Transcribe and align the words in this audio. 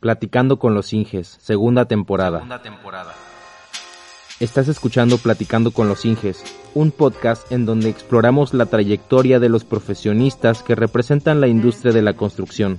Platicando 0.00 0.60
con 0.60 0.74
los 0.74 0.92
Inges, 0.92 1.38
segunda 1.40 1.86
temporada. 1.86 2.38
Segunda 2.38 2.62
temporada. 2.62 3.14
Estás 4.38 4.68
escuchando 4.68 5.18
Platicando 5.18 5.72
con 5.72 5.88
los 5.88 6.04
Inges, 6.04 6.44
un 6.72 6.92
podcast 6.92 7.50
en 7.50 7.66
donde 7.66 7.88
exploramos 7.88 8.54
la 8.54 8.66
trayectoria 8.66 9.40
de 9.40 9.48
los 9.48 9.64
profesionistas 9.64 10.62
que 10.62 10.76
representan 10.76 11.40
la 11.40 11.48
industria 11.48 11.92
de 11.92 12.02
la 12.02 12.12
construcción. 12.12 12.78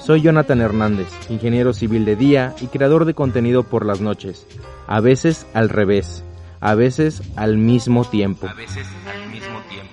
Soy 0.00 0.22
Jonathan 0.22 0.62
Hernández, 0.62 1.08
ingeniero 1.28 1.74
civil 1.74 2.06
de 2.06 2.16
día 2.16 2.54
y 2.62 2.68
creador 2.68 3.04
de 3.04 3.12
contenido 3.12 3.62
por 3.62 3.84
las 3.84 4.00
noches, 4.00 4.46
a 4.86 5.00
veces 5.00 5.46
al 5.52 5.68
revés, 5.68 6.24
a 6.60 6.74
veces 6.74 7.22
al 7.36 7.58
mismo 7.58 8.06
tiempo. 8.06 8.48
A 8.48 8.54
veces 8.54 8.86
al 9.06 9.28
mismo 9.30 9.60
tiempo. 9.68 9.92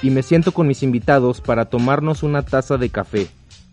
Y 0.00 0.08
me 0.08 0.22
siento 0.22 0.52
con 0.52 0.66
mis 0.66 0.82
invitados 0.82 1.42
para 1.42 1.66
tomarnos 1.66 2.22
una 2.22 2.40
taza 2.40 2.78
de 2.78 2.88
café 2.88 3.28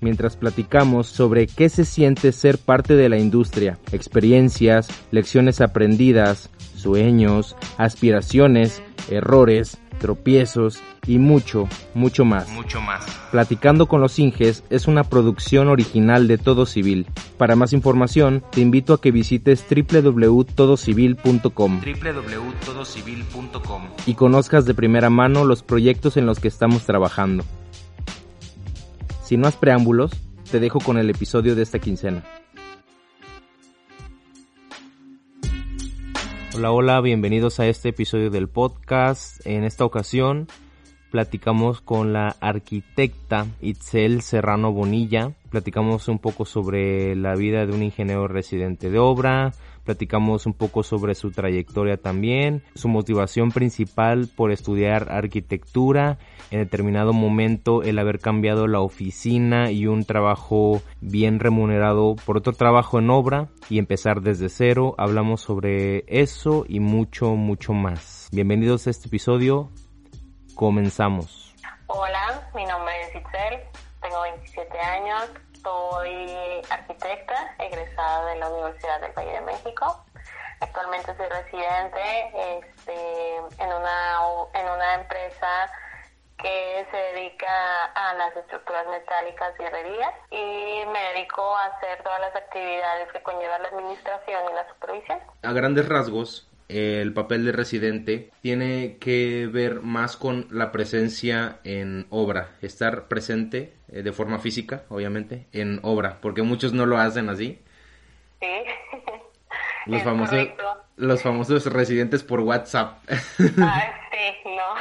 mientras 0.06 0.38
platicamos 0.38 1.08
sobre 1.08 1.48
qué 1.48 1.68
se 1.68 1.84
siente 1.84 2.32
ser 2.32 2.60
parte 2.60 2.96
de 2.96 3.10
la 3.10 3.18
industria, 3.18 3.80
experiencias, 3.92 4.88
lecciones 5.10 5.62
aprendidas, 5.62 6.52
sueños, 6.76 7.56
aspiraciones, 7.80 8.84
errores, 9.10 9.80
tropiezos 10.00 10.80
y 11.08 11.18
mucho, 11.18 11.68
mucho 11.96 12.24
más. 12.24 12.48
Mucho 12.50 12.80
más. 12.82 13.04
Platicando 13.32 13.88
con 13.88 14.00
los 14.00 14.20
Inges 14.20 14.64
es 14.70 14.88
una 14.88 15.04
producción 15.04 15.70
original 15.70 16.28
de 16.28 16.38
Todo 16.38 16.68
Civil. 16.68 17.08
Para 17.40 17.56
más 17.56 17.74
información, 17.74 18.44
te 18.52 18.62
invito 18.62 18.94
a 18.94 19.02
que 19.02 19.10
visites 19.10 19.66
www.todocivil.com 19.68 21.82
www.todocivil.com 21.82 23.82
y 24.06 24.14
conozcas 24.14 24.66
de 24.66 24.76
primera 24.76 25.10
mano 25.10 25.46
los 25.46 25.64
proyectos 25.64 26.16
en 26.16 26.28
los 26.28 26.40
que 26.40 26.50
estamos 26.50 26.86
trabajando. 26.86 27.44
Sin 29.26 29.42
más 29.42 29.56
preámbulos, 29.56 30.12
te 30.52 30.60
dejo 30.60 30.80
con 30.80 31.00
el 31.00 31.10
episodio 31.10 31.56
de 31.56 31.64
esta 31.64 31.80
quincena. 31.80 32.24
Hola, 36.56 36.72
hola, 36.72 37.02
bienvenidos 37.02 37.60
a 37.60 37.66
este 37.66 37.90
episodio 37.90 38.30
del 38.30 38.50
podcast. 38.50 39.44
En 39.48 39.64
esta 39.64 39.84
ocasión 39.84 40.48
platicamos 41.10 41.82
con 41.82 42.14
la 42.14 42.36
arquitecta 42.40 43.48
Itzel 43.62 44.22
Serrano 44.22 44.72
Bonilla. 44.72 45.32
Platicamos 45.50 46.08
un 46.08 46.20
poco 46.20 46.46
sobre 46.46 47.16
la 47.16 47.34
vida 47.34 47.66
de 47.66 47.74
un 47.74 47.82
ingeniero 47.82 48.28
residente 48.28 48.92
de 48.92 49.00
obra, 49.00 49.54
platicamos 49.86 50.46
un 50.46 50.54
poco 50.54 50.84
sobre 50.84 51.16
su 51.16 51.32
trayectoria 51.32 51.98
también, 51.98 52.62
su 52.76 52.90
motivación 52.90 53.50
principal 53.50 54.28
por 54.36 54.52
estudiar 54.52 55.08
arquitectura, 55.12 56.20
en 56.52 56.60
determinado 56.60 57.14
momento 57.14 57.84
el 57.84 58.00
haber 58.00 58.20
cambiado 58.20 58.68
la 58.68 58.82
oficina 58.82 59.72
y 59.72 59.88
un 59.88 60.06
trabajo 60.06 60.82
bien 61.02 61.40
remunerado 61.40 62.16
por 62.26 62.38
otro 62.38 62.54
trabajo 62.54 63.00
en 63.00 63.10
obra 63.10 63.48
y 63.70 63.80
empezar 63.80 64.22
desde 64.22 64.50
cero. 64.50 64.96
Hablamos 64.98 65.42
sobre 65.42 66.04
eso 66.08 66.66
y 66.68 66.80
mucho, 66.80 67.32
mucho 67.32 67.74
más. 67.74 68.30
Bienvenidos 68.32 68.88
a 68.88 68.92
este 68.92 69.08
episodio. 69.08 69.70
Comenzamos. 70.56 71.54
Hola, 71.88 72.50
mi 72.56 72.66
nombre 72.66 72.94
es 73.04 73.16
Itzel, 73.16 73.60
tengo 74.02 74.22
27 74.22 74.80
años, 74.80 75.30
soy 75.62 76.62
arquitecta 76.70 77.56
egresada 77.60 78.26
de 78.34 78.40
la 78.40 78.50
Universidad 78.50 79.02
del 79.02 79.12
Valle 79.14 79.34
de 79.34 79.42
México. 79.42 80.06
Actualmente 80.62 81.16
soy 81.16 81.28
residente 81.28 82.02
este, 82.58 83.36
en, 83.60 83.68
una, 83.68 84.20
en 84.54 84.70
una 84.72 84.96
empresa 84.96 85.70
que 86.46 86.86
se 86.92 86.98
dedica 86.98 87.86
a 87.96 88.14
las 88.14 88.38
estructuras 88.38 88.86
metálicas 88.88 89.56
y 89.60 89.64
herrerías 89.64 90.14
y 90.30 90.86
me 90.92 91.00
dedico 91.14 91.42
a 91.42 91.66
hacer 91.66 92.04
todas 92.04 92.22
las 92.22 92.36
actividades 92.36 93.12
que 93.12 93.24
conlleva 93.24 93.58
la 93.58 93.70
administración 93.70 94.44
y 94.52 94.54
la 94.54 94.70
supervisión. 94.70 95.20
A 95.42 95.54
grandes 95.54 95.90
rasgos, 95.90 96.48
el 96.70 97.14
papel 97.14 97.46
de 97.46 97.52
residente 97.52 98.30
tiene 98.42 98.98
que 99.00 99.50
ver 99.52 99.82
más 99.82 100.18
con 100.18 100.48
la 100.52 100.72
presencia 100.72 101.58
en 101.64 102.06
obra, 102.12 102.52
estar 102.62 103.08
presente 103.08 103.74
eh, 103.92 104.04
de 104.04 104.14
forma 104.14 104.38
física, 104.38 104.84
obviamente, 104.90 105.48
en 105.52 105.80
obra, 105.82 106.20
porque 106.22 106.44
muchos 106.44 106.74
no 106.74 106.86
lo 106.86 107.00
hacen 107.00 107.28
así. 107.30 107.60
Sí. 108.40 108.48
Los 109.86 110.04
famosos, 110.04 110.30
correcto. 110.36 110.84
los 110.98 111.22
famosos 111.24 111.66
residentes 111.72 112.24
por 112.24 112.40
WhatsApp. 112.42 112.98
Ay, 113.10 113.90
sí, 114.12 114.56
no, 114.56 114.76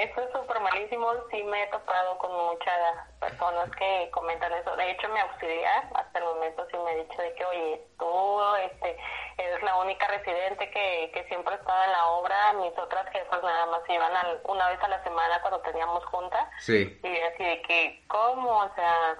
eso 0.00 0.20
es 0.22 0.32
súper 0.32 0.60
malísimo. 0.60 1.12
Sí 1.30 1.42
me 1.44 1.62
he 1.62 1.66
topado 1.68 2.18
con 2.18 2.30
muchas 2.46 2.74
personas 3.20 3.70
que 3.76 4.08
comentan 4.12 4.52
eso. 4.54 4.74
De 4.76 4.90
hecho, 4.90 5.08
mi 5.10 5.20
auxiliar 5.20 5.88
hasta 5.94 6.18
el 6.18 6.24
momento 6.24 6.66
sí 6.70 6.76
me 6.84 6.90
ha 6.90 6.94
dicho 7.04 7.22
de 7.22 7.34
que, 7.34 7.44
oye, 7.44 7.82
tú 7.98 8.40
este, 8.64 8.96
eres 9.38 9.62
la 9.62 9.76
única 9.76 10.06
residente 10.08 10.70
que, 10.70 11.10
que 11.14 11.24
siempre 11.28 11.54
estaba 11.54 11.84
en 11.84 11.92
la 11.92 12.06
obra. 12.08 12.52
Mis 12.54 12.76
otras 12.78 13.06
jefas 13.12 13.42
nada 13.42 13.66
más 13.66 13.80
iban 13.88 14.14
al- 14.16 14.40
una 14.44 14.68
vez 14.70 14.82
a 14.82 14.88
la 14.88 15.02
semana 15.04 15.40
cuando 15.40 15.60
teníamos 15.60 16.04
junta. 16.06 16.50
sí. 16.60 16.98
Y 17.02 17.16
así 17.32 17.44
de 17.44 17.62
que, 17.62 18.02
¿cómo? 18.08 18.50
O 18.58 18.74
sea, 18.74 19.16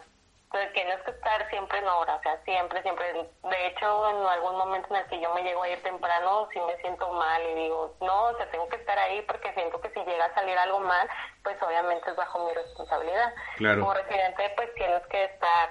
pues, 0.50 0.72
tienes 0.72 1.00
que 1.02 1.10
estar 1.10 1.48
siempre 1.50 1.78
en 1.78 1.88
hora, 1.88 2.14
o 2.14 2.22
sea, 2.22 2.42
siempre, 2.44 2.82
siempre. 2.82 3.12
De 3.12 3.66
hecho, 3.66 4.10
en 4.10 4.26
algún 4.26 4.56
momento 4.56 4.88
en 4.94 5.02
el 5.02 5.06
que 5.08 5.20
yo 5.20 5.34
me 5.34 5.42
llego 5.42 5.62
a 5.62 5.68
ir 5.68 5.82
temprano, 5.82 6.48
sí 6.52 6.60
me 6.60 6.76
siento 6.78 7.10
mal 7.12 7.42
y 7.50 7.54
digo, 7.54 7.94
no, 8.00 8.24
o 8.24 8.36
sea, 8.36 8.50
tengo 8.50 8.68
que 8.68 8.76
estar 8.76 8.98
ahí 8.98 9.22
porque 9.22 9.52
siento 9.52 9.80
que 9.80 9.90
si 9.90 10.00
llega 10.04 10.24
a 10.24 10.34
salir 10.34 10.56
algo 10.58 10.80
mal, 10.80 11.08
pues 11.42 11.56
obviamente 11.62 12.10
es 12.10 12.16
bajo 12.16 12.46
mi 12.46 12.54
responsabilidad. 12.54 13.34
Claro. 13.56 13.80
Como 13.80 13.94
residente, 13.94 14.52
pues 14.56 14.74
tienes 14.74 15.06
que 15.08 15.24
estar 15.24 15.70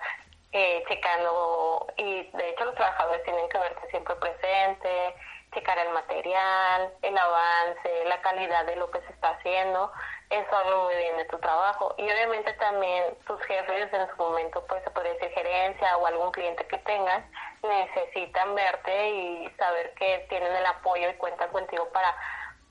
eh, 0.51 0.83
checando, 0.87 1.87
y 1.97 2.23
de 2.31 2.49
hecho 2.49 2.65
los 2.65 2.75
trabajadores 2.75 3.23
tienen 3.23 3.49
que 3.49 3.57
verte 3.57 3.89
siempre 3.89 4.15
presente, 4.15 5.15
checar 5.53 5.77
el 5.79 5.89
material, 5.89 6.93
el 7.01 7.17
avance, 7.17 8.05
la 8.05 8.21
calidad 8.21 8.65
de 8.65 8.75
lo 8.75 8.89
que 8.91 9.01
se 9.01 9.11
está 9.11 9.29
haciendo, 9.31 9.91
eso 10.29 10.55
habla 10.55 10.75
muy 10.83 10.95
bien 10.95 11.17
de 11.17 11.25
tu 11.25 11.37
trabajo. 11.39 11.95
Y 11.97 12.03
obviamente 12.03 12.53
también 12.53 13.15
tus 13.25 13.39
jefes 13.43 13.91
en 13.93 14.07
su 14.09 14.17
momento, 14.17 14.63
pues 14.67 14.83
se 14.83 14.91
puede 14.91 15.13
decir 15.13 15.29
gerencia 15.29 15.97
o 15.97 16.05
algún 16.05 16.31
cliente 16.31 16.65
que 16.67 16.77
tengas, 16.79 17.23
necesitan 17.63 18.55
verte 18.55 19.09
y 19.09 19.49
saber 19.57 19.93
que 19.97 20.25
tienen 20.29 20.53
el 20.55 20.65
apoyo 20.65 21.09
y 21.09 21.13
cuentan 21.13 21.49
contigo 21.51 21.87
para 21.93 22.15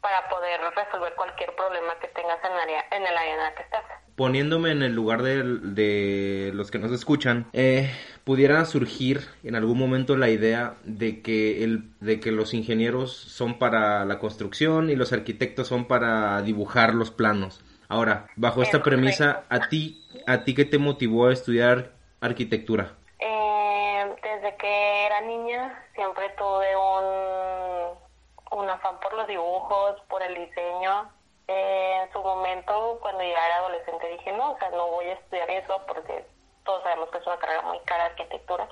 para 0.07 0.29
poder 0.29 0.61
resolver 0.61 1.15
cualquier 1.17 1.53
problema 1.57 1.99
que 2.01 2.07
tengas 2.09 2.39
en, 2.45 2.53
área, 2.53 2.85
en 2.93 3.05
el 3.05 3.17
área 3.17 3.35
en 3.35 3.43
la 3.43 3.55
que 3.57 3.63
estás. 3.65 3.83
Poniéndome 4.15 4.71
en 4.71 4.83
el 4.83 4.95
lugar 4.95 5.23
de, 5.23 5.43
de 5.43 6.53
los 6.55 6.71
que 6.71 6.79
nos 6.79 6.93
escuchan, 6.93 7.47
eh, 7.53 7.93
pudiera 8.27 8.65
surgir 8.65 9.21
en 9.45 9.55
algún 9.55 9.79
momento 9.79 10.17
la 10.17 10.29
idea 10.29 10.75
de 10.83 11.23
que, 11.23 11.63
el, 11.63 11.93
de 12.01 12.19
que 12.19 12.33
los 12.33 12.55
ingenieros 12.55 13.13
son 13.15 13.57
para 13.61 14.05
la 14.05 14.19
construcción 14.19 14.91
y 14.91 14.97
los 14.97 15.13
arquitectos 15.13 15.69
son 15.69 15.87
para 15.87 16.43
dibujar 16.43 16.93
los 16.93 17.13
planos. 17.13 17.63
Ahora, 17.89 18.27
bajo 18.35 18.63
esta 18.63 18.79
Es 18.79 18.83
premisa, 18.83 19.45
¿a 19.49 19.69
ti, 19.69 20.05
¿a 20.27 20.43
ti 20.43 20.57
qué 20.57 20.65
te 20.65 20.79
motivó 20.79 21.29
a 21.29 21.33
estudiar 21.33 21.93
arquitectura? 22.21 22.95
Eh, 23.21 24.17
desde 24.21 24.57
que 24.57 25.07
era 25.07 25.21
niña 25.21 25.85
siempre 25.95 26.25
tuve 26.37 26.75
un, 26.75 28.59
un 28.61 28.69
afán 28.69 28.99
por 28.99 29.15
los 29.15 29.29
dibujos, 29.29 30.01
por 30.09 30.21
el 30.25 30.35
diseño. 30.35 31.09
Eh, 31.47 32.01
en 32.03 32.13
su 32.13 32.19
momento, 32.19 32.99
cuando 33.01 33.23
ya 33.23 33.29
era 33.29 33.59
adolescente, 33.59 34.09
dije, 34.19 34.33
no, 34.33 34.51
o 34.51 34.59
sea, 34.59 34.69
no 34.71 34.89
voy 34.89 35.05
a 35.05 35.13
estudiar 35.13 35.49
eso 35.49 35.81
porque 35.87 36.25
todos 36.67 36.83
sabemos 36.83 37.09
que 37.11 37.19
es 37.19 37.27
una 37.27 37.39
carrera 37.39 37.63
muy 37.63 37.79
cara 37.81 38.07
arquitectura. 38.07 38.69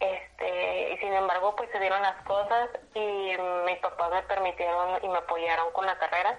Este, 0.00 0.92
y 0.92 0.98
sin 0.98 1.12
embargo, 1.12 1.54
pues 1.56 1.70
se 1.70 1.78
dieron 1.78 2.02
las 2.02 2.16
cosas 2.24 2.68
y 2.94 3.36
mis 3.66 3.78
papás 3.78 4.10
me 4.10 4.22
permitieron 4.22 5.02
y 5.02 5.08
me 5.08 5.18
apoyaron 5.18 5.72
con 5.72 5.86
la 5.86 5.96
carrera. 5.98 6.36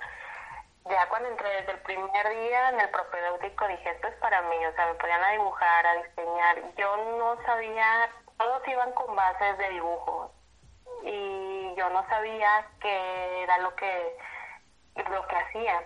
Ya 0.90 1.08
cuando 1.10 1.30
entré 1.30 1.50
desde 1.50 1.72
el 1.72 1.80
primer 1.80 2.30
día 2.30 2.70
en 2.70 2.80
el 2.80 2.90
propedéutico 2.90 3.68
dije, 3.68 3.90
esto 3.90 4.08
es 4.08 4.16
para 4.16 4.42
mí, 4.44 4.66
o 4.66 4.74
sea, 4.74 4.86
me 4.88 4.94
ponían 4.96 5.24
a 5.24 5.32
dibujar, 5.32 5.88
a 5.88 5.96
diseñar. 6.04 6.76
Yo 6.78 6.98
no 7.18 7.38
sabía, 7.46 8.10
todos 8.38 8.68
iban 8.68 8.92
con 8.92 9.16
bases 9.16 9.58
de 9.58 9.70
dibujo 9.70 10.32
y 11.04 11.74
yo 11.76 11.90
no 11.90 12.08
sabía 12.08 12.68
qué 12.82 13.44
era 13.44 13.58
lo 13.60 13.76
que, 13.76 14.18
lo 15.10 15.28
que 15.28 15.36
hacían. 15.36 15.84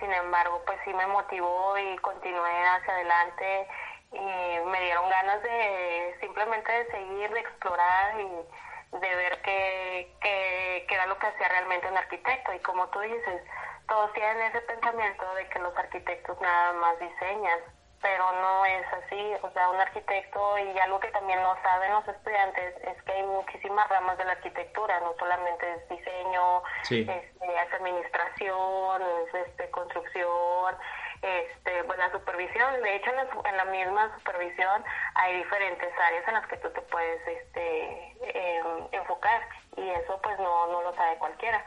Sin 0.00 0.12
embargo, 0.12 0.60
pues 0.66 0.80
sí 0.84 0.92
me 0.92 1.06
motivó 1.06 1.78
y 1.78 1.96
continué 1.98 2.66
hacia 2.66 2.94
adelante 2.94 3.68
y 4.12 4.66
me 4.68 4.80
dieron 4.80 5.08
ganas 5.08 5.42
de 5.42 6.16
simplemente 6.20 6.70
de 6.72 6.90
seguir, 6.90 7.30
de 7.30 7.40
explorar 7.40 8.20
y 8.20 8.98
de 8.98 9.16
ver 9.16 9.40
qué, 9.42 10.14
qué, 10.20 10.84
qué 10.88 10.94
era 10.94 11.06
lo 11.06 11.18
que 11.18 11.26
hacía 11.26 11.48
realmente 11.48 11.88
un 11.88 11.96
arquitecto. 11.96 12.52
Y 12.52 12.58
como 12.60 12.88
tú 12.88 13.00
dices, 13.00 13.42
todos 13.88 14.12
tienen 14.12 14.40
ese 14.42 14.60
pensamiento 14.62 15.34
de 15.34 15.48
que 15.48 15.58
los 15.58 15.76
arquitectos 15.76 16.40
nada 16.40 16.72
más 16.74 16.98
diseñan, 17.00 17.58
pero 18.02 18.32
no 18.32 18.64
es 18.66 18.84
así. 18.92 19.34
O 19.42 19.50
sea, 19.52 19.70
un 19.70 19.80
arquitecto, 19.80 20.58
y 20.58 20.78
algo 20.80 21.00
que 21.00 21.08
también 21.12 21.40
no 21.40 21.56
saben 21.62 21.92
los 21.92 22.06
estudiantes, 22.08 22.74
es 22.82 23.02
que 23.04 23.12
hay 23.12 23.22
muchísimas 23.22 23.88
ramas 23.88 24.18
de 24.18 24.24
la 24.24 24.32
arquitectura, 24.32 25.00
no 25.00 25.14
solamente 25.18 25.72
es 25.72 25.88
diseño, 25.88 26.62
Sí. 26.82 27.00
este, 27.08 27.46
es 27.46 27.72
administración, 27.74 29.02
es 29.02 29.34
este, 29.46 29.70
construcción, 29.70 30.76
este, 31.22 31.84
pues 31.84 31.98
la 31.98 32.10
supervisión, 32.10 32.82
de 32.82 32.96
hecho 32.96 33.10
en 33.10 33.16
la, 33.16 33.28
en 33.44 33.56
la, 33.56 33.64
misma 33.66 34.12
supervisión 34.18 34.84
hay 35.14 35.36
diferentes 35.38 35.88
áreas 35.98 36.26
en 36.26 36.34
las 36.34 36.46
que 36.48 36.56
tú 36.56 36.68
te 36.70 36.82
puedes 36.82 37.26
este, 37.28 38.16
em, 38.22 38.88
enfocar 38.90 39.40
y 39.76 39.88
eso 39.88 40.20
pues 40.20 40.36
no, 40.40 40.66
no 40.66 40.82
lo 40.82 40.94
sabe 40.94 41.16
cualquiera. 41.18 41.64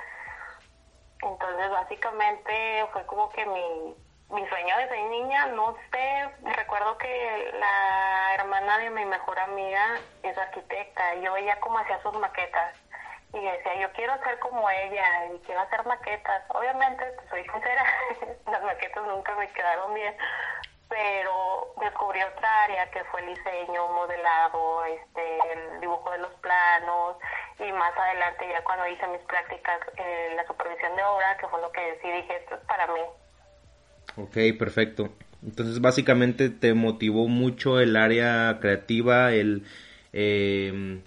Entonces 1.22 1.69
básicamente 1.72 2.86
fue 2.92 3.06
como 3.06 3.30
que 3.30 3.46
mi, 3.46 3.96
mi 4.30 4.48
sueño 4.48 4.78
desde 4.78 5.10
niña, 5.10 5.48
no 5.48 5.75
sé, 5.92 6.30
recuerdo 6.44 6.98
que 6.98 7.52
la 7.57 8.36
hermana 8.36 8.78
de 8.80 8.90
mi 8.90 9.06
mejor 9.06 9.40
amiga 9.40 10.00
es 10.24 10.38
arquitecta 10.38 11.16
y 11.16 11.22
yo 11.22 11.34
veía 11.34 11.60
cómo 11.62 11.80
hacía 11.80 12.02
sus 12.02 12.13
maquetas 12.19 12.75
y 13.36 13.44
decía, 13.44 13.82
yo 13.82 13.92
quiero 13.92 14.14
ser 14.24 14.40
como 14.40 14.70
ella 14.70 15.26
y 15.34 15.38
quiero 15.46 15.60
hacer 15.62 15.86
maquetas. 15.86 16.44
Obviamente, 16.50 17.04
soy 17.30 17.44
sincera, 17.44 17.84
las 18.52 18.64
maquetas 18.64 19.06
nunca 19.06 19.36
me 19.36 19.50
quedaron 19.52 19.94
bien, 19.94 20.16
pero 20.88 21.74
descubrí 21.82 22.22
otra 22.24 22.64
área 22.64 22.90
que 22.92 23.04
fue 23.06 23.20
el 23.22 23.36
diseño, 23.36 23.88
modelado, 23.90 24.86
este, 24.86 25.38
el 25.52 25.82
dibujo 25.82 26.12
de 26.12 26.20
los 26.20 26.34
planos 26.36 27.18
y 27.60 27.72
más 27.74 27.92
adelante 27.98 28.46
ya 28.50 28.64
cuando 28.64 28.88
hice 28.88 29.06
mis 29.08 29.22
prácticas, 29.22 29.80
eh, 29.98 30.34
la 30.36 30.48
supervisión 30.48 30.96
de 30.96 31.04
obra, 31.04 31.38
que 31.38 31.48
fue 31.48 31.60
lo 31.60 31.72
que 31.72 31.81
decidí, 31.81 32.14
dije, 32.14 32.38
esto 32.38 32.56
es 32.56 32.62
para 32.62 32.88
mí. 32.88 33.02
Ok, 34.16 34.58
perfecto. 34.58 35.10
Entonces 35.44 35.81
básicamente 35.81 36.50
te 36.50 36.74
motivó 36.74 37.28
mucho 37.28 37.81
el 37.81 37.98
área 37.98 38.60
creativa, 38.62 39.34
el... 39.34 39.64
Eh, 40.14 41.02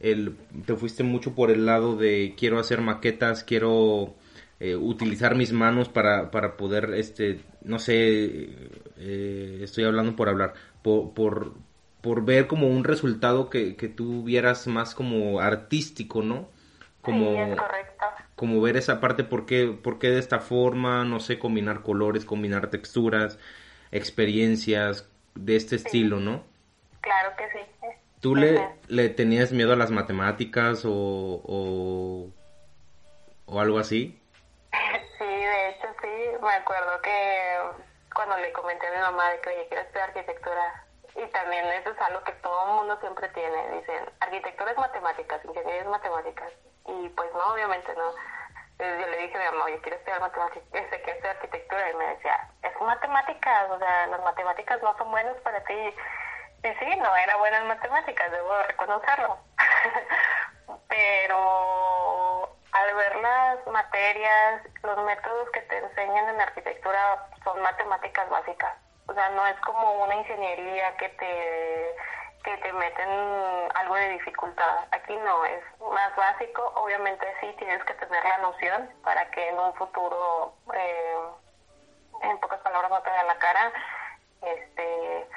el, 0.00 0.36
te 0.66 0.76
fuiste 0.76 1.02
mucho 1.02 1.34
por 1.34 1.50
el 1.50 1.66
lado 1.66 1.96
de 1.96 2.34
quiero 2.36 2.58
hacer 2.58 2.80
maquetas, 2.80 3.44
quiero 3.44 4.14
eh, 4.60 4.76
utilizar 4.76 5.34
mis 5.34 5.52
manos 5.52 5.88
para, 5.88 6.30
para 6.30 6.56
poder, 6.56 6.94
este, 6.94 7.40
no 7.62 7.78
sé, 7.78 8.48
eh, 8.96 9.60
estoy 9.62 9.84
hablando 9.84 10.16
por 10.16 10.28
hablar, 10.28 10.54
por, 10.82 11.14
por, 11.14 11.54
por, 12.00 12.24
ver 12.24 12.46
como 12.46 12.68
un 12.68 12.84
resultado 12.84 13.50
que, 13.50 13.76
que 13.76 13.88
tú 13.88 14.22
vieras 14.22 14.66
más 14.66 14.94
como 14.94 15.40
artístico, 15.40 16.22
¿no? 16.22 16.48
Como, 17.02 17.56
como 18.34 18.60
ver 18.60 18.76
esa 18.76 19.00
parte, 19.00 19.24
¿por 19.24 19.46
qué, 19.46 19.66
¿por 19.66 19.98
qué 19.98 20.10
de 20.10 20.18
esta 20.18 20.40
forma? 20.40 21.04
No 21.04 21.20
sé, 21.20 21.38
combinar 21.38 21.82
colores, 21.82 22.24
combinar 22.24 22.68
texturas, 22.70 23.38
experiencias 23.90 25.08
de 25.34 25.56
este 25.56 25.76
estilo, 25.76 26.20
¿no? 26.20 26.44
Claro 27.00 27.30
que 27.36 27.44
sí. 27.52 27.64
¿Tú 28.20 28.34
le, 28.34 28.68
le 28.88 29.08
tenías 29.10 29.52
miedo 29.52 29.72
a 29.72 29.76
las 29.76 29.90
matemáticas 29.92 30.84
o, 30.84 32.32
o, 33.46 33.60
algo 33.60 33.78
así? 33.78 34.20
Sí, 35.18 35.24
de 35.24 35.68
hecho 35.70 35.86
sí. 36.00 36.08
Me 36.42 36.50
acuerdo 36.50 37.00
que 37.02 37.58
cuando 38.14 38.36
le 38.38 38.52
comenté 38.52 38.88
a 38.88 38.92
mi 38.92 38.98
mamá 38.98 39.30
de 39.30 39.40
que 39.40 39.50
oye, 39.50 39.66
quiero 39.68 39.82
estudiar 39.82 40.08
arquitectura, 40.08 40.84
y 41.14 41.26
también 41.30 41.64
eso 41.66 41.90
es 41.90 42.00
algo 42.00 42.22
que 42.24 42.32
todo 42.32 42.66
el 42.66 42.74
mundo 42.76 42.98
siempre 43.00 43.28
tiene, 43.28 43.78
dicen, 43.78 44.04
arquitectura 44.20 44.72
es 44.72 44.78
matemáticas, 44.78 45.44
ingeniería 45.44 45.82
es 45.82 45.88
matemáticas, 45.88 46.52
y 46.86 47.08
pues 47.10 47.32
no, 47.32 47.52
obviamente 47.54 47.94
no. 47.94 48.12
Entonces 48.72 49.00
yo 49.00 49.10
le 49.10 49.22
dije 49.22 49.36
a 49.36 49.38
mi 49.38 49.46
mamá, 49.56 49.64
oye, 49.64 49.80
quiero 49.80 49.96
estudiar 49.96 50.20
matemáticas, 50.20 50.68
quiero 50.70 50.86
estudiar 50.86 51.36
arquitectura, 51.36 51.90
y 51.90 51.94
me 51.94 52.06
decía, 52.14 52.50
es 52.62 52.80
matemáticas, 52.80 53.70
o 53.70 53.78
sea, 53.78 54.06
las 54.08 54.22
matemáticas 54.22 54.82
no 54.82 54.96
son 54.98 55.10
buenas 55.10 55.36
para 55.42 55.62
ti. 55.64 55.94
Y 56.62 56.68
sí, 56.68 56.96
no 56.96 57.16
era 57.16 57.36
buena 57.36 57.58
en 57.58 57.68
matemáticas, 57.68 58.30
debo 58.30 58.62
reconocerlo. 58.64 59.38
Pero 60.88 62.50
al 62.72 62.94
ver 62.94 63.16
las 63.16 63.66
materias, 63.68 64.62
los 64.82 65.04
métodos 65.04 65.50
que 65.50 65.60
te 65.62 65.78
enseñan 65.78 66.28
en 66.28 66.40
arquitectura 66.40 67.28
son 67.44 67.60
matemáticas 67.62 68.28
básicas. 68.28 68.76
O 69.06 69.14
sea, 69.14 69.28
no 69.30 69.46
es 69.46 69.58
como 69.60 70.04
una 70.04 70.16
ingeniería 70.16 70.96
que 70.96 71.08
te 71.10 71.96
que 72.44 72.56
te 72.58 72.72
meten 72.72 73.08
algo 73.74 73.94
de 73.94 74.10
dificultad. 74.10 74.86
Aquí 74.92 75.14
no, 75.16 75.44
es 75.44 75.62
más 75.92 76.14
básico. 76.16 76.62
Obviamente 76.76 77.26
sí 77.40 77.54
tienes 77.58 77.82
que 77.84 77.94
tener 77.94 78.24
la 78.24 78.38
noción 78.38 78.88
para 79.02 79.30
que 79.30 79.48
en 79.48 79.58
un 79.58 79.74
futuro, 79.74 80.54
eh, 80.74 81.16
en 82.22 82.38
pocas 82.38 82.60
palabras, 82.60 82.90
no 82.90 83.02
te 83.02 83.10
den 83.10 83.26
la 83.26 83.38
cara. 83.38 83.72
Este, 84.40 85.28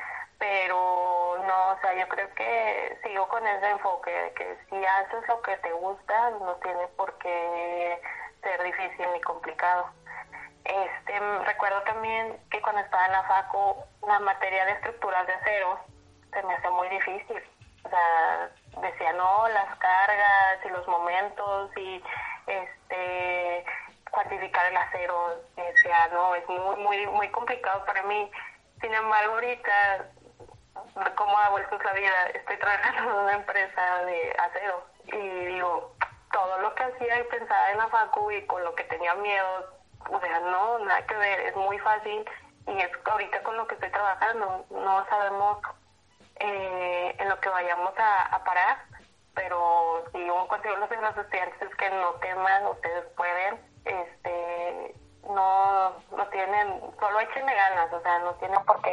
pero 0.41 1.37
no, 1.45 1.71
o 1.73 1.79
sea, 1.81 1.93
yo 1.93 2.07
creo 2.07 2.27
que 2.33 2.97
sigo 3.03 3.27
con 3.27 3.45
ese 3.45 3.69
enfoque 3.69 4.09
de 4.09 4.33
que 4.33 4.57
si 4.67 4.75
haces 4.83 5.27
lo 5.27 5.39
que 5.43 5.55
te 5.57 5.71
gusta, 5.73 6.31
no 6.31 6.55
tiene 6.55 6.87
por 6.97 7.15
qué 7.19 8.01
ser 8.41 8.63
difícil 8.63 9.05
ni 9.13 9.21
complicado. 9.21 9.91
Este, 10.65 11.19
recuerdo 11.45 11.83
también 11.83 12.39
que 12.49 12.59
cuando 12.63 12.81
estaba 12.81 13.05
en 13.05 13.11
la 13.11 13.23
FACO, 13.23 13.85
la 14.07 14.19
materia 14.21 14.65
de 14.65 14.71
estructuras 14.71 15.27
de 15.27 15.33
acero 15.33 15.79
se 16.33 16.41
me 16.41 16.55
hace 16.55 16.69
muy 16.71 16.89
difícil. 16.89 17.43
O 17.83 17.89
sea, 17.89 18.49
decía, 18.81 19.13
no, 19.13 19.47
las 19.47 19.77
cargas 19.77 20.65
y 20.65 20.69
los 20.69 20.87
momentos 20.87 21.69
y 21.77 22.03
este 22.47 23.63
cuantificar 24.09 24.71
el 24.71 24.77
acero, 24.77 25.39
decía, 25.55 26.09
no, 26.11 26.33
es 26.33 26.47
muy, 26.49 26.77
muy, 26.77 27.05
muy 27.05 27.29
complicado 27.29 27.85
para 27.85 28.01
mí. 28.03 28.31
Sin 28.81 28.91
embargo, 28.91 29.33
ahorita 29.35 30.09
cómo 31.15 31.37
ha 31.37 31.49
vuelto 31.49 31.77
la 31.77 31.93
vida. 31.93 32.27
Estoy 32.33 32.57
trabajando 32.57 33.11
en 33.11 33.17
una 33.17 33.33
empresa 33.33 34.05
de 34.05 34.35
acero 34.39 34.85
y 35.05 35.45
digo, 35.45 35.95
todo 36.31 36.57
lo 36.59 36.73
que 36.75 36.83
hacía 36.83 37.19
y 37.19 37.23
pensaba 37.25 37.71
en 37.71 37.77
la 37.77 37.87
facu 37.87 38.31
y 38.31 38.45
con 38.45 38.63
lo 38.63 38.73
que 38.75 38.83
tenía 38.85 39.13
miedo, 39.15 39.81
o 40.09 40.19
sea, 40.19 40.39
no, 40.39 40.79
nada 40.79 41.05
que 41.05 41.15
ver, 41.15 41.39
es 41.41 41.55
muy 41.55 41.77
fácil 41.79 42.25
y 42.67 42.79
es 42.79 42.91
ahorita 43.05 43.43
con 43.43 43.57
lo 43.57 43.67
que 43.67 43.75
estoy 43.75 43.91
trabajando, 43.91 44.65
no 44.69 45.05
sabemos 45.07 45.59
eh, 46.39 47.15
en 47.17 47.29
lo 47.29 47.39
que 47.39 47.49
vayamos 47.49 47.93
a, 47.97 48.43
parar, 48.43 48.83
pero 49.33 50.03
si 50.11 50.29
un 50.29 50.47
consejo 50.47 50.77
los 50.77 50.91
estudiantes 50.91 51.61
es 51.61 51.75
que 51.75 51.89
no 51.89 52.11
teman, 52.15 52.65
ustedes 52.67 53.05
pueden, 53.15 53.59
este 53.85 54.40
no, 55.33 55.91
no 56.15 56.27
tienen, 56.31 56.79
solo 56.99 57.19
échenle 57.19 57.53
ganas, 57.53 57.93
o 57.93 58.01
sea, 58.01 58.19
no 58.19 58.33
tienen 58.35 58.59
por 58.65 58.81
qué 58.81 58.91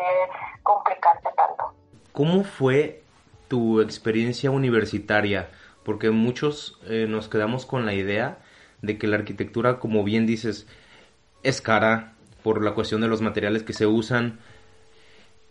complicarse 0.63 1.29
tanto. 1.37 1.75
¿Cómo 2.13 2.45
fue 2.45 3.03
tu 3.49 3.81
experiencia 3.81 4.51
universitaria? 4.51 5.49
Porque 5.85 6.11
muchos 6.11 6.81
eh, 6.87 7.07
nos 7.09 7.29
quedamos 7.29 7.67
con 7.67 7.87
la 7.87 7.95
idea 7.95 8.39
de 8.83 8.99
que 8.99 9.07
la 9.07 9.17
arquitectura, 9.17 9.79
como 9.79 10.05
bien 10.05 10.27
dices, 10.27 10.67
es 11.43 11.61
cara 11.61 12.13
por 12.43 12.63
la 12.63 12.75
cuestión 12.75 13.01
de 13.01 13.09
los 13.09 13.21
materiales 13.21 13.63
que 13.63 13.73
se 13.73 13.87
usan, 13.87 14.39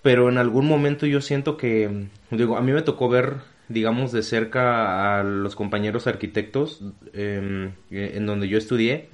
pero 0.02 0.30
en 0.30 0.38
algún 0.38 0.68
momento 0.68 1.06
yo 1.06 1.22
siento 1.22 1.58
que, 1.58 2.08
digo, 2.32 2.58
a 2.58 2.62
mí 2.62 2.72
me 2.72 2.82
tocó 2.82 3.10
ver, 3.10 3.38
digamos, 3.68 4.12
de 4.12 4.24
cerca 4.24 5.20
a 5.20 5.24
los 5.24 5.56
compañeros 5.56 6.08
arquitectos 6.08 6.82
em, 7.14 7.74
en 7.92 8.26
donde 8.26 8.48
yo 8.48 8.58
estudié, 8.58 9.10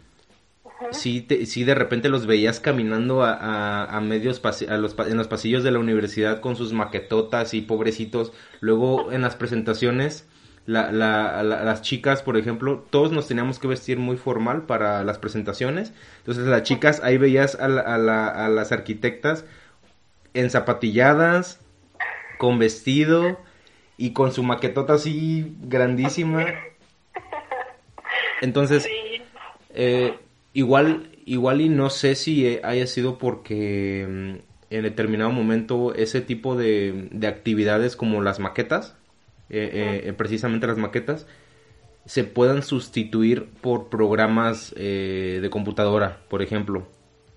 sí, 0.91 1.27
sí 1.45 1.63
de 1.63 1.75
repente 1.75 2.09
los 2.09 2.25
veías 2.25 2.59
caminando 2.59 3.23
a, 3.23 3.85
a, 3.85 4.01
medios 4.01 4.41
a 4.45 4.77
los, 4.77 4.95
en 4.99 5.17
los 5.17 5.27
pasillos 5.27 5.63
de 5.63 5.71
la 5.71 5.79
universidad 5.79 6.41
con 6.41 6.55
sus 6.55 6.73
maquetotas 6.73 7.53
y 7.53 7.61
pobrecitos. 7.61 8.33
Luego 8.59 9.11
en 9.11 9.21
las 9.21 9.35
presentaciones, 9.35 10.27
la, 10.65 10.91
la, 10.91 11.43
las 11.43 11.81
chicas, 11.81 12.21
por 12.21 12.37
ejemplo, 12.37 12.85
todos 12.89 13.11
nos 13.11 13.27
teníamos 13.27 13.59
que 13.59 13.67
vestir 13.67 13.99
muy 13.99 14.17
formal 14.17 14.63
para 14.63 15.03
las 15.03 15.17
presentaciones. 15.17 15.93
Entonces 16.19 16.45
las 16.45 16.63
chicas, 16.63 17.01
ahí 17.03 17.17
veías 17.17 17.55
a, 17.59 17.65
a 17.65 18.49
las 18.49 18.71
arquitectas 18.71 19.45
enzapatilladas, 20.33 21.59
con 22.37 22.59
vestido 22.59 23.39
y 23.97 24.13
con 24.13 24.31
su 24.31 24.43
maquetota 24.43 24.93
así 24.93 25.55
grandísima. 25.61 26.45
Entonces, 28.41 28.87
eh, 29.69 30.19
Igual, 30.53 31.09
igual 31.25 31.61
y 31.61 31.69
no 31.69 31.89
sé 31.89 32.15
si 32.15 32.59
haya 32.63 32.85
sido 32.87 33.17
porque 33.17 34.05
mm, 34.07 34.73
en 34.75 34.83
determinado 34.83 35.31
momento 35.31 35.93
ese 35.95 36.21
tipo 36.21 36.55
de, 36.55 37.09
de 37.11 37.27
actividades 37.27 37.95
como 37.95 38.21
las 38.21 38.39
maquetas, 38.39 38.95
eh, 39.49 40.03
eh, 40.05 40.13
precisamente 40.13 40.67
las 40.67 40.77
maquetas, 40.77 41.27
se 42.05 42.23
puedan 42.25 42.63
sustituir 42.63 43.47
por 43.61 43.89
programas 43.89 44.73
eh, 44.77 45.39
de 45.41 45.49
computadora, 45.49 46.21
por 46.29 46.41
ejemplo. 46.41 46.87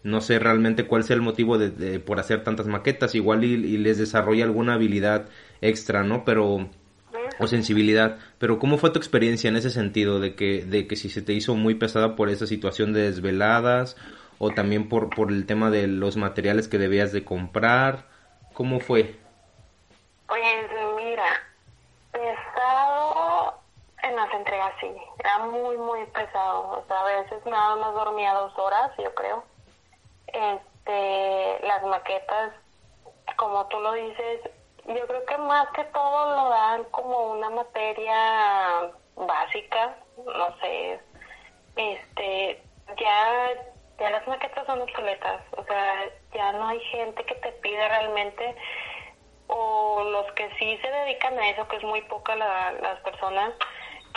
No 0.05 0.21
sé 0.21 0.39
realmente 0.39 0.87
cuál 0.87 1.05
sea 1.05 1.17
el 1.17 1.23
motivo 1.23 1.59
de, 1.59 2.01
por 2.01 2.21
hacer 2.21 2.45
tantas 2.45 2.67
maquetas, 2.69 3.15
igual 3.15 3.45
y, 3.45 3.55
y 3.55 3.79
les 3.79 3.99
desarrolla 3.99 4.45
alguna 4.45 4.75
habilidad 4.75 5.29
extra, 5.63 6.05
¿no? 6.05 6.25
Pero 6.25 6.71
o 7.38 7.47
sensibilidad. 7.47 8.19
Pero 8.38 8.59
¿cómo 8.59 8.78
fue 8.78 8.90
tu 8.90 8.99
experiencia 8.99 9.49
en 9.49 9.57
ese 9.57 9.71
sentido 9.71 10.21
de 10.21 10.35
que, 10.35 10.64
de 10.64 10.87
que 10.87 10.97
si 10.97 11.09
se 11.11 11.23
te 11.23 11.33
hizo 11.33 11.55
muy 11.55 11.75
pesada 11.75 12.16
por 12.16 12.28
esa 12.28 12.47
situación 12.47 12.93
de 12.93 13.02
desveladas 13.02 13.97
o 14.38 14.50
también 14.50 14.88
por, 14.88 15.11
por 15.11 15.31
el 15.31 15.47
tema 15.47 15.71
de 15.71 15.87
los 15.87 16.16
materiales 16.16 16.69
que 16.69 16.78
debías 16.78 17.12
de 17.12 17.25
comprar? 17.25 18.07
¿Cómo 18.52 18.81
fue? 18.81 19.19
Pues 20.26 20.40
mira, 20.97 21.25
pesado 22.11 23.61
en 24.02 24.16
las 24.16 24.33
entregas 24.33 24.73
sí, 24.81 24.88
era 25.19 25.38
muy 25.47 25.76
muy 25.76 26.05
pesado, 26.07 26.62
o 26.71 26.85
sea, 26.88 27.00
a 27.00 27.05
veces 27.05 27.45
nada 27.47 27.76
más 27.76 27.95
dormía 27.95 28.33
dos 28.35 28.52
horas, 28.59 28.90
yo 28.99 29.14
creo. 29.14 29.45
este, 30.28 31.66
las 31.66 31.83
maquetas, 31.85 32.52
como 33.37 33.66
tú 33.66 33.78
lo 33.81 33.93
dices, 33.93 34.40
yo 34.88 35.07
creo 35.07 35.25
que 35.26 35.38
más 35.38 35.69
que 35.71 35.85
todo 35.85 36.37
lo 36.37 36.49
dan 36.50 36.85
como 36.85 37.33
una 37.33 37.50
materia 37.50 38.90
básica, 39.16 39.97
no 40.16 40.57
sé, 40.61 41.00
este, 41.76 42.62
ya, 42.99 43.49
ya 43.99 44.11
las 44.11 44.26
maquetas 44.28 44.66
son 44.66 44.81
obsoletas, 44.83 45.43
o 45.57 45.64
sea, 45.64 46.11
ya 46.33 46.52
no 46.52 46.69
hay 46.69 46.81
gente 46.81 47.25
que 47.25 47.35
te 47.37 47.52
pide 47.52 47.88
realmente, 47.88 48.55
o 49.49 50.05
los 50.05 50.31
que 50.33 50.49
sí 50.59 50.78
se 50.78 50.88
dedican 50.88 51.38
a 51.38 51.50
eso, 51.50 51.66
que 51.69 51.76
es 51.76 51.85
muy 51.85 52.02
poca 52.02 52.37
la, 52.37 52.73
las 52.73 53.00
personas, 53.00 53.52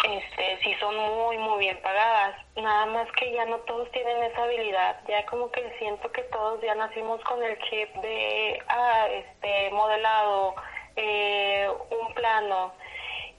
este, 0.03 0.59
sí 0.63 0.73
son 0.79 0.95
muy, 0.95 1.37
muy 1.37 1.59
bien 1.59 1.81
pagadas. 1.81 2.35
Nada 2.55 2.85
más 2.87 3.07
que 3.13 3.31
ya 3.31 3.45
no 3.45 3.57
todos 3.59 3.91
tienen 3.91 4.23
esa 4.23 4.43
habilidad. 4.43 4.99
Ya 5.07 5.25
como 5.25 5.51
que 5.51 5.69
siento 5.77 6.11
que 6.11 6.23
todos 6.23 6.61
ya 6.61 6.75
nacimos 6.75 7.21
con 7.23 7.41
el 7.43 7.57
chip 7.63 7.93
de, 7.95 8.61
ah, 8.67 9.07
este, 9.11 9.71
modelado, 9.71 10.55
eh, 10.95 11.69
un 11.89 12.13
plano. 12.13 12.73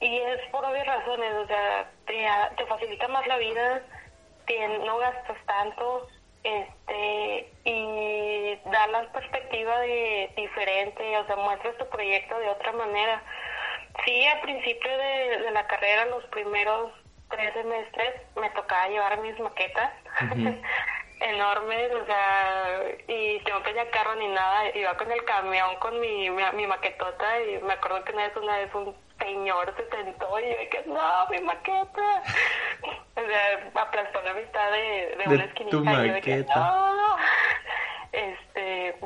Y 0.01 0.19
es 0.19 0.41
por 0.51 0.65
obvias 0.65 0.87
razones, 0.87 1.35
o 1.35 1.47
sea, 1.47 1.91
te, 2.07 2.27
te 2.57 2.67
facilita 2.67 3.09
más 3.09 3.27
la 3.27 3.37
vida, 3.37 3.83
no 4.85 4.99
gastas 4.99 5.37
tanto, 5.47 6.09
este, 6.43 7.53
y 7.65 8.57
da 8.71 8.87
la 8.89 9.13
perspectiva 9.13 9.79
de 9.81 10.33
diferente, 10.37 11.19
o 11.19 11.27
sea, 11.27 11.37
muestras 11.37 11.77
tu 11.77 11.87
proyecto 11.89 12.39
de 12.39 12.49
otra 12.49 12.73
manera 12.73 13.23
Sí, 14.05 14.27
al 14.27 14.41
principio 14.41 14.91
de, 14.97 15.51
la 15.53 15.67
carrera, 15.67 16.07
los 16.07 16.25
primeros 16.27 16.93
tres 17.29 17.53
semestres, 17.55 18.15
me 18.37 18.51
tocaba 18.51 18.89
llevar 18.89 19.21
mis 19.21 19.39
maquetas. 19.41 19.93
enormes, 21.21 21.93
o 21.95 22.07
sea, 22.07 22.83
y 23.07 23.39
tengo 23.41 23.63
que 23.63 23.75
ya 23.75 23.91
carro 23.91 24.15
ni 24.17 24.29
nada, 24.29 24.75
iba 24.75 24.97
con 24.97 25.11
el 25.11 25.23
camión 25.25 25.77
con 25.79 26.01
mi, 26.01 26.31
mi, 26.31 26.67
maquetota 26.67 27.41
y 27.43 27.59
me 27.63 27.75
acuerdo 27.75 28.03
que 28.05 28.13
una 28.13 28.27
vez, 28.27 28.37
una 28.37 28.57
vez 28.57 28.75
un 28.75 28.95
señor 29.19 29.75
se 29.77 29.97
sentó 29.97 30.41
y 30.41 30.45
yo 30.45 30.59
dije, 30.59 30.83
no, 30.87 31.27
mi 31.31 31.41
maqueta. 31.41 32.23
O 33.17 33.23
sea, 33.23 33.83
aplastó 33.83 34.23
la 34.23 34.33
mitad 34.33 34.73
de, 34.73 35.17
de, 35.19 35.35
una 35.35 35.45
esquinita 35.45 35.77
y 35.77 36.09
yo 36.09 36.15
dije, 36.15 36.47
no. 36.57 37.17
Este, 38.13 38.50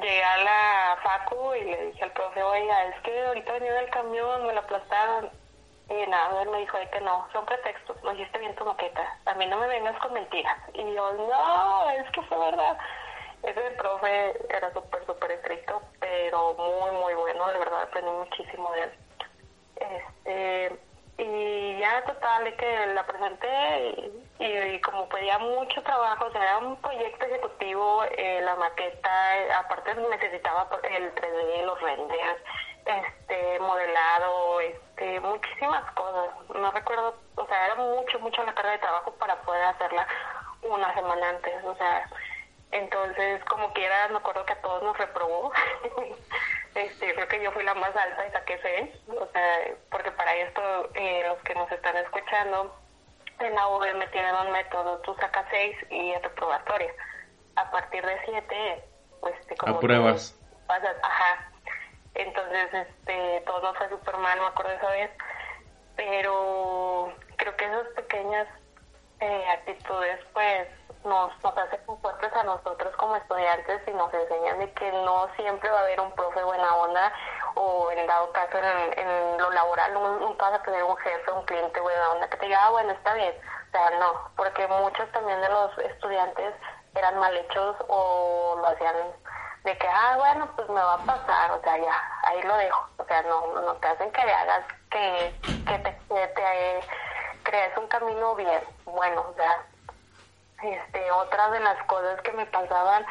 llegué 0.01 0.25
a 0.25 0.37
la 0.39 0.99
facu 1.03 1.55
y 1.55 1.65
le 1.65 1.87
dije 1.87 2.05
al 2.05 2.13
profe, 2.13 2.43
oye, 2.43 2.89
es 2.89 3.01
que 3.03 3.27
ahorita 3.27 3.53
venía 3.53 3.73
del 3.75 3.91
camión, 3.91 4.47
me 4.47 4.53
la 4.53 4.61
aplastaron. 4.61 5.31
Y 5.91 6.07
nada, 6.09 6.43
él 6.43 6.49
me 6.49 6.61
dijo 6.61 6.79
de 6.79 6.89
que 6.89 7.01
no, 7.03 7.29
son 7.33 7.45
pretextos, 7.45 8.03
no 8.03 8.13
hiciste 8.13 8.39
bien 8.39 8.55
tu 8.55 8.65
maqueta, 8.65 9.19
a 9.27 9.35
mí 9.35 9.47
no 9.47 9.59
me 9.59 9.67
vengas 9.67 9.99
con 9.99 10.15
mentiras. 10.15 10.59
Y 10.73 10.95
yo, 10.95 11.13
no, 11.13 11.91
es 11.91 12.11
que 12.11 12.23
fue 12.23 12.39
verdad. 12.39 12.79
Ese 13.43 13.61
profe 13.73 14.33
era 14.49 14.73
súper, 14.73 15.05
súper 15.05 15.31
estricto, 15.33 15.83
pero 16.01 16.55
muy, 16.55 16.91
muy 16.93 17.15
bueno, 17.15 17.47
de 17.49 17.59
verdad 17.59 17.83
aprendí 17.83 18.11
muchísimo 18.11 18.73
de 18.73 18.83
él. 18.83 18.93
Este, 19.77 20.79
y 21.17 21.79
ya 21.79 22.03
total 22.05 22.45
de 22.45 22.55
que 22.55 22.87
la 22.87 23.07
presenté 23.07 24.13
y, 24.41 24.81
como 24.81 25.09
pedía 25.09 25.39
mucho 25.39 25.83
trabajo, 25.83 26.27
o 26.27 26.33
sea, 26.33 26.43
era 26.43 26.59
un 26.59 26.77
proyecto 26.77 27.25
ejecutivo, 27.27 28.03
eh, 28.17 28.41
la 28.43 28.57
maqueta, 28.57 29.59
aparte 29.61 29.95
necesitaba 29.95 30.69
el 30.83 31.15
3D, 31.15 31.65
los 31.65 31.81
renders, 31.81 32.43
este, 32.85 33.61
modelado, 33.61 34.61
este, 34.61 35.21
muchísimas 35.21 35.89
cosas. 35.93 36.31
No 36.55 36.71
recuerdo, 36.73 37.15
o 37.37 37.47
sea, 37.47 37.67
era 37.67 37.75
mucho, 37.77 38.19
mucho 38.19 38.43
la 38.45 38.55
carga 38.55 38.73
de 38.73 38.79
trabajo 38.79 39.13
para 39.15 39.37
poder 39.43 39.65
hacerla 39.65 40.07
una 40.63 40.93
semana 40.95 41.29
antes, 41.29 41.65
o 41.65 41.77
sea, 41.77 42.11
entonces 42.73 43.45
como 43.45 43.73
quiera, 43.73 44.09
me 44.09 44.17
acuerdo 44.17 44.45
que 44.45 44.55
a 44.55 44.63
todos 44.63 44.83
nos 44.83 44.99
reprobó. 44.99 45.53
este, 46.75 47.15
creo 47.15 47.29
que 47.29 47.43
yo 47.43 47.53
fui 47.53 47.65
la 47.65 47.75
más 47.75 47.95
alta 47.97 48.27
y 48.27 48.33
saqué 48.33 48.59
6, 48.61 48.91
o 49.09 49.27
sea, 49.33 49.75
porque 49.91 50.11
para 50.13 50.35
esto 50.37 50.91
eh, 50.95 51.25
los 51.27 51.39
que 51.43 51.55
nos 51.55 51.71
están 51.71 51.97
escuchando, 51.97 52.75
en 53.41 53.55
la 53.55 53.69
UVM 53.69 54.11
tienen 54.11 54.35
un 54.35 54.53
método, 54.53 54.99
tú 55.01 55.15
sacas 55.17 55.47
6 55.51 55.77
y 55.91 56.11
es 56.13 56.23
reprobatoria. 56.23 56.93
A 57.57 57.71
partir 57.71 58.05
de 58.05 58.17
7, 58.25 58.85
pues 59.21 59.47
te 59.47 59.57
como... 59.57 59.77
Apruebas. 59.77 60.39
ajá. 60.69 61.51
Entonces, 62.15 62.73
este, 62.73 63.43
todo 63.47 63.61
no 63.61 63.75
fue 63.75 63.89
súper 63.89 64.17
mal, 64.19 64.39
me 64.39 64.47
acuerdo 64.47 64.73
esa 64.73 64.91
vez, 64.91 65.11
pero 65.97 67.13
creo 67.37 67.57
que 67.57 67.65
esas 67.65 67.89
pequeñas 67.89 68.49
eh, 69.21 69.45
actitudes, 69.53 70.21
pues, 70.33 70.69
nos, 71.05 71.31
nos 71.43 71.59
hace 71.59 71.79
fuertes 71.79 72.33
a 72.33 72.43
nosotros 72.45 72.95
como 72.97 73.17
estudiantes 73.17 73.81
y 73.87 73.91
nos 73.93 74.13
enseñan 74.13 74.59
de 74.59 74.73
que 74.73 74.91
no 74.91 75.29
siempre 75.37 75.71
va 75.71 75.79
a 75.79 75.83
haber 75.83 76.01
un 76.01 76.13
profe 76.13 76.43
buena 76.43 76.75
onda 76.77 77.13
o 77.55 77.91
en 77.91 78.07
dado 78.07 78.33
caso 78.33 78.59
en, 78.59 79.39
lo 79.39 79.51
laboral 79.51 79.95
nunca 79.95 80.51
vas 80.51 80.61
a 80.61 80.63
tener 80.63 80.83
un 80.83 80.97
jefe, 80.97 81.31
un 81.31 81.45
cliente 81.45 81.81
buena 81.81 82.11
onda 82.11 82.29
que 82.29 82.37
te 82.39 82.47
diga, 82.47 82.65
ah, 82.65 82.71
bueno, 82.71 82.93
está 82.93 83.15
bien. 83.15 83.35
O 83.69 83.71
sea, 83.71 83.91
no, 83.99 84.31
porque 84.37 84.67
muchos 84.67 85.11
también 85.13 85.41
de 85.41 85.49
los 85.49 85.79
estudiantes 85.79 86.55
eran 86.95 87.19
mal 87.19 87.37
hechos 87.37 87.77
o 87.89 88.57
lo 88.59 88.67
hacían 88.69 88.97
de 89.65 89.79
que, 89.79 89.89
ah, 89.89 90.15
bueno, 90.17 90.49
pues 90.57 90.69
me 90.69 90.81
va 90.81 90.95
a 90.95 90.99
pasar, 90.99 91.51
o 91.53 91.61
sea, 91.63 91.77
ya, 91.79 92.21
ahí 92.25 92.43
lo 92.43 92.57
dejo. 92.57 92.89
O 92.99 93.05
sea, 93.05 93.23
no, 93.23 93.61
no 93.61 93.75
te 93.75 93.89
hacen 93.89 94.13
que 94.13 94.21
hagas, 94.21 94.65
que, 94.91 95.35
que 95.67 95.79
te, 95.79 95.99
que 96.09 96.27
te 96.29 96.81
crees 97.45 97.77
un 97.77 97.87
camino 97.87 98.35
bien. 98.35 98.63
Bueno, 98.85 99.21
o 99.21 99.35
este, 100.65 101.11
otra 101.13 101.51
de 101.51 101.61
las 101.61 101.83
cosas 101.85 102.21
que 102.23 102.33
me 102.33 102.47
pasaban 102.47 103.07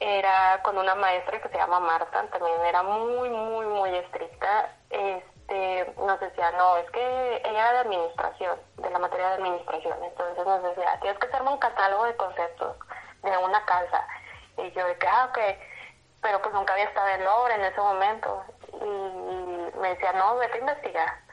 era 0.00 0.60
con 0.62 0.76
una 0.76 0.94
maestra 0.96 1.40
que 1.40 1.48
se 1.48 1.56
llama 1.56 1.80
Marta, 1.80 2.26
también 2.30 2.60
era 2.66 2.82
muy, 2.82 3.30
muy, 3.30 3.66
muy 3.66 3.94
estricta. 3.94 4.70
Este, 4.90 5.94
nos 5.96 6.20
decía, 6.20 6.50
no, 6.52 6.76
es 6.78 6.90
que 6.90 7.36
ella 7.44 7.50
era 7.50 7.72
de 7.72 7.78
administración, 7.78 8.58
de 8.76 8.90
la 8.90 8.98
materia 8.98 9.28
de 9.28 9.34
administración. 9.34 9.98
Entonces 10.02 10.44
nos 10.44 10.62
decía, 10.62 10.98
tienes 11.00 11.18
que 11.18 11.26
hacerme 11.26 11.50
un 11.50 11.58
catálogo 11.58 12.04
de 12.04 12.16
conceptos 12.16 12.76
de 13.22 13.38
una 13.38 13.64
casa. 13.64 14.06
Y 14.58 14.70
yo 14.72 14.86
de 14.86 14.98
que, 14.98 15.06
ah, 15.06 15.26
ok, 15.30 15.38
pero 16.20 16.42
pues 16.42 16.54
nunca 16.54 16.72
había 16.72 16.86
estado 16.86 17.08
en 17.08 17.26
obra 17.26 17.54
en 17.54 17.64
ese 17.64 17.80
momento. 17.80 18.44
Y 18.72 19.78
me 19.78 19.88
decía, 19.90 20.12
no, 20.12 20.36
vete 20.36 20.56
a 20.56 20.60
investigar 20.60 21.23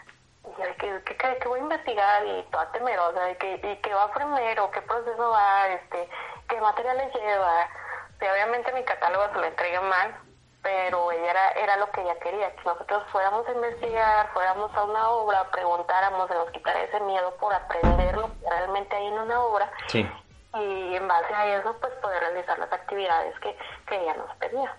que, 0.80 1.02
que, 1.06 1.38
que, 1.40 1.48
voy 1.48 1.60
a 1.60 1.64
investigar 1.64 2.26
y 2.26 2.44
toda 2.52 2.72
temerosa 2.72 3.24
de 3.26 3.38
que, 3.38 3.56
y 3.56 3.76
qué 3.78 3.94
va 3.94 4.12
primero, 4.12 4.72
qué 4.72 4.82
proceso 4.82 5.30
va, 5.30 5.68
este, 5.70 6.10
qué 6.50 6.60
materiales 6.60 7.14
lleva. 7.14 7.70
obviamente 8.20 8.74
mi 8.74 8.84
catálogo 8.84 9.28
se 9.34 9.40
lo 9.40 9.46
entrega 9.46 9.82
mal, 9.82 10.16
pero 10.64 11.12
ella 11.12 11.32
era, 11.32 11.52
era 11.52 11.78
lo 11.78 11.92
que 11.92 12.02
ella 12.02 12.18
quería, 12.20 12.56
que 12.56 12.64
nosotros 12.64 13.04
fuéramos 13.12 13.48
a 13.48 13.52
investigar, 13.52 14.30
fuéramos 14.34 14.74
a 14.76 14.84
una 14.84 15.10
obra, 15.10 15.50
preguntáramos, 15.52 16.28
se 16.28 16.36
nos 16.36 16.50
quitara 16.52 16.84
ese 16.84 17.00
miedo 17.02 17.36
por 17.40 17.54
aprender 17.54 18.16
lo 18.16 18.28
que 18.28 18.50
realmente 18.50 18.96
hay 18.96 19.08
en 19.08 19.20
una 19.20 19.42
obra. 19.42 19.72
Y 19.94 20.96
en 20.96 21.08
base 21.08 21.34
a 21.34 21.58
eso, 21.58 21.76
pues 21.80 21.94
poder 22.02 22.20
realizar 22.20 22.60
las 22.60 22.72
actividades 22.74 23.34
que, 23.40 23.56
que 23.88 24.02
ella 24.02 24.16
nos 24.16 24.36
pedía. 24.36 24.76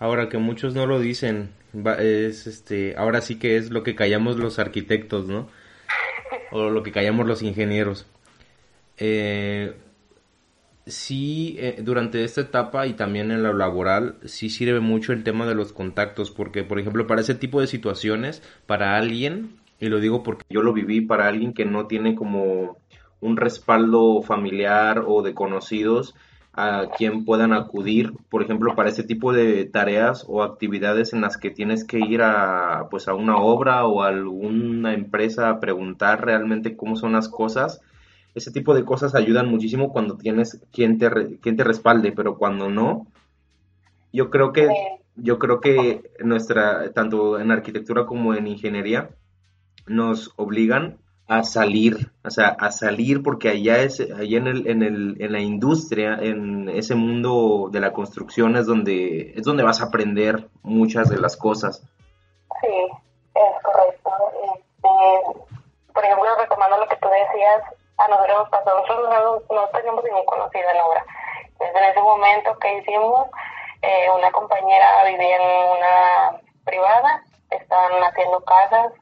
Ahora 0.00 0.28
que 0.28 0.38
muchos 0.38 0.74
no 0.74 0.84
lo 0.86 0.98
dicen, 0.98 1.54
es 1.98 2.46
este, 2.46 2.94
ahora 2.96 3.20
sí 3.20 3.38
que 3.38 3.56
es 3.56 3.70
lo 3.70 3.82
que 3.82 3.94
callamos 3.94 4.36
los 4.36 4.58
arquitectos, 4.58 5.26
¿no? 5.26 5.48
O 6.50 6.70
lo 6.70 6.82
que 6.82 6.92
callamos 6.92 7.26
los 7.26 7.42
ingenieros. 7.42 8.06
Eh, 8.98 9.74
sí, 10.86 11.56
eh, 11.58 11.80
durante 11.82 12.24
esta 12.24 12.42
etapa 12.42 12.86
y 12.86 12.94
también 12.94 13.30
en 13.30 13.42
lo 13.42 13.52
laboral, 13.52 14.16
sí 14.24 14.50
sirve 14.50 14.80
mucho 14.80 15.12
el 15.12 15.24
tema 15.24 15.46
de 15.46 15.54
los 15.54 15.72
contactos, 15.72 16.30
porque, 16.30 16.62
por 16.62 16.78
ejemplo, 16.78 17.06
para 17.06 17.22
ese 17.22 17.34
tipo 17.34 17.60
de 17.60 17.66
situaciones, 17.66 18.42
para 18.66 18.96
alguien, 18.96 19.56
y 19.80 19.88
lo 19.88 20.00
digo 20.00 20.22
porque 20.22 20.44
yo 20.50 20.62
lo 20.62 20.72
viví, 20.72 21.00
para 21.00 21.28
alguien 21.28 21.54
que 21.54 21.64
no 21.64 21.86
tiene 21.86 22.14
como 22.14 22.76
un 23.20 23.36
respaldo 23.36 24.22
familiar 24.22 25.04
o 25.06 25.22
de 25.22 25.34
conocidos, 25.34 26.14
a 26.54 26.88
quien 26.96 27.24
puedan 27.24 27.52
acudir, 27.52 28.12
por 28.28 28.42
ejemplo, 28.42 28.74
para 28.74 28.90
este 28.90 29.04
tipo 29.04 29.32
de 29.32 29.64
tareas 29.64 30.24
o 30.28 30.42
actividades 30.42 31.14
en 31.14 31.22
las 31.22 31.38
que 31.38 31.50
tienes 31.50 31.84
que 31.84 31.98
ir 31.98 32.20
a, 32.22 32.88
pues, 32.90 33.08
a 33.08 33.14
una 33.14 33.38
obra 33.38 33.86
o 33.86 34.02
a 34.02 34.08
alguna 34.08 34.92
empresa 34.92 35.48
a 35.48 35.60
preguntar 35.60 36.24
realmente 36.24 36.76
cómo 36.76 36.96
son 36.96 37.12
las 37.12 37.28
cosas. 37.28 37.80
Ese 38.34 38.50
tipo 38.50 38.74
de 38.74 38.84
cosas 38.84 39.14
ayudan 39.14 39.48
muchísimo 39.48 39.92
cuando 39.92 40.16
tienes 40.16 40.62
quien 40.72 40.98
te, 40.98 41.38
quien 41.38 41.56
te 41.56 41.64
respalde, 41.64 42.12
pero 42.12 42.36
cuando 42.36 42.68
no, 42.68 43.06
yo 44.12 44.28
creo 44.28 44.52
que, 44.52 44.68
yo 45.16 45.38
creo 45.38 45.60
que 45.60 46.10
nuestra, 46.22 46.92
tanto 46.92 47.40
en 47.40 47.50
arquitectura 47.50 48.04
como 48.04 48.34
en 48.34 48.46
ingeniería, 48.46 49.10
nos 49.86 50.32
obligan 50.36 50.98
a 51.38 51.44
salir, 51.44 52.10
o 52.24 52.30
sea, 52.30 52.56
a 52.58 52.70
salir 52.70 53.22
porque 53.22 53.48
allá 53.48 53.78
es, 53.78 54.00
allá 54.00 54.38
en 54.38 54.46
el, 54.46 54.66
en 54.66 54.82
el, 54.82 55.16
en 55.20 55.32
la 55.32 55.40
industria, 55.40 56.18
en 56.20 56.68
ese 56.68 56.94
mundo 56.94 57.68
de 57.70 57.80
la 57.80 57.92
construcción 57.92 58.56
es 58.56 58.66
donde, 58.66 59.32
es 59.34 59.42
donde 59.42 59.62
vas 59.62 59.80
a 59.80 59.86
aprender 59.86 60.48
muchas 60.62 61.08
de 61.08 61.18
las 61.18 61.36
cosas. 61.36 61.82
Sí, 62.60 62.88
es 63.34 63.62
correcto. 63.62 64.10
Este, 64.54 65.48
por 65.94 66.04
ejemplo, 66.04 66.28
retomando 66.38 66.78
lo 66.78 66.88
que 66.88 66.96
tú 66.96 67.08
decías, 67.08 67.62
a 67.96 68.08
nosotros 68.08 68.38
nos 68.38 68.48
pasó, 68.50 68.74
nosotros 68.76 69.08
no, 69.08 69.56
no 69.56 69.68
teníamos 69.68 70.04
ningún 70.04 70.26
conocido 70.26 70.68
en 70.70 70.80
obra. 70.80 71.06
En 71.60 71.84
ese 71.84 72.00
momento 72.00 72.58
que 72.58 72.78
hicimos, 72.78 73.28
eh, 73.82 74.06
una 74.16 74.30
compañera 74.32 75.04
vivía 75.06 75.36
en 75.36 75.78
una 75.78 76.40
privada, 76.64 77.22
estaban 77.50 78.02
haciendo 78.02 78.40
casas, 78.44 78.92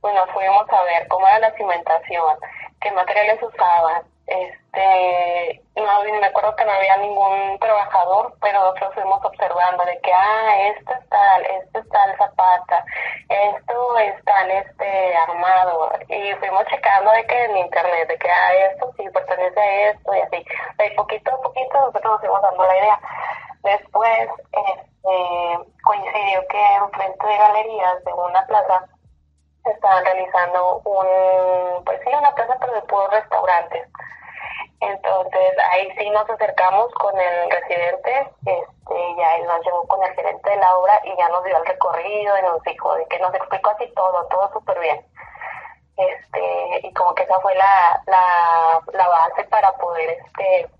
bueno, 0.00 0.26
fuimos 0.32 0.68
a 0.70 0.82
ver 0.84 1.08
cómo 1.08 1.26
era 1.28 1.38
la 1.40 1.52
cimentación, 1.52 2.36
qué 2.80 2.90
materiales 2.92 3.42
usaban, 3.42 4.02
este, 4.30 5.60
no, 5.74 6.04
me 6.04 6.26
acuerdo 6.26 6.54
que 6.54 6.64
no 6.64 6.70
había 6.70 6.96
ningún 6.98 7.58
trabajador, 7.58 8.32
pero 8.40 8.60
nosotros 8.60 8.94
fuimos 8.94 9.24
observando 9.24 9.84
de 9.84 9.98
que, 10.00 10.12
ah, 10.12 10.68
esto 10.68 10.92
es 10.92 11.08
tal, 11.08 11.44
esto 11.46 11.78
es 11.80 11.88
tal 11.88 12.16
zapata, 12.16 12.84
esto 13.28 13.98
es 13.98 14.24
tal, 14.24 14.50
este 14.52 15.16
armado, 15.16 15.90
y 16.08 16.32
fuimos 16.34 16.64
checando 16.66 17.10
de 17.10 17.26
que 17.26 17.44
en 17.44 17.56
internet, 17.56 18.08
de 18.08 18.18
que, 18.18 18.30
ah, 18.30 18.54
esto 18.70 18.92
sí 18.96 19.02
pertenece 19.10 19.60
a 19.60 19.90
esto, 19.90 20.14
y 20.14 20.20
así, 20.20 20.44
de 20.78 20.90
poquito 20.92 21.34
a 21.34 21.42
poquito 21.42 21.80
nosotros 21.80 22.12
nos 22.12 22.20
fuimos 22.20 22.42
dando 22.42 22.64
la 22.64 22.78
idea. 22.78 23.00
Después, 23.64 24.28
este, 24.52 25.72
coincidió 25.82 26.46
que 26.48 26.74
enfrente 26.76 27.26
de 27.26 27.36
galerías 27.36 28.04
de 28.04 28.12
una 28.12 28.46
plaza 28.46 28.86
estaban 29.64 30.04
realizando 30.04 30.82
un, 30.84 31.84
pues 31.84 32.00
sí, 32.04 32.10
una 32.14 32.34
plaza, 32.34 32.56
pero 32.60 32.72
de 32.74 32.82
puros 32.82 33.10
restaurantes 33.10 33.88
entonces 34.80 35.58
ahí 35.72 35.88
sí 35.98 36.08
nos 36.10 36.28
acercamos 36.28 36.90
con 36.94 37.18
el 37.18 37.50
residente, 37.50 38.30
este, 38.46 39.16
ya 39.18 39.36
él 39.36 39.46
nos 39.46 39.64
llevó 39.64 39.86
con 39.86 40.02
el 40.02 40.14
gerente 40.14 40.50
de 40.50 40.56
la 40.56 40.74
obra 40.74 41.00
y 41.04 41.14
ya 41.16 41.28
nos 41.28 41.44
dio 41.44 41.56
el 41.58 41.66
recorrido 41.66 42.38
y 42.38 42.42
nos 42.42 42.62
dijo 42.62 42.94
de 42.94 43.06
que 43.06 43.18
nos 43.18 43.34
explicó 43.34 43.70
así 43.70 43.92
todo, 43.94 44.26
todo 44.28 44.50
súper 44.54 44.80
bien. 44.80 45.04
Este, 45.98 46.86
y 46.86 46.94
como 46.94 47.14
que 47.14 47.24
esa 47.24 47.38
fue 47.40 47.54
la, 47.56 48.02
la, 48.06 48.80
la 48.94 49.08
base 49.08 49.44
para 49.44 49.70
poder, 49.72 50.10
este, 50.10 50.70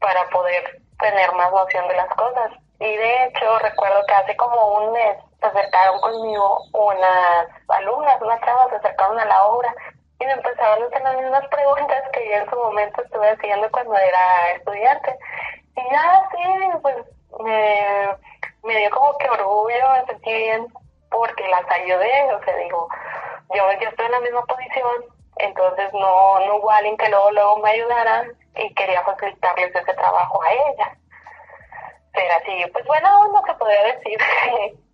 para 0.00 0.24
poder 0.30 0.80
tener 1.00 1.32
más 1.32 1.50
noción 1.50 1.88
de 1.88 1.96
las 1.96 2.08
cosas. 2.14 2.52
Y 2.78 2.96
de 2.96 3.24
hecho 3.24 3.58
recuerdo 3.58 4.04
que 4.06 4.14
hace 4.14 4.36
como 4.36 4.78
un 4.78 4.92
mes 4.92 5.18
se 5.42 5.48
acercaron 5.48 6.00
conmigo 6.00 6.58
unas 6.72 7.48
alumnas, 7.68 8.22
unas 8.22 8.40
chavas 8.42 8.68
se 8.70 8.76
acercaron 8.76 9.18
a 9.18 9.24
la 9.24 9.44
obra 9.44 9.74
y 10.20 10.26
me 10.26 10.32
empezaron 10.32 10.82
a 10.82 10.86
hacer 10.86 11.02
las 11.02 11.16
mismas 11.16 11.48
preguntas 11.48 12.02
que 12.12 12.28
yo 12.28 12.34
en 12.36 12.50
su 12.50 12.56
momento 12.56 13.02
estuve 13.02 13.28
haciendo 13.28 13.70
cuando 13.72 13.96
era 13.96 14.50
estudiante. 14.52 15.18
Y 15.76 15.90
ya, 15.90 16.28
sí, 16.30 16.78
pues 16.80 16.96
me, 17.40 18.16
me 18.62 18.76
dio 18.76 18.90
como 18.90 19.18
que 19.18 19.28
orgullo, 19.28 19.90
me 19.94 20.06
sentí 20.06 20.32
bien 20.32 20.66
porque 21.10 21.48
las 21.48 21.68
ayudé, 21.70 22.34
o 22.34 22.44
sea, 22.44 22.56
digo, 22.56 22.88
yo, 23.54 23.64
yo 23.80 23.88
estoy 23.88 24.06
en 24.06 24.12
la 24.12 24.20
misma 24.20 24.44
posición, 24.46 25.04
entonces 25.38 25.92
no, 25.92 26.40
no 26.46 26.56
hubo 26.56 26.70
alguien 26.70 26.96
que 26.96 27.08
luego, 27.08 27.30
luego 27.32 27.56
me 27.58 27.70
ayudara 27.70 28.24
y 28.54 28.72
quería 28.74 29.02
facilitarles 29.02 29.74
ese 29.74 29.94
trabajo 29.94 30.42
a 30.42 30.52
ella. 30.52 30.96
Pero 32.12 32.34
así, 32.34 32.70
pues 32.72 32.86
bueno, 32.86 33.28
no 33.28 33.42
se 33.44 33.54
podría 33.54 33.82
decir. 33.94 34.18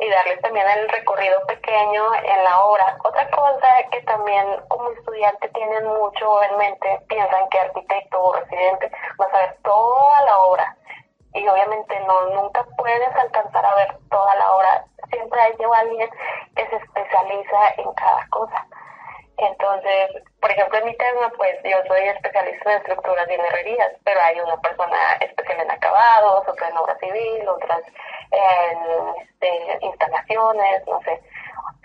y 0.00 0.08
darles 0.10 0.40
también 0.40 0.66
el 0.68 0.88
recorrido 0.88 1.44
pequeño 1.46 2.02
en 2.22 2.44
la 2.44 2.60
obra. 2.64 2.98
Otra 3.04 3.30
cosa 3.30 3.68
que 3.90 4.00
también 4.02 4.46
como 4.68 4.90
estudiante 4.90 5.48
tienen 5.48 5.86
mucho 5.86 6.42
en 6.44 6.56
mente, 6.56 7.00
piensan 7.08 7.48
que 7.48 7.58
arquitecto 7.58 8.22
o 8.22 8.32
residente 8.34 8.90
va 9.20 9.26
a 9.26 9.30
saber 9.30 9.56
toda 9.62 10.22
la 10.22 10.38
obra 10.38 10.76
y 11.34 11.46
obviamente 11.46 11.98
no 12.00 12.26
nunca 12.30 12.64
puedes 12.76 13.14
alcanzar 13.16 13.64
a 13.64 13.74
ver 13.74 13.96
toda 14.10 14.34
la 14.36 14.56
obra. 14.56 14.84
Siempre 15.10 15.40
hay 15.40 15.54
alguien 15.76 16.10
que 16.54 16.66
se 16.68 16.76
especializa 16.76 17.68
en 17.76 17.92
cada 17.94 18.26
cosa. 18.30 18.66
Entonces, 19.38 20.22
por 20.40 20.50
ejemplo, 20.50 20.78
en 20.78 20.86
mi 20.86 20.96
tema, 20.96 21.30
pues 21.36 21.54
yo 21.62 21.78
soy 21.86 22.08
especialista 22.08 22.72
en 22.72 22.78
estructuras 22.78 23.28
y 23.30 23.34
en 23.34 23.40
herrerías, 23.40 23.92
pero 24.04 24.20
hay 24.20 24.40
una 24.40 24.60
persona 24.60 24.98
especial 25.20 25.60
en 25.60 25.70
acabados, 25.70 26.42
otra 26.48 26.68
en 26.68 26.76
obra 26.76 26.98
civil, 26.98 27.48
otras 27.48 27.82
en 28.32 28.78
este, 29.22 29.86
instalaciones, 29.86 30.82
no 30.88 31.00
sé. 31.02 31.20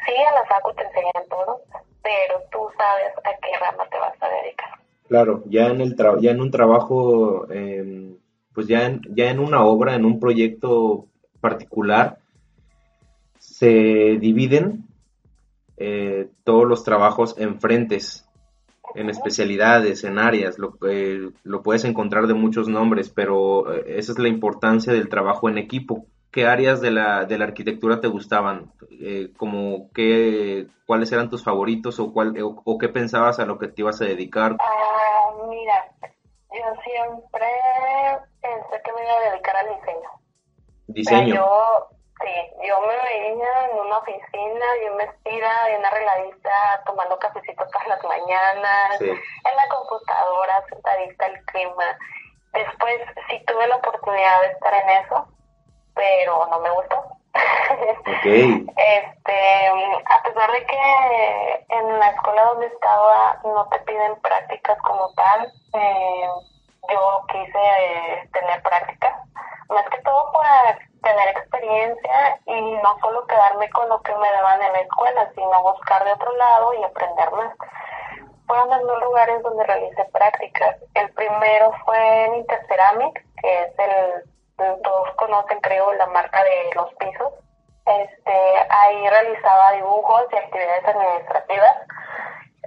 Sí, 0.05 0.15
a 0.15 0.31
la 0.33 0.45
facu 0.45 0.74
te 0.74 0.83
enseñan 0.83 1.29
todo, 1.29 1.62
pero 2.01 2.41
tú 2.51 2.69
sabes 2.75 3.13
a 3.24 3.38
qué 3.38 3.57
rama 3.60 3.88
te 3.89 4.00
vas 4.00 4.15
a 4.19 4.29
dedicar. 4.29 4.70
Claro, 5.07 5.44
ya 5.46 5.68
en, 5.68 5.81
el 5.81 5.96
ya 6.22 6.31
en 6.31 6.42
un 6.42 6.50
trabajo, 6.50 7.46
em, 7.51 8.18
pues 8.55 8.68
ya 8.68 8.85
en, 8.85 9.01
ya 9.09 9.29
en 9.29 9.39
una 9.39 9.63
obra, 9.63 9.94
en 9.94 10.05
un 10.05 10.20
proyecto 10.20 11.05
particular, 11.39 12.18
se 13.37 13.68
dividen 13.68 14.87
eh, 15.77 16.29
todos 16.44 16.68
los 16.68 16.83
trabajos 16.83 17.36
en 17.38 17.59
frentes, 17.59 18.29
en 18.96 19.09
especialidades, 19.09 20.03
en 20.03 20.20
áreas, 20.20 20.59
lo, 20.59 20.77
eh, 20.88 21.29
lo 21.44 21.64
puedes 21.64 21.83
encontrar 21.86 22.27
de 22.27 22.36
muchos 22.36 22.68
nombres, 22.68 23.09
pero 23.09 23.74
eh, 23.74 23.98
esa 23.98 24.12
es 24.12 24.20
la 24.20 24.27
importancia 24.27 24.94
del 24.94 25.09
trabajo 25.09 25.50
en 25.50 25.57
equipo. 25.57 26.05
¿Qué 26.31 26.48
áreas 26.48 26.81
de 26.81 26.92
la, 26.92 27.25
de 27.25 27.38
la 27.38 27.46
arquitectura 27.46 28.01
te 28.01 28.07
gustaban? 28.07 28.72
como 29.38 29.92
qué, 29.94 30.68
¿Cuáles 30.86 31.12
eran 31.12 31.29
tus 31.29 31.44
favoritos 31.44 32.00
o, 32.00 32.14
cuál, 32.14 32.36
o, 32.42 32.77
qué 32.77 32.88
pensabas 32.90 33.40
a 33.40 33.46
lo 33.46 33.57
que 33.57 33.68
te 33.68 33.81
ibas 33.81 34.01
a 34.01 34.05
dedicar? 34.05 34.55
Ah, 34.59 35.48
mira, 35.50 35.92
yo 36.01 36.81
siempre 36.83 37.48
pensé 38.42 38.81
que 38.83 38.94
me 38.94 39.03
iba 39.03 39.12
a 39.12 39.31
dedicar 39.31 39.55
al 39.57 39.75
diseño. 39.75 40.09
Diseño. 40.88 41.46
Sí, 42.24 42.68
yo 42.68 42.79
me 42.79 42.96
veía 42.96 43.70
en 43.70 43.79
una 43.79 43.98
oficina 43.98 44.66
bien 44.79 44.98
vestida, 44.98 45.68
bien 45.68 45.86
arregladita, 45.86 46.81
tomando 46.86 47.20
cafecitos 47.20 47.70
todas 47.70 47.88
las 47.88 48.03
mañanas, 48.05 49.01
en 49.01 49.55
la 49.55 49.68
computadora, 49.70 50.64
sentadita 50.70 51.25
el 51.25 51.46
clima. 51.46 51.98
Después 52.53 53.01
sí 53.27 53.44
tuve 53.46 53.68
la 53.68 53.75
oportunidad 53.75 54.42
de 54.42 54.48
estar 54.48 54.74
en 54.74 54.90
eso, 55.03 55.27
pero 55.96 56.46
no 56.48 56.59
me 56.62 56.70
gustó. 56.72 57.03
este, 58.24 59.68
a 60.05 60.24
pesar 60.24 60.51
de 60.51 60.66
que 60.66 61.66
en 61.70 62.00
la 62.00 62.09
escuela 62.09 62.46
donde 62.46 62.68
estaba 62.68 63.40
no 63.44 63.68
te 63.70 63.79
piden 63.79 64.16
prácticas 64.22 64.77
como 64.83 65.14
tal, 65.16 65.51
eh, 65.74 66.27
yo 66.89 67.25
quise 67.27 67.57
eh, 67.57 68.29
tener 68.33 68.61
prácticas, 68.61 69.13
más 69.69 69.85
que 69.89 70.01
todo 70.01 70.31
para 70.31 70.77
tener 71.01 71.29
experiencia 71.29 72.39
y 72.46 72.61
no 72.61 72.98
solo 73.01 73.25
quedarme 73.27 73.69
con 73.69 73.89
lo 73.89 74.01
que 74.01 74.15
me 74.15 74.31
daban 74.31 74.61
en 74.61 74.74
la 74.74 74.79
escuela, 74.79 75.31
sino 75.35 75.61
buscar 75.61 76.03
de 76.03 76.13
otro 76.13 76.35
lado 76.35 76.74
y 76.74 76.83
aprender 76.83 77.31
más. 77.31 77.53
Fueron 78.48 78.69
los 78.69 78.81
dos 78.81 79.03
lugares 79.03 79.41
donde 79.41 79.63
realicé 79.63 80.05
prácticas. 80.05 80.77
El 80.93 81.11
primero 81.13 81.72
fue 81.85 82.25
en 82.25 82.35
Interceramic, 82.35 83.25
que 83.41 83.63
es 83.63 83.79
el, 83.79 84.81
todos 84.83 85.11
conocen 85.15 85.59
creo 85.61 85.93
la 85.93 86.07
marca 86.07 86.43
de 86.43 86.75
los 86.75 86.93
pisos. 86.96 87.33
Este, 87.85 88.67
ahí 88.69 89.09
realizaba 89.09 89.74
dibujos 89.74 90.24
y 90.31 90.37
actividades 90.37 90.87
administrativas 90.87 91.75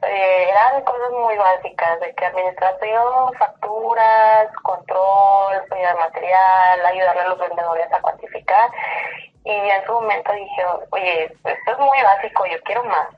eh, 0.02 0.48
eran 0.50 0.82
cosas 0.85 1.11
muy 1.12 1.37
básicas, 1.37 2.00
de 2.00 2.14
que 2.14 2.26
administración, 2.26 3.32
facturas, 3.38 4.52
control, 4.62 5.54
de 5.70 5.94
material, 5.94 6.87
ayudarle 6.87 7.22
a 7.22 7.28
los 7.28 7.38
vendedores 7.38 7.92
a 7.92 8.00
cuantificar. 8.00 8.70
Y 9.44 9.52
en 9.52 9.87
su 9.87 9.92
momento 9.92 10.32
dije, 10.32 10.64
oye, 10.90 11.24
esto 11.24 11.72
es 11.72 11.78
muy 11.78 12.02
básico, 12.02 12.46
yo 12.46 12.61
quiero 12.64 12.85
más. 12.85 13.09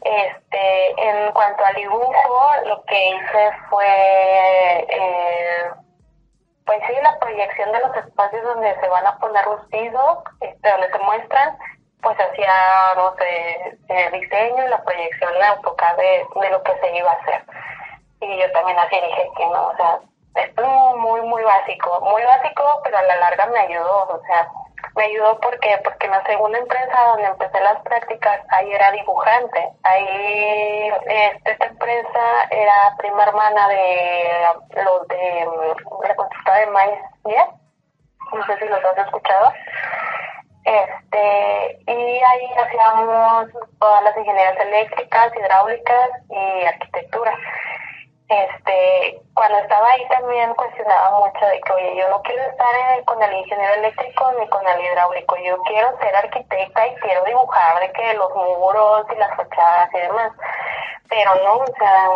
Este, 0.00 1.00
en 1.00 1.32
cuanto 1.32 1.64
al 1.64 1.74
dibujo, 1.76 2.52
lo 2.66 2.82
que 2.84 3.08
hice 3.08 3.50
fue, 3.70 4.86
eh, 4.88 5.70
pues 6.66 6.78
sí, 6.88 6.94
la 7.02 7.18
proyección 7.18 7.72
de 7.72 7.80
los 7.80 7.96
espacios 7.96 8.42
donde 8.42 8.74
se 8.80 8.88
van 8.88 9.06
a 9.06 9.18
poner 9.18 9.46
los 9.46 9.64
pisos, 9.66 10.18
este, 10.40 10.70
donde 10.70 10.90
se 10.90 10.98
muestran, 10.98 11.56
pues 12.04 12.16
hacía, 12.20 12.52
no 12.96 13.14
sé, 13.16 13.78
el 13.88 14.12
diseño 14.12 14.64
y 14.64 14.68
la 14.68 14.82
proyección 14.84 15.32
época 15.58 15.94
de, 15.96 16.26
de 16.40 16.50
lo 16.50 16.62
que 16.62 16.78
se 16.78 16.96
iba 16.96 17.10
a 17.10 17.14
hacer. 17.14 17.42
Y 18.20 18.38
yo 18.38 18.52
también 18.52 18.78
así 18.78 18.94
dije 18.94 19.30
que 19.36 19.46
no, 19.46 19.68
o 19.68 19.76
sea, 19.76 19.98
esto 20.36 20.62
es 20.62 20.96
muy, 20.96 21.20
muy 21.22 21.42
básico, 21.42 22.00
muy 22.02 22.22
básico, 22.22 22.62
pero 22.84 22.98
a 22.98 23.02
la 23.02 23.16
larga 23.16 23.46
me 23.46 23.60
ayudó, 23.60 24.04
o 24.08 24.20
sea, 24.26 24.48
me 24.96 25.04
ayudó 25.04 25.38
porque 25.40 25.80
porque 25.82 26.06
en 26.06 26.12
la 26.12 26.24
segunda 26.24 26.58
empresa 26.58 27.04
donde 27.08 27.24
empecé 27.24 27.60
las 27.60 27.80
prácticas 27.82 28.40
ahí 28.50 28.70
era 28.70 28.92
dibujante 28.92 29.68
ahí 29.82 30.88
este, 30.88 31.52
esta 31.52 31.66
empresa 31.66 32.44
era 32.50 32.94
prima 32.98 33.22
hermana 33.24 33.68
de 33.68 34.84
los 34.84 35.08
de 35.08 35.48
la 36.06 36.14
constructora 36.14 36.60
de 36.60 36.66
maíz 36.66 36.98
no 38.32 38.46
sé 38.46 38.58
si 38.58 38.64
los 38.66 38.84
has 38.84 38.98
escuchado 38.98 39.52
este, 40.64 41.78
y 41.86 41.92
ahí 41.92 42.50
hacíamos 42.56 43.48
todas 43.78 44.02
las 44.02 44.16
ingenierías 44.16 44.58
eléctricas, 44.60 45.36
hidráulicas 45.36 46.10
y 46.30 46.64
arquitectura. 46.64 47.38
Este, 48.28 49.20
cuando 49.34 49.58
estaba 49.58 49.86
ahí 49.90 50.08
también 50.08 50.54
cuestionaba 50.54 51.18
mucho 51.18 51.46
de 51.46 51.60
que, 51.60 51.72
oye, 51.72 51.96
yo 51.96 52.08
no 52.08 52.22
quiero 52.22 52.42
estar 52.44 53.04
con 53.04 53.22
el 53.22 53.32
ingeniero 53.34 53.74
eléctrico 53.74 54.32
ni 54.40 54.48
con 54.48 54.66
el 54.66 54.80
hidráulico, 54.80 55.36
yo 55.36 55.58
quiero 55.64 55.98
ser 55.98 56.16
arquitecta 56.16 56.86
y 56.86 56.94
quiero 56.96 57.22
dibujar 57.24 57.80
de 57.80 57.92
que 57.92 58.14
los 58.14 58.34
muros 58.34 59.06
y 59.12 59.16
las 59.16 59.36
fachadas 59.36 59.90
y 59.92 59.98
demás. 59.98 60.32
Pero 61.10 61.34
no, 61.44 61.56
o 61.58 61.66
sea, 61.78 62.08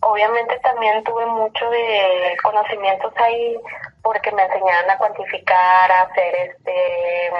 obviamente 0.00 0.58
también 0.60 1.02
tuve 1.04 1.26
mucho 1.26 1.68
de 1.70 2.36
conocimientos 2.42 3.12
ahí 3.16 3.58
porque 4.02 4.32
me 4.32 4.42
enseñaron 4.42 4.90
a 4.90 4.98
cuantificar, 4.98 5.92
a 5.92 6.02
hacer 6.02 6.34
este 6.34 7.30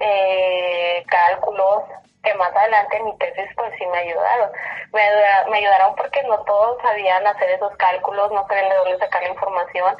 eh, 0.00 1.04
cálculos 1.08 1.84
que 2.22 2.34
más 2.34 2.54
adelante 2.54 2.96
en 2.96 3.04
mi 3.06 3.18
tesis 3.18 3.48
pues 3.56 3.72
sí 3.78 3.86
me 3.86 3.98
ayudaron. 3.98 4.50
Me, 4.92 5.02
me 5.50 5.58
ayudaron 5.58 5.94
porque 5.96 6.22
no 6.24 6.38
todos 6.44 6.80
sabían 6.82 7.26
hacer 7.26 7.50
esos 7.50 7.74
cálculos, 7.76 8.30
no 8.32 8.46
sabían 8.46 8.68
de 8.68 8.76
dónde 8.76 8.98
sacar 8.98 9.22
la 9.22 9.30
información 9.30 9.96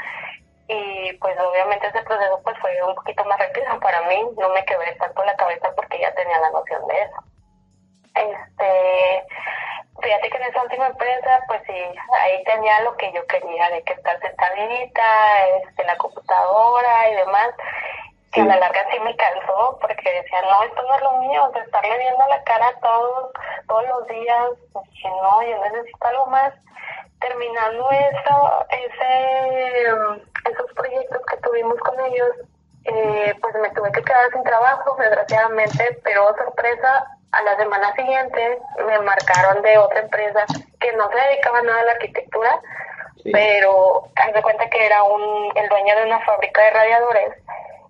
y 0.68 1.12
pues 1.14 1.36
obviamente 1.38 1.88
ese 1.88 2.02
proceso 2.02 2.40
pues 2.44 2.56
fue 2.58 2.70
un 2.82 2.94
poquito 2.94 3.24
más 3.24 3.38
rápido 3.38 3.66
para 3.80 4.02
mí, 4.02 4.22
no 4.38 4.48
me 4.50 4.64
quebré 4.64 4.94
tanto 4.96 5.24
la 5.24 5.36
cabeza 5.36 5.70
porque 5.74 5.98
ya 5.98 6.14
tenía 6.14 6.38
la 6.38 6.50
noción 6.50 6.86
de 6.86 7.02
eso. 7.02 7.16
Este, 8.14 9.26
fíjate 10.02 10.30
que 10.30 10.36
en 10.36 10.42
esa 10.44 10.62
última 10.62 10.86
empresa 10.86 11.40
pues 11.48 11.62
sí, 11.66 11.98
ahí 12.20 12.44
tenía 12.44 12.80
lo 12.82 12.96
que 12.96 13.12
yo 13.12 13.26
quería, 13.26 13.70
de 13.70 13.82
que 13.84 13.94
estar 13.94 14.18
sentadita, 14.20 15.46
este, 15.62 15.84
la 15.84 15.96
computadora 15.96 17.08
y 17.10 17.14
demás, 17.16 17.50
que 18.32 18.40
a 18.40 18.44
la 18.46 18.56
larga 18.56 18.86
sí 18.90 18.98
me 19.00 19.14
cansó 19.16 19.78
porque 19.80 20.10
decía, 20.10 20.42
no, 20.42 20.62
esto 20.64 20.82
no 20.82 20.94
es 20.94 21.02
lo 21.02 21.12
mío, 21.18 21.50
de 21.54 21.60
estarle 21.60 21.98
viendo 21.98 22.26
la 22.28 22.42
cara 22.44 22.72
todos, 22.80 23.30
todos 23.68 23.86
los 23.88 24.06
días, 24.08 24.50
dije, 24.90 25.08
no, 25.08 25.42
yo 25.42 25.58
necesito 25.62 26.06
algo 26.06 26.26
más. 26.26 26.54
Terminando 27.20 27.88
eso, 27.90 28.66
ese, 28.70 29.86
esos 30.50 30.72
proyectos 30.74 31.22
que 31.26 31.36
tuvimos 31.36 31.78
con 31.78 32.00
ellos, 32.06 32.30
eh, 32.84 33.34
pues 33.40 33.54
me 33.54 33.70
tuve 33.70 33.92
que 33.92 34.02
quedar 34.02 34.30
sin 34.32 34.42
trabajo, 34.42 34.96
desgraciadamente, 34.98 36.00
pero 36.02 36.34
sorpresa, 36.36 37.06
a 37.32 37.42
la 37.42 37.56
semana 37.56 37.92
siguiente 37.94 38.58
me 38.86 38.98
marcaron 39.00 39.62
de 39.62 39.78
otra 39.78 40.00
empresa 40.00 40.44
que 40.78 40.92
no 40.92 41.08
se 41.10 41.28
dedicaba 41.28 41.62
nada 41.62 41.80
a 41.80 41.84
la 41.84 41.92
arquitectura, 41.92 42.60
pero 43.32 44.04
haz 44.16 44.32
de 44.32 44.42
cuenta 44.42 44.68
que 44.68 44.86
era 44.86 45.02
un, 45.02 45.50
el 45.56 45.68
dueño 45.68 45.96
de 45.96 46.04
una 46.04 46.20
fábrica 46.20 46.62
de 46.62 46.70
radiadores 46.70 47.32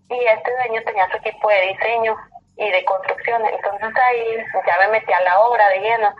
y 0.08 0.24
este 0.24 0.56
dueño 0.56 0.82
tenía 0.84 1.08
su 1.10 1.16
equipo 1.16 1.48
de 1.48 1.60
diseño 1.68 2.16
y 2.56 2.70
de 2.70 2.84
construcción, 2.84 3.44
entonces 3.46 3.90
ahí 4.04 4.36
ya 4.66 4.78
me 4.80 4.98
metí 4.98 5.12
a 5.12 5.20
la 5.22 5.40
obra 5.40 5.68
de 5.68 5.80
lleno. 5.80 6.14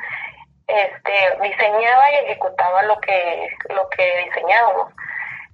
Este, 0.67 1.39
diseñaba 1.43 2.11
y 2.13 2.15
ejecutaba 2.25 2.83
lo 2.85 2.99
que, 3.01 3.49
lo 3.69 3.89
que 3.91 4.25
diseñábamos. 4.25 4.93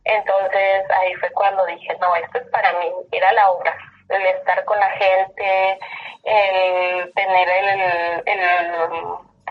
Entonces 0.05 0.85
ahí 0.91 1.15
fue 1.15 1.31
cuando 1.33 1.67
dije, 1.67 1.97
no, 2.01 2.15
esto 2.15 2.39
es 2.39 2.47
para 2.49 2.73
mí, 2.75 2.93
era 3.11 3.33
la 3.33 3.51
obra, 3.51 3.77
el 4.09 4.27
estar 4.27 4.65
con 4.65 4.79
la 4.79 4.91
gente, 4.91 5.79
el 6.25 7.13
tener 7.15 7.49
el, 7.49 7.81
el, 8.27 8.43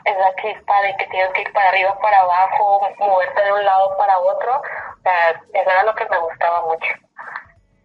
esa 0.06 0.36
chispa 0.42 0.82
de 0.82 0.96
que 0.98 1.08
tienes 1.08 1.32
que 1.34 1.42
ir 1.42 1.54
para 1.54 1.70
arriba, 1.70 1.98
para 2.00 2.18
abajo, 2.20 2.82
moverte 3.00 3.44
de 3.44 3.54
un 3.54 3.66
lado 3.66 3.98
para 3.98 4.18
otro, 4.20 4.62
o 4.62 5.02
sea, 5.04 5.30
eso 5.32 5.70
era 5.70 5.84
lo 5.84 5.96
que 5.96 6.08
me 6.10 6.18
gustaba 6.20 6.66
mucho. 6.66 6.88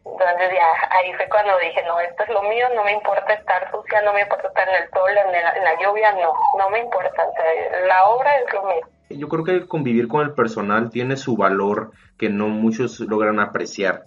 Entonces 0.04 0.50
ya 0.52 0.96
ahí 0.96 1.12
fue 1.14 1.28
cuando 1.28 1.56
dije, 1.58 1.82
no, 1.84 2.00
esto 2.00 2.24
es 2.24 2.28
lo 2.30 2.42
mío, 2.42 2.66
no 2.74 2.82
me 2.84 2.92
importa 2.92 3.34
estar 3.34 3.70
sucia, 3.70 4.02
no 4.02 4.12
me 4.12 4.22
importa 4.22 4.48
estar 4.48 4.68
en 4.68 4.82
el 4.82 4.90
sol, 4.90 5.10
en, 5.10 5.64
la 5.64 5.80
lluvia, 5.80 6.12
no, 6.12 6.32
no 6.58 6.70
me 6.70 6.80
importa, 6.80 7.24
o 7.24 7.32
sea, 7.32 7.86
la 7.86 8.04
obra 8.06 8.36
es 8.38 8.52
lo 8.52 8.64
mío. 8.64 8.86
Yo 9.10 9.28
creo 9.28 9.44
que 9.44 9.68
convivir 9.68 10.08
con 10.08 10.22
el 10.22 10.34
personal 10.34 10.90
tiene 10.90 11.16
su 11.16 11.36
valor 11.36 11.92
que 12.18 12.30
no 12.30 12.48
muchos 12.48 12.98
logran 13.00 13.38
apreciar. 13.40 14.06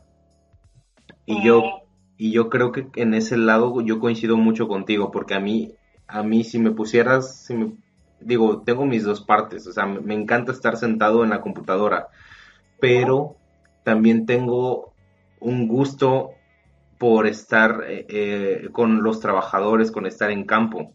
Y 1.26 1.44
yo 1.46 1.85
y 2.18 2.32
yo 2.32 2.50
creo 2.50 2.72
que 2.72 2.88
en 2.96 3.14
ese 3.14 3.38
lado 3.38 3.82
yo 3.82 4.00
coincido 4.00 4.38
mucho 4.38 4.68
contigo, 4.68 5.12
porque 5.12 5.34
a 5.34 5.40
mí, 5.40 5.74
a 6.08 6.24
mí 6.24 6.44
si 6.44 6.60
me 6.60 6.72
pusieras, 6.72 7.46
si 7.46 7.54
me, 7.56 7.74
digo, 8.20 8.62
tengo 8.62 8.86
mis 8.86 9.04
dos 9.04 9.22
partes, 9.22 9.68
o 9.68 9.74
sea, 9.74 9.86
me, 9.86 10.14
encanta 10.14 10.52
estar 10.52 10.78
sentado 10.78 11.24
en 11.24 11.30
la 11.30 11.42
computadora, 11.42 12.08
pero 12.80 13.36
también 13.84 14.26
tengo 14.26 14.94
un 15.40 15.68
gusto 15.68 16.32
por 16.98 17.28
estar 17.28 17.84
eh, 17.88 18.06
eh, 18.10 18.70
con 18.72 19.04
los 19.04 19.20
trabajadores, 19.20 19.92
con 19.92 20.06
estar 20.06 20.32
en 20.32 20.46
campo. 20.46 20.94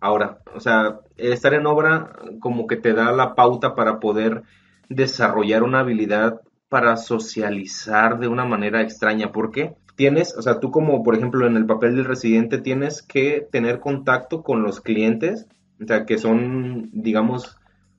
Ahora, 0.00 0.38
o 0.54 0.60
sea, 0.60 1.00
estar 1.16 1.54
en 1.54 1.66
obra 1.66 2.12
como 2.40 2.66
que 2.66 2.76
te 2.76 2.92
da 2.92 3.10
la 3.12 3.34
pauta 3.34 3.74
para 3.74 3.98
poder 3.98 4.42
desarrollar 4.88 5.62
una 5.62 5.80
habilidad 5.80 6.40
para 6.68 6.96
socializar 6.96 8.18
de 8.18 8.28
una 8.28 8.44
manera 8.44 8.82
extraña. 8.82 9.32
¿Por 9.32 9.50
qué? 9.50 9.74
Tienes, 9.98 10.36
o 10.36 10.42
sea, 10.42 10.60
tú 10.60 10.70
como 10.70 11.02
por 11.02 11.16
ejemplo 11.16 11.44
en 11.44 11.56
el 11.56 11.66
papel 11.66 11.96
del 11.96 12.04
residente 12.04 12.58
tienes 12.58 13.02
que 13.02 13.44
tener 13.50 13.80
contacto 13.80 14.44
con 14.44 14.62
los 14.62 14.80
clientes, 14.80 15.48
o 15.82 15.86
sea, 15.88 16.06
que 16.06 16.18
son, 16.18 16.88
digamos, 16.92 17.58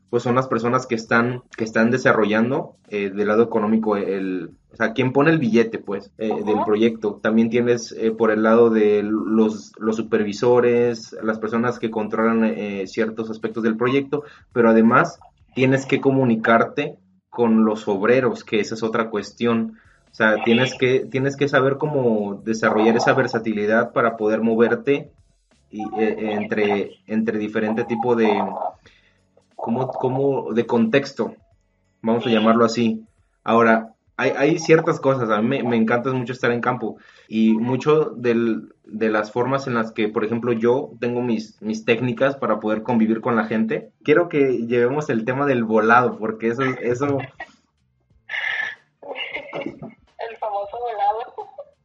pues 0.09 0.23
son 0.23 0.35
las 0.35 0.47
personas 0.47 0.87
que 0.87 0.95
están, 0.95 1.43
que 1.57 1.65
están 1.65 1.91
desarrollando 1.91 2.77
eh, 2.87 3.09
del 3.09 3.27
lado 3.27 3.43
económico 3.43 3.97
el, 3.97 4.51
o 4.71 4.77
sea, 4.77 4.93
quien 4.93 5.11
pone 5.11 5.31
el 5.31 5.39
billete, 5.39 5.77
pues, 5.77 6.09
eh, 6.17 6.29
del 6.45 6.63
proyecto. 6.65 7.19
También 7.21 7.49
tienes 7.49 7.91
eh, 7.91 8.11
por 8.11 8.31
el 8.31 8.43
lado 8.43 8.69
de 8.69 9.03
los, 9.03 9.73
los 9.77 9.97
supervisores, 9.97 11.17
las 11.21 11.37
personas 11.37 11.79
que 11.79 11.91
controlan 11.91 12.55
ciertos 12.87 13.29
aspectos 13.29 13.61
del 13.61 13.75
proyecto, 13.75 14.23
pero 14.53 14.69
además 14.69 15.19
tienes 15.53 15.85
que 15.85 15.99
comunicarte 15.99 16.97
con 17.29 17.65
los 17.65 17.89
obreros, 17.89 18.45
que 18.45 18.61
esa 18.61 18.75
es 18.75 18.83
otra 18.83 19.09
cuestión. 19.09 19.77
O 20.19 20.21
sea, 20.21 20.43
tienes 20.43 20.75
que, 20.75 21.05
tienes 21.09 21.37
que 21.37 21.47
saber 21.47 21.77
cómo 21.77 22.41
desarrollar 22.43 22.97
esa 22.97 23.13
versatilidad 23.13 23.93
para 23.93 24.17
poder 24.17 24.41
moverte 24.41 25.11
y, 25.71 25.81
entre, 25.97 26.97
entre 27.07 27.39
diferente 27.39 27.85
tipo 27.85 28.17
de, 28.17 28.29
como, 29.55 29.87
como 29.87 30.51
de 30.51 30.65
contexto, 30.65 31.35
vamos 32.01 32.27
a 32.27 32.31
llamarlo 32.31 32.65
así. 32.65 33.01
Ahora, 33.45 33.93
hay, 34.17 34.31
hay 34.35 34.59
ciertas 34.59 34.99
cosas, 34.99 35.29
a 35.29 35.41
mí 35.41 35.63
me, 35.63 35.77
encanta 35.77 36.11
mucho 36.11 36.33
estar 36.33 36.51
en 36.51 36.59
campo 36.59 36.97
y 37.29 37.53
mucho 37.53 38.09
del, 38.09 38.73
de 38.83 39.07
las 39.07 39.31
formas 39.31 39.67
en 39.67 39.75
las 39.75 39.93
que, 39.93 40.09
por 40.09 40.25
ejemplo, 40.25 40.51
yo 40.51 40.91
tengo 40.99 41.21
mis, 41.21 41.61
mis 41.61 41.85
técnicas 41.85 42.35
para 42.35 42.59
poder 42.59 42.83
convivir 42.83 43.21
con 43.21 43.37
la 43.37 43.45
gente. 43.45 43.93
Quiero 44.03 44.27
que 44.27 44.65
llevemos 44.67 45.09
el 45.09 45.23
tema 45.23 45.45
del 45.45 45.63
volado, 45.63 46.17
porque 46.17 46.49
eso... 46.49 47.19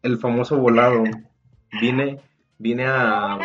El 0.05 0.19
famoso 0.19 0.57
volado. 0.59 1.03
Vine, 1.81 2.21
vine 2.59 2.87
a 2.87 3.37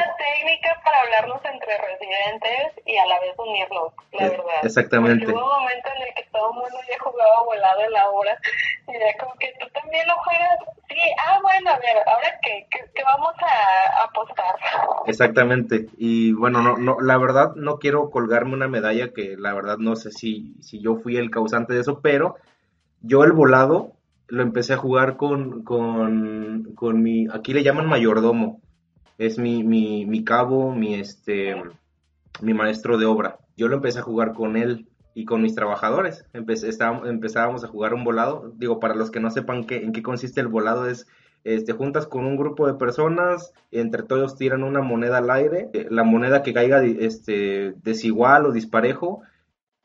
para 0.84 1.02
hablarnos 1.02 1.41
entre 1.45 1.78
residentes 1.78 2.84
y 2.86 2.98
a 2.98 3.06
la 3.06 3.19
vez 3.19 3.36
unirlos, 3.38 3.93
la 4.13 4.28
eh, 4.28 4.30
verdad. 4.30 4.63
Exactamente. 4.63 5.32
hubo 5.32 5.43
un 5.43 5.62
momento 5.62 5.89
en 5.95 6.08
el 6.08 6.13
que 6.15 6.30
todo 6.32 6.52
el 6.52 6.56
mundo 6.56 6.78
ya 6.89 7.00
jugaba 7.00 7.43
volado 7.45 7.82
en 7.82 7.91
la 7.91 8.10
hora 8.10 8.38
y 8.88 8.95
era 8.95 9.06
como 9.19 9.34
que 9.36 9.54
tú 9.60 9.67
también 9.74 10.08
lo 10.08 10.15
juegas. 10.15 10.60
Sí, 10.88 11.00
ah, 11.26 11.39
bueno, 11.41 11.69
a 11.72 11.78
ver, 11.78 11.98
ahora 12.08 12.39
qué, 12.41 12.67
qué, 12.72 13.04
vamos 13.04 13.34
a 13.41 14.04
apostar. 14.04 14.56
Exactamente. 15.06 15.88
Y 15.98 16.34
bueno, 16.34 16.62
no, 16.62 16.78
no, 16.78 17.00
la 17.00 17.17
verdad 17.17 17.56
no 17.56 17.78
quiero 17.78 18.10
colgarme 18.10 18.54
una 18.54 18.67
medalla 18.67 19.13
que 19.13 19.36
la 19.38 19.54
verdad 19.54 19.78
no 19.78 19.95
sé 19.95 20.12
si, 20.12 20.56
si 20.62 20.82
yo 20.82 20.95
fui 20.98 21.17
el 21.17 21.32
causante 21.32 21.74
de 21.74 21.82
eso, 21.82 22.02
pero 22.02 22.36
yo 23.02 23.24
el 23.24 23.32
volado 23.32 23.93
lo 24.30 24.44
empecé 24.44 24.74
a 24.74 24.78
jugar 24.78 25.18
con, 25.18 25.63
con, 25.63 26.74
con 26.76 27.02
mi, 27.02 27.28
aquí 27.32 27.54
le 27.54 27.63
llaman 27.63 27.88
mayordomo 27.88 28.62
es 29.20 29.38
mi, 29.38 29.63
mi, 29.63 30.06
mi 30.06 30.24
cabo, 30.24 30.74
mi, 30.74 30.96
este, 30.96 31.62
mi 32.42 32.54
maestro 32.54 32.98
de 32.98 33.06
obra. 33.06 33.38
Yo 33.58 33.68
lo 33.68 33.76
empecé 33.76 34.00
a 34.00 34.04
jugar 34.04 34.34
con 34.34 34.56
él 34.56 34.88
y 35.13 35.26
con 35.26 35.42
mis 35.42 35.54
trabajadores. 35.54 36.26
Empecé, 36.34 36.70
empezábamos 37.06 37.63
a 37.63 37.68
jugar 37.68 37.94
un 37.94 38.06
volado. 38.06 38.54
Digo, 38.56 38.80
para 38.80 38.96
los 38.96 39.12
que 39.12 39.20
no 39.20 39.30
sepan 39.30 39.65
qué, 39.65 39.84
en 39.84 39.92
qué 39.92 40.02
consiste 40.02 40.39
el 40.39 40.48
volado, 40.48 40.88
es 40.88 41.06
este, 41.44 41.74
juntas 41.74 42.08
con 42.08 42.26
un 42.26 42.38
grupo 42.38 42.65
de 42.65 42.76
personas, 42.76 43.54
entre 43.72 44.04
todos 44.04 44.38
tiran 44.38 44.63
una 44.63 44.82
moneda 44.82 45.18
al 45.18 45.30
aire, 45.32 45.70
eh, 45.74 45.88
la 45.89 46.04
moneda 46.04 46.42
que 46.42 46.54
caiga 46.54 46.84
este, 46.84 47.74
desigual 47.84 48.46
o 48.46 48.54
disparejo 48.54 49.22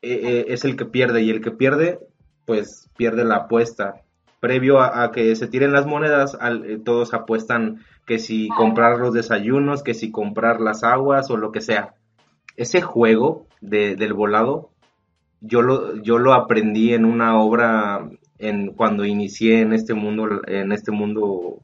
eh, 0.01 0.19
eh, 0.23 0.45
es 0.49 0.63
el 0.63 0.77
que 0.77 0.85
pierde 0.85 1.23
y 1.23 1.29
el 1.29 1.41
que 1.41 1.51
pierde 1.51 1.99
pues 2.45 2.89
pierde 2.95 3.25
la 3.25 3.35
apuesta. 3.35 4.04
Previo 4.45 4.79
a, 4.79 5.11
que 5.11 5.35
se 5.35 5.47
tiren 5.47 5.73
las 5.73 5.87
monedas, 5.87 6.37
todos 6.83 7.15
apuestan 7.15 7.79
que 8.05 8.19
si 8.19 8.47
comprar 8.49 8.99
los 8.99 9.11
desayunos, 9.11 9.81
que 9.81 9.95
si 9.95 10.11
comprar 10.11 10.61
las 10.61 10.83
aguas 10.83 11.31
o 11.31 11.37
lo 11.37 11.51
que 11.51 11.61
sea. 11.61 11.95
Ese 12.55 12.79
juego 12.79 13.47
de, 13.59 13.95
del 13.95 14.13
volado, 14.13 14.69
yo 15.41 15.63
lo, 15.63 15.95
yo 16.03 16.19
lo 16.19 16.35
aprendí 16.35 16.93
en 16.93 17.05
una 17.05 17.39
obra 17.39 18.07
en 18.37 18.67
cuando 18.73 19.03
inicié 19.03 19.61
en 19.61 19.73
este 19.73 19.95
mundo, 19.95 20.27
en 20.45 20.71
este 20.71 20.91
mundo 20.91 21.57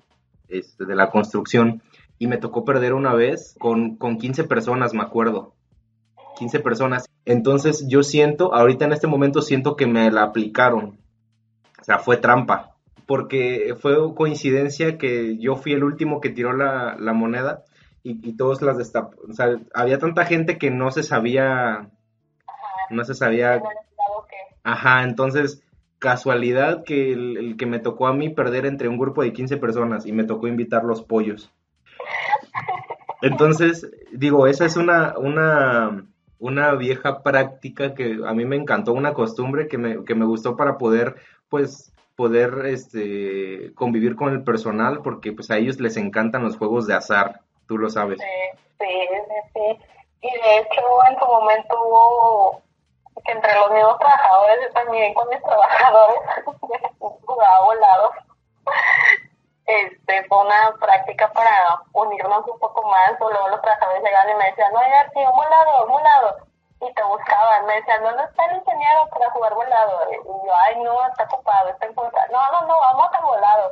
este, 0.48 0.88
de 0.88 0.96
la 0.96 1.12
construcción. 1.12 1.84
Y 2.18 2.26
me 2.26 2.38
tocó 2.38 2.66
perder 2.66 2.96
una 2.96 3.14
vez 3.14 3.56
con, 3.60 3.96
con 3.96 4.18
15 4.18 4.46
personas, 4.46 4.96
me 4.96 5.04
acuerdo. 5.04 5.54
15 6.40 6.62
personas. 6.62 7.06
Entonces 7.26 7.86
yo 7.88 8.02
siento, 8.02 8.56
ahorita 8.56 8.86
en 8.86 8.94
este 8.94 9.06
momento 9.06 9.44
siento 9.44 9.76
que 9.76 9.86
me 9.86 10.10
la 10.10 10.24
aplicaron. 10.24 10.98
O 11.80 11.84
sea, 11.84 12.00
fue 12.00 12.18
trampa 12.18 12.71
porque 13.12 13.76
fue 13.78 14.16
coincidencia 14.16 14.98
que 14.98 15.38
yo 15.38 15.58
fui 15.58 15.74
el 15.74 15.84
último 15.84 16.22
que 16.22 16.30
tiró 16.30 16.54
la, 16.54 16.96
moneda 17.12 17.66
y, 18.04 18.38
todos 18.38 18.62
las 18.62 18.78
destapó. 18.78 19.18
O 19.30 19.34
sea, 19.34 19.60
había 19.74 20.00
tanta 20.00 20.24
gente 20.24 20.58
que 20.58 20.72
no 20.72 20.92
se 20.92 21.04
sabía, 21.04 21.90
no 22.90 23.04
se 23.04 23.14
sabía. 23.14 23.62
Ajá, 24.64 25.04
entonces 25.04 25.62
casualidad 26.00 26.86
que 26.86 27.12
el, 27.12 27.58
que 27.58 27.66
me 27.66 27.80
tocó 27.80 28.08
a 28.08 28.14
mí 28.14 28.30
perder 28.30 28.66
entre 28.66 28.88
un 28.88 28.98
grupo 28.98 29.24
de 29.24 29.34
15 29.34 29.58
personas 29.58 30.06
y 30.06 30.14
me 30.14 30.24
tocó 30.24 30.48
invitar 30.48 30.86
los 30.86 31.02
pollos. 31.02 31.52
Entonces, 33.22 33.92
digo, 34.14 34.48
esa 34.48 34.66
es 34.66 34.78
una, 34.78 35.18
una, 35.18 36.06
una 36.40 36.76
vieja 36.76 37.24
práctica 37.24 37.94
que 37.94 38.20
a 38.26 38.34
mí 38.34 38.46
me 38.46 38.56
encantó, 38.56 38.94
una 38.94 39.14
costumbre 39.14 39.68
que 39.68 39.78
me, 39.78 40.06
que 40.06 40.16
me 40.16 40.24
gustó 40.24 40.56
para 40.56 40.78
poder, 40.78 41.18
pues, 41.50 41.92
poder 42.22 42.68
este, 42.68 43.74
convivir 43.74 44.16
con 44.16 44.32
el 44.32 44.44
personal, 44.44 45.02
porque 45.02 45.32
pues 45.32 45.50
a 45.50 45.58
ellos 45.58 45.80
les 45.80 45.98
encantan 45.98 46.44
los 46.44 46.56
juegos 46.56 46.86
de 46.86 46.94
azar, 46.94 47.42
tú 47.68 47.80
lo 47.80 47.90
sabes. 47.90 48.20
Y 50.22 50.32
de 50.32 50.58
hecho, 50.60 50.84
en 51.10 51.18
su 51.18 51.26
momento 51.26 51.82
hubo 51.84 52.62
que 53.26 53.32
entre 53.32 53.56
los 53.56 53.72
mismos 53.72 53.98
trabajadores, 53.98 54.72
también 54.72 55.16
con 55.16 55.30
mis 55.30 55.42
trabajadores 55.42 56.22
jugaba 57.00 57.66
volados. 57.66 58.12
Este, 59.66 60.24
fue 60.26 60.46
una 60.46 60.76
práctica 60.80 61.34
para 61.34 61.82
unirnos 61.94 62.48
un 62.48 62.60
poco 62.60 62.88
más, 62.88 63.20
o 63.20 63.32
luego 63.32 63.50
los 63.50 63.62
trabajadores 63.62 64.04
llegaban 64.04 64.30
y 64.30 64.36
me 64.36 64.46
decían, 64.46 64.72
no, 64.74 64.80
sí, 64.80 65.20
un 65.26 65.36
volado, 65.36 65.86
un 65.86 65.92
volado, 65.92 66.38
y 66.82 66.94
te 66.94 67.04
buscaban, 67.04 67.66
me 67.68 67.76
decían, 67.76 68.02
¿dónde 68.04 68.24
está 68.24 68.46
el 68.46 68.58
ingeniero 68.58 69.08
para 69.12 69.30
jugar 69.30 69.54
volado? 69.54 69.92
Y 70.12 70.16
yo, 70.16 70.52
ay, 70.66 70.84
no, 70.84 71.08
está 71.08 71.24
ocupado, 71.26 71.70
está 71.70 71.86
en 71.86 71.94
contra. 71.94 72.22
No, 72.32 72.40
no, 72.52 72.68
no, 72.68 72.74
vamos 72.74 73.08
a 73.14 73.26
volado. 73.26 73.72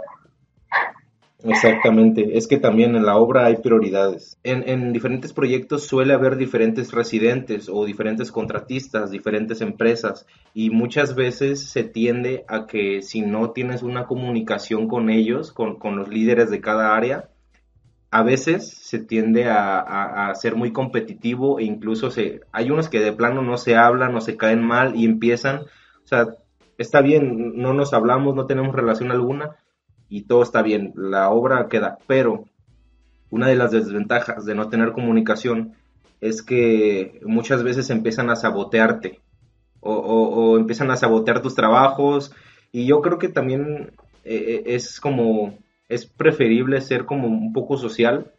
Exactamente, 1.41 2.37
es 2.37 2.47
que 2.49 2.57
también 2.57 2.97
en 2.97 3.05
la 3.05 3.15
obra 3.15 3.45
hay 3.45 3.55
prioridades. 3.55 4.37
En, 4.43 4.67
en, 4.67 4.91
diferentes 4.91 5.31
proyectos 5.31 5.87
suele 5.87 6.13
haber 6.13 6.35
diferentes 6.35 6.91
residentes 6.91 7.69
o 7.69 7.85
diferentes 7.85 8.29
contratistas, 8.29 9.09
diferentes 9.09 9.61
empresas 9.61 10.27
y 10.53 10.69
muchas 10.69 11.15
veces 11.15 11.69
se 11.69 11.85
tiende 11.85 12.43
a 12.49 12.67
que 12.67 13.01
si 13.01 13.21
no 13.21 13.51
tienes 13.51 13.83
una 13.83 14.05
comunicación 14.05 14.89
con 14.89 15.09
ellos, 15.09 15.53
con, 15.53 15.79
con 15.79 15.95
los 15.95 16.09
líderes 16.09 16.51
de 16.51 16.59
cada 16.59 16.93
área, 16.93 17.29
a 18.11 18.23
veces 18.23 18.69
se 18.69 18.99
tiende 18.99 19.49
a, 19.49 20.29
a, 20.29 20.35
ser 20.35 20.55
muy 20.55 20.71
competitivo 20.71 21.59
e 21.59 21.63
incluso 21.63 22.09
se, 22.09 22.41
hay 22.51 22.71
unos 22.71 22.89
que 22.89 22.99
de 22.99 23.13
plano 23.13 23.41
no 23.41 23.57
se 23.57 23.75
hablan 23.75 24.15
o 24.15 24.21
se 24.21 24.35
caen 24.35 24.63
mal 24.63 24.95
y 24.95 25.05
empiezan, 25.05 25.61
o 26.03 26.07
sea, 26.07 26.27
está 26.77 27.01
bien, 27.01 27.53
no 27.55 27.73
nos 27.73 27.93
hablamos, 27.93 28.35
no 28.35 28.47
tenemos 28.47 28.73
relación 28.73 29.11
alguna, 29.11 29.57
y 30.09 30.23
todo 30.23 30.41
está 30.41 30.63
bien, 30.63 30.93
la 30.95 31.29
obra 31.29 31.67
queda, 31.67 31.99
pero 32.07 32.45
una 33.29 33.47
de 33.47 33.55
las 33.55 33.71
desventajas 33.71 34.43
de 34.45 34.55
no 34.55 34.69
tener 34.69 34.91
comunicación 34.91 35.73
es 36.19 36.41
que 36.41 37.19
muchas 37.23 37.63
veces 37.63 37.91
empiezan 37.91 38.29
a 38.31 38.35
sabotearte 38.35 39.19
o, 39.81 39.93
o, 39.93 40.57
empiezan 40.57 40.89
a 40.91 40.97
sabotear 40.97 41.41
tus 41.41 41.55
trabajos 41.55 42.33
y 42.71 42.85
yo 42.85 43.01
creo 43.01 43.19
que 43.19 43.29
también 43.29 43.93
eh, 44.23 44.63
es 44.65 44.99
como, 44.99 45.57
es 45.89 46.05
preferible 46.05 46.79
ser 46.81 47.05
como 47.05 47.27
un 47.27 47.51
poco 47.51 47.77
social 47.77 48.31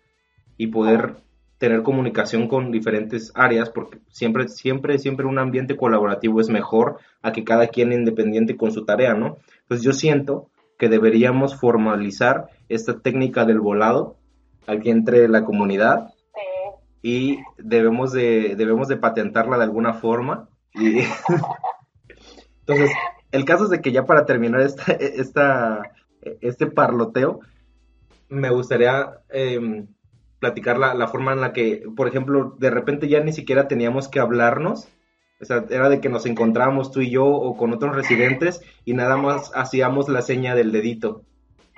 y 0.57 0.69
poder 0.69 1.17
tener 1.59 1.83
comunicación 1.83 2.49
con 2.49 2.71
diferentes 2.71 3.33
áreas 3.35 3.69
porque 3.69 3.99
siempre, 4.09 4.49
siempre, 4.49 4.99
siempre 4.99 5.27
un 5.27 5.39
ambiente 5.39 5.77
colaborativo 5.77 6.41
es 6.41 6.49
mejor 6.49 6.99
a 7.21 7.33
que 7.33 7.45
cada 7.45 7.67
quien 7.67 7.93
independiente 7.93 8.57
con 8.57 8.73
su 8.73 8.87
tarea, 8.87 9.13
¿no? 9.13 9.37
Pues 9.69 9.83
yo 9.83 9.93
siento 9.93 10.49
que 10.79 10.89
deberíamos 10.89 11.61
formalizar 11.61 12.49
esta 12.71 13.01
técnica 13.01 13.45
del 13.45 13.61
volado 13.61 14.17
aquí 14.67 14.89
entre 14.89 15.29
la 15.29 15.45
comunidad 15.45 16.15
y 17.03 17.39
debemos 17.59 18.13
de, 18.13 18.55
debemos 18.57 18.89
de 18.89 18.97
patentarla 18.97 19.59
de 19.59 19.65
alguna 19.65 19.95
forma. 19.95 20.49
Y 20.75 21.01
Entonces, 22.61 22.91
el 23.33 23.45
caso 23.45 23.65
es 23.65 23.71
de 23.71 23.81
que 23.81 23.93
ya 23.93 24.07
para 24.07 24.27
terminar 24.27 24.61
esta, 24.61 24.93
esta, 24.93 25.83
este 26.23 26.67
parloteo, 26.67 27.41
me 28.29 28.51
gustaría 28.51 29.21
eh, 29.31 29.87
platicar 30.39 30.79
la, 30.79 30.95
la, 30.95 31.09
forma 31.09 31.33
en 31.33 31.41
la 31.41 31.53
que, 31.53 31.85
por 31.97 32.09
ejemplo, 32.09 32.55
de 32.59 32.71
repente 32.71 33.09
ya 33.09 33.21
ni 33.21 33.33
siquiera 33.33 33.69
teníamos 33.69 34.09
que 34.09 34.21
hablarnos, 34.21 34.89
o 35.41 35.45
sea, 35.45 35.65
era 35.71 35.89
de 35.89 36.01
que 36.01 36.09
nos 36.11 36.27
encontrábamos 36.27 36.93
tú 36.93 37.01
y 37.01 37.11
yo 37.11 37.25
o 37.27 37.57
con 37.57 37.73
otros 37.73 37.97
residentes 37.97 38.61
y 38.85 38.93
nada 38.93 39.17
más 39.17 39.51
hacíamos 39.55 40.09
la 40.09 40.21
seña 40.21 40.55
del 40.55 40.71
dedito. 40.71 41.23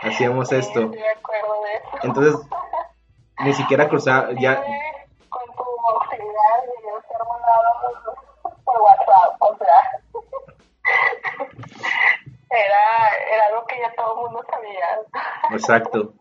Hacíamos 0.01 0.51
esto. 0.51 0.91
Entonces, 2.03 2.35
ni 3.45 3.53
siquiera 3.53 3.89
cruzaba, 3.89 4.31
ya... 4.41 4.61
Con 5.29 5.43
tu 5.57 5.63
auxiliar 5.95 6.65
y 6.67 6.83
yo 6.83 7.01
ser 7.07 7.19
por 8.65 8.83
WhatsApp, 8.83 9.37
o 9.41 9.57
sea... 9.59 9.81
Era, 13.33 13.47
algo 13.47 13.67
que 13.67 13.79
ya 13.79 13.95
todo 13.95 14.15
el 14.15 14.23
mundo 14.23 14.45
sabía. 14.51 15.01
Exacto. 15.53 16.15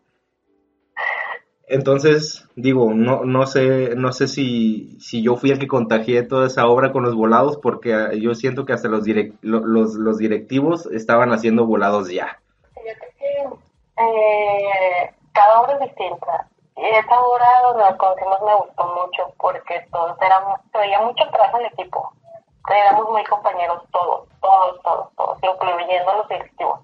Entonces, 1.72 2.46
digo, 2.54 2.92
no, 2.92 3.24
no 3.24 3.46
sé, 3.46 3.94
no 3.96 4.12
sé 4.12 4.28
si, 4.28 5.00
si 5.00 5.22
yo 5.22 5.36
fui 5.36 5.52
el 5.52 5.58
que 5.58 5.68
contagié 5.68 6.22
toda 6.22 6.46
esa 6.46 6.66
obra 6.66 6.92
con 6.92 7.02
los 7.02 7.14
volados, 7.14 7.56
porque 7.56 7.94
ah, 7.94 8.10
yo 8.12 8.34
siento 8.34 8.66
que 8.66 8.74
hasta 8.74 8.88
los, 8.88 9.04
direct, 9.04 9.42
los, 9.42 9.94
los 9.94 10.18
directivos 10.18 10.84
estaban 10.86 11.32
haciendo 11.32 11.64
volados 11.64 12.10
ya. 12.10 12.38
Fíjate 12.74 13.14
que 13.18 14.02
eh, 14.02 15.14
cada 15.32 15.62
obra 15.62 15.74
es 15.74 15.80
distinta. 15.80 16.46
Y 16.76 16.84
esa 16.84 17.20
obra 17.20 17.46
donde 17.62 17.84
nos 17.84 17.96
conocimos 17.96 18.42
me 18.42 18.54
gustó 18.54 18.86
mucho 18.88 19.34
porque 19.38 19.86
todos 19.92 20.20
éramos, 20.20 20.60
se 20.72 20.78
veía 20.78 21.00
mucho 21.00 21.24
trabajo 21.30 21.58
en 21.58 21.66
equipo. 21.66 22.12
Éramos 22.68 23.08
muy 23.08 23.24
compañeros 23.24 23.82
todos, 23.92 24.28
todos, 24.40 24.82
todos, 24.82 25.08
todos, 25.16 25.38
incluyendo 25.42 26.12
los 26.16 26.28
directivos 26.28 26.80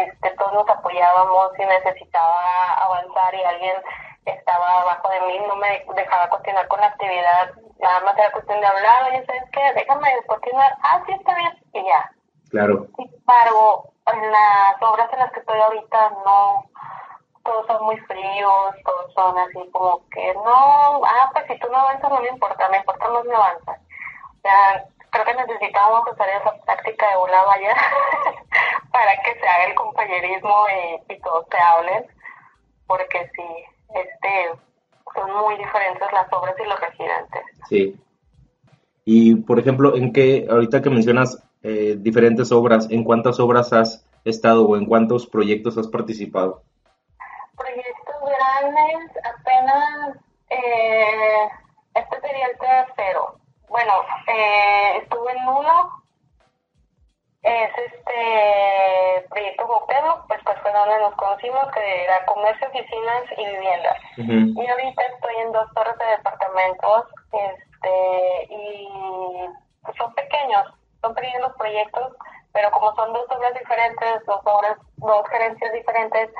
este, 0.00 0.30
todos 0.36 0.52
nos 0.54 0.68
apoyábamos 0.68 1.52
si 1.56 1.64
necesitaba 1.64 2.72
avanzar 2.84 3.34
y 3.34 3.42
alguien 3.42 3.76
estaba 4.24 4.82
abajo 4.82 5.08
de 5.08 5.20
mí, 5.22 5.38
no 5.46 5.56
me 5.56 5.84
dejaba 5.94 6.28
continuar 6.28 6.68
con 6.68 6.80
la 6.80 6.86
actividad, 6.86 7.50
nada 7.80 8.00
más 8.00 8.16
era 8.16 8.32
cuestión 8.32 8.60
de 8.60 8.66
hablar, 8.66 9.10
oye, 9.10 9.24
¿sabes 9.26 9.44
qué? 9.52 9.72
Déjame 9.74 10.08
continuar, 10.26 10.72
ah, 10.82 11.02
sí, 11.06 11.12
está 11.12 11.34
bien, 11.34 11.52
y 11.72 11.84
ya. 11.84 12.10
Claro. 12.50 12.86
Sin 12.96 13.12
embargo, 13.12 13.92
en 14.12 14.30
las 14.30 14.82
obras 14.82 15.12
en 15.12 15.18
las 15.18 15.32
que 15.32 15.40
estoy 15.40 15.58
ahorita, 15.58 16.10
no, 16.24 16.64
todos 17.44 17.66
son 17.66 17.84
muy 17.84 17.96
fríos, 18.00 18.74
todos 18.84 19.12
son 19.14 19.38
así 19.38 19.70
como 19.72 20.08
que 20.10 20.34
no, 20.34 21.02
ah, 21.04 21.30
pues 21.32 21.46
si 21.48 21.58
tú 21.58 21.68
no 21.70 21.78
avanzas 21.78 22.10
no 22.10 22.20
me 22.20 22.28
importa, 22.28 22.68
me 22.68 22.78
importa 22.78 23.08
más 23.08 23.24
me 23.24 23.34
avanzas. 23.34 23.80
O 23.80 24.40
sea, 24.42 24.84
creo 25.10 25.24
que 25.24 25.34
necesitamos 25.34 26.06
hacer 26.08 26.28
esa 26.28 26.52
práctica 26.64 27.08
de 27.08 27.16
volado 27.16 27.50
allá 27.50 27.74
para 28.92 29.16
que 29.22 29.40
se 29.40 29.46
haga 29.46 29.64
el 29.64 29.74
compañerismo 29.74 30.54
y, 30.68 31.12
y 31.12 31.20
todos 31.20 31.46
se 31.50 31.58
hablen, 31.58 32.06
porque 32.86 33.30
sí, 33.34 33.42
este, 33.94 34.60
son 35.14 35.30
muy 35.34 35.56
diferentes 35.56 36.08
las 36.12 36.32
obras 36.32 36.54
y 36.58 36.68
los 36.68 36.80
residentes. 36.80 37.42
Sí. 37.68 37.96
Y, 39.04 39.36
por 39.36 39.58
ejemplo, 39.58 39.96
¿en 39.96 40.12
qué, 40.12 40.46
ahorita 40.48 40.82
que 40.82 40.90
mencionas 40.90 41.42
eh, 41.62 41.96
diferentes 41.98 42.52
obras, 42.52 42.88
¿en 42.90 43.04
cuántas 43.04 43.40
obras 43.40 43.72
has 43.72 44.06
estado 44.24 44.66
o 44.66 44.76
en 44.76 44.86
cuántos 44.86 45.26
proyectos 45.26 45.76
has 45.78 45.88
participado? 45.88 46.62
Proyectos 47.56 48.16
grandes, 48.20 49.10
apenas, 49.24 50.16
eh, 50.50 51.48
este 51.94 52.20
sería 52.20 52.46
el 52.46 52.58
tercero 52.58 53.42
bueno, 53.72 53.92
eh, 54.26 54.98
estuve 55.02 55.32
en 55.32 55.48
uno, 55.48 56.01
es 57.42 57.70
este 57.76 59.26
proyecto 59.28 59.66
Gopero, 59.66 60.24
pues, 60.28 60.40
pues 60.44 60.58
fue 60.60 60.72
donde 60.72 60.98
nos 60.98 61.14
conocimos, 61.16 61.64
que 61.72 62.04
era 62.04 62.24
comercio, 62.26 62.68
oficinas 62.68 63.24
y 63.36 63.46
viviendas. 63.46 63.96
Y 64.16 64.70
ahorita 64.70 65.02
estoy 65.14 65.36
en 65.36 65.52
dos 65.52 65.66
torres 65.74 65.98
de 65.98 66.06
departamentos, 66.06 67.06
este, 67.32 68.46
y 68.48 68.88
pues, 69.82 69.96
son 69.96 70.14
pequeños, 70.14 70.68
son 71.00 71.14
pequeños 71.14 71.52
proyectos, 71.58 72.12
pero 72.52 72.70
como 72.70 72.94
son 72.94 73.12
dos 73.12 73.26
obras 73.30 73.54
diferentes, 73.54 74.24
dos 74.26 74.40
obras, 74.44 74.76
dos 74.98 75.28
gerencias 75.28 75.72
diferentes, 75.72 76.30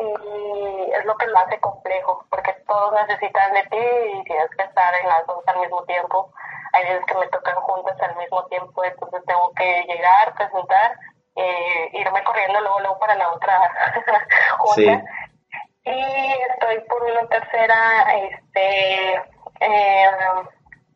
y 0.00 0.92
es 0.92 1.04
lo 1.04 1.14
que 1.16 1.26
lo 1.26 1.38
hace 1.38 1.60
complejo, 1.60 2.24
porque 2.30 2.52
todos 2.66 2.92
necesitan 3.06 3.52
de 3.52 3.62
ti 3.64 3.86
y 4.14 4.24
tienes 4.24 4.50
que 4.56 4.62
estar 4.62 4.94
en 4.94 5.08
las 5.08 5.26
dos 5.26 5.42
al 5.46 5.60
mismo 5.60 5.82
tiempo. 5.84 6.32
Hay 6.72 6.84
veces 6.84 7.04
que 7.06 7.14
me 7.14 7.26
tocan 7.28 7.56
juntas 7.56 8.00
al 8.00 8.16
mismo 8.16 8.44
tiempo, 8.46 8.84
entonces 8.84 9.22
tengo 9.26 9.52
que 9.54 9.84
llegar, 9.84 10.34
presentar, 10.34 10.92
eh, 11.36 11.90
irme 11.92 12.24
corriendo 12.24 12.60
luego, 12.60 12.80
luego 12.80 12.98
para 12.98 13.14
la 13.16 13.30
otra 13.30 13.72
junta. 14.58 15.04
Y 15.84 16.34
estoy 16.52 16.80
por 16.88 17.02
una 17.02 17.26
tercera, 17.28 18.14
este, 18.14 19.14
eh, 19.60 20.10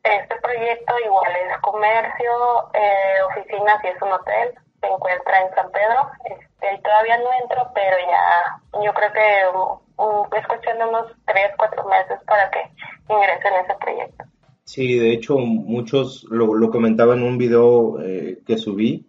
este 0.04 0.36
proyecto 0.36 0.98
igual 1.00 1.32
es 1.36 1.58
comercio, 1.58 2.70
eh, 2.74 3.22
oficinas 3.30 3.82
y 3.84 3.88
es 3.88 4.02
un 4.02 4.12
hotel, 4.12 4.54
se 4.84 4.92
encuentra 4.92 5.42
en 5.42 5.54
San 5.54 5.70
Pedro, 5.70 6.10
este, 6.24 6.82
todavía 6.82 7.18
no 7.18 7.30
entro, 7.42 7.70
pero 7.74 7.96
ya 7.98 8.84
yo 8.84 8.92
creo 8.92 9.12
que 9.12 10.02
um, 10.02 10.24
es 10.36 10.46
cuestión 10.46 10.78
de 10.78 10.84
unos 10.84 11.12
3, 11.26 11.52
4 11.56 11.84
meses 11.84 12.18
para 12.26 12.50
que 12.50 12.60
ingrese 13.08 13.48
en 13.48 13.64
ese 13.64 13.74
proyecto. 13.80 14.24
Sí, 14.64 14.98
de 14.98 15.12
hecho 15.12 15.38
muchos 15.38 16.24
lo, 16.30 16.54
lo 16.54 16.70
comentaba 16.70 17.14
en 17.14 17.22
un 17.22 17.38
video 17.38 18.00
eh, 18.00 18.40
que 18.46 18.56
subí 18.56 19.06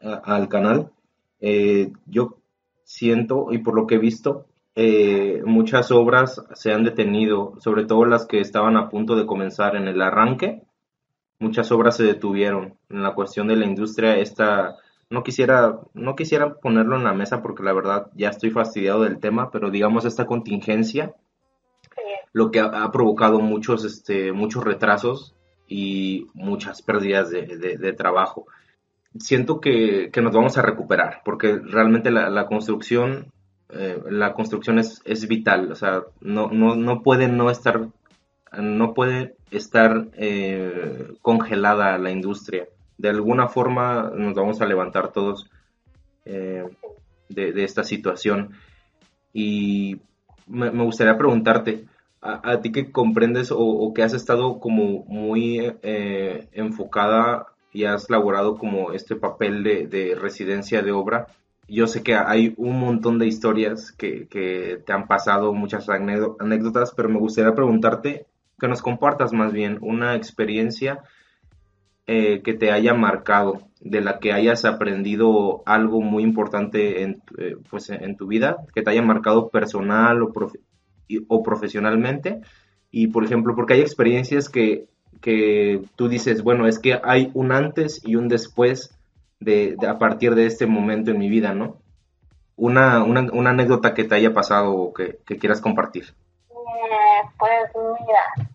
al 0.00 0.48
canal. 0.48 0.90
Eh, 1.40 1.90
yo 2.06 2.36
siento, 2.84 3.48
y 3.50 3.58
por 3.58 3.74
lo 3.74 3.86
que 3.86 3.94
he 3.94 3.98
visto, 3.98 4.46
eh, 4.74 5.42
muchas 5.44 5.90
obras 5.90 6.44
se 6.54 6.72
han 6.72 6.84
detenido, 6.84 7.54
sobre 7.60 7.86
todo 7.86 8.04
las 8.04 8.26
que 8.26 8.40
estaban 8.40 8.76
a 8.76 8.88
punto 8.88 9.16
de 9.16 9.26
comenzar 9.26 9.74
en 9.74 9.88
el 9.88 10.02
arranque. 10.02 10.62
Muchas 11.38 11.72
obras 11.72 11.96
se 11.96 12.04
detuvieron 12.04 12.78
en 12.90 13.02
la 13.02 13.14
cuestión 13.14 13.48
de 13.48 13.56
la 13.56 13.64
industria. 13.64 14.18
Esta, 14.18 14.76
no 15.10 15.24
quisiera, 15.24 15.80
no 15.92 16.14
quisiera 16.14 16.54
ponerlo 16.54 16.96
en 16.96 17.04
la 17.04 17.12
mesa 17.12 17.42
porque 17.42 17.64
la 17.64 17.72
verdad 17.72 18.10
ya 18.14 18.28
estoy 18.28 18.50
fastidiado 18.50 19.02
del 19.02 19.18
tema, 19.18 19.50
pero 19.50 19.70
digamos 19.70 20.04
esta 20.04 20.24
contingencia, 20.24 21.14
lo 22.32 22.52
que 22.52 22.60
ha, 22.60 22.90
provocado 22.92 23.40
muchos, 23.40 23.84
este, 23.84 24.30
muchos 24.32 24.62
retrasos 24.62 25.34
y 25.66 26.28
muchas 26.32 26.82
pérdidas 26.82 27.30
de, 27.30 27.92
trabajo. 27.98 28.46
Siento 29.18 29.60
que, 29.60 30.10
nos 30.22 30.32
vamos 30.32 30.56
a 30.56 30.62
recuperar, 30.62 31.22
porque 31.24 31.58
realmente 31.58 32.12
la, 32.12 32.46
construcción, 32.46 33.32
eh, 33.70 34.00
la 34.08 34.32
construcción 34.32 34.78
es, 34.78 35.02
es, 35.04 35.26
vital, 35.26 35.72
o 35.72 35.74
sea, 35.74 36.04
no, 36.20 36.50
no, 36.52 36.76
no 36.76 37.02
puede 37.02 37.26
no 37.26 37.50
estar, 37.50 37.88
no 38.56 38.94
puede 38.94 39.34
estar 39.50 40.06
eh, 40.14 41.14
congelada 41.20 41.98
la 41.98 42.12
industria. 42.12 42.68
De 43.00 43.08
alguna 43.08 43.48
forma 43.48 44.12
nos 44.14 44.34
vamos 44.34 44.60
a 44.60 44.66
levantar 44.66 45.10
todos 45.10 45.50
eh, 46.26 46.64
de, 47.30 47.64
esta 47.64 47.82
situación. 47.82 48.50
Y 49.32 50.00
me, 50.46 50.68
gustaría 50.84 51.16
preguntarte, 51.16 51.86
a, 52.20 52.60
ti 52.60 52.72
que 52.72 52.92
comprendes 52.92 53.52
o, 53.56 53.92
que 53.94 54.02
has 54.02 54.12
estado 54.12 54.60
como 54.60 55.04
muy 55.06 55.72
eh, 55.82 56.48
enfocada 56.52 57.46
y 57.72 57.84
has 57.84 58.10
laborado 58.10 58.58
como 58.58 58.92
este 58.92 59.16
papel 59.16 59.62
de, 59.62 60.18
residencia 60.20 60.82
de 60.82 60.92
obra, 60.92 61.28
yo 61.68 61.86
sé 61.86 62.02
que 62.02 62.14
hay 62.14 62.52
un 62.58 62.78
montón 62.78 63.18
de 63.18 63.28
historias 63.28 63.92
que, 63.92 64.82
te 64.84 64.92
han 64.92 65.06
pasado, 65.06 65.54
muchas 65.54 65.88
anécdotas, 65.88 66.92
pero 66.94 67.08
me 67.08 67.18
gustaría 67.18 67.54
preguntarte 67.54 68.26
que 68.58 68.68
nos 68.68 68.82
compartas 68.82 69.32
más 69.32 69.54
bien 69.54 69.78
una 69.80 70.16
experiencia 70.16 71.02
eh, 72.06 72.42
que 72.42 72.54
te 72.54 72.70
haya 72.72 72.94
marcado, 72.94 73.68
de 73.80 74.00
la 74.00 74.18
que 74.18 74.32
hayas 74.32 74.64
aprendido 74.64 75.62
algo 75.66 76.00
muy 76.00 76.22
importante 76.22 77.02
en, 77.02 77.22
eh, 77.38 77.56
pues, 77.70 77.90
en 77.90 78.16
tu 78.16 78.26
vida, 78.26 78.56
que 78.74 78.82
te 78.82 78.90
haya 78.90 79.02
marcado 79.02 79.48
personal 79.48 80.22
o, 80.22 80.32
o 81.28 81.42
profesionalmente. 81.42 82.40
Y, 82.90 83.08
por 83.08 83.24
ejemplo, 83.24 83.54
porque 83.54 83.74
hay 83.74 83.80
experiencias 83.80 84.48
que, 84.48 84.86
que 85.20 85.82
tú 85.96 86.08
dices, 86.08 86.42
bueno, 86.42 86.66
es 86.66 86.78
que 86.78 86.98
hay 87.02 87.30
un 87.34 87.52
antes 87.52 88.00
y 88.04 88.16
un 88.16 88.28
después 88.28 88.96
de, 89.38 89.76
a 89.86 89.98
partir 89.98 90.34
de 90.34 90.46
este 90.46 90.66
momento 90.66 91.10
en 91.10 91.18
mi 91.18 91.28
vida, 91.28 91.54
¿no? 91.54 91.78
Una, 92.56 93.02
una, 93.02 93.22
una 93.32 93.50
anécdota 93.50 93.94
que 93.94 94.04
te 94.04 94.14
haya 94.14 94.32
pasado 94.32 94.72
o 94.72 94.92
que, 94.92 95.18
quieras 95.38 95.60
compartir. 95.60 96.04
Eh, 96.50 97.28
pues 97.38 97.70
mira, 98.00 98.49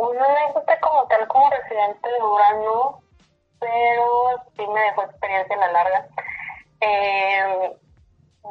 una 0.00 0.24
anécdota 0.24 0.80
como 0.80 1.06
tal 1.06 1.26
como 1.28 1.50
residente 1.50 2.08
de 2.08 2.18
no, 2.18 3.00
pero 3.58 4.42
sí 4.56 4.66
me 4.66 4.80
dejó 4.80 5.02
experiencia 5.02 5.54
en 5.54 5.60
la 5.60 5.72
larga. 5.72 6.06
Eh, 6.80 7.76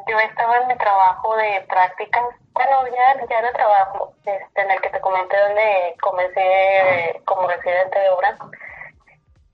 yo 0.06 0.18
estaba 0.18 0.58
en 0.58 0.68
mi 0.68 0.76
trabajo 0.76 1.36
de 1.36 1.62
prácticas, 1.68 2.24
bueno, 2.52 2.86
ya, 2.86 3.26
ya 3.26 3.38
era 3.38 3.52
trabajo 3.52 4.12
este, 4.24 4.62
en 4.62 4.70
el 4.70 4.80
que 4.80 4.90
te 4.90 5.00
comenté 5.00 5.36
donde 5.36 5.96
comencé 6.00 7.20
como 7.24 7.48
residente 7.48 7.98
de 7.98 8.10
obra. 8.10 8.36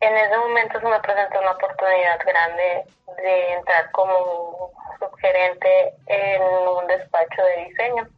En 0.01 0.15
ese 0.15 0.37
momento 0.37 0.79
se 0.79 0.87
me 0.87 1.01
presentó 1.01 1.41
una 1.41 1.53
oportunidad 1.53 2.19
grande 2.25 2.85
de 3.23 3.53
entrar 3.55 3.91
como 3.93 4.71
subgerente 4.99 5.95
en 6.07 6.43
un 6.43 6.87
despacho 6.87 7.43
de 7.43 7.65
diseño. 7.65 8.09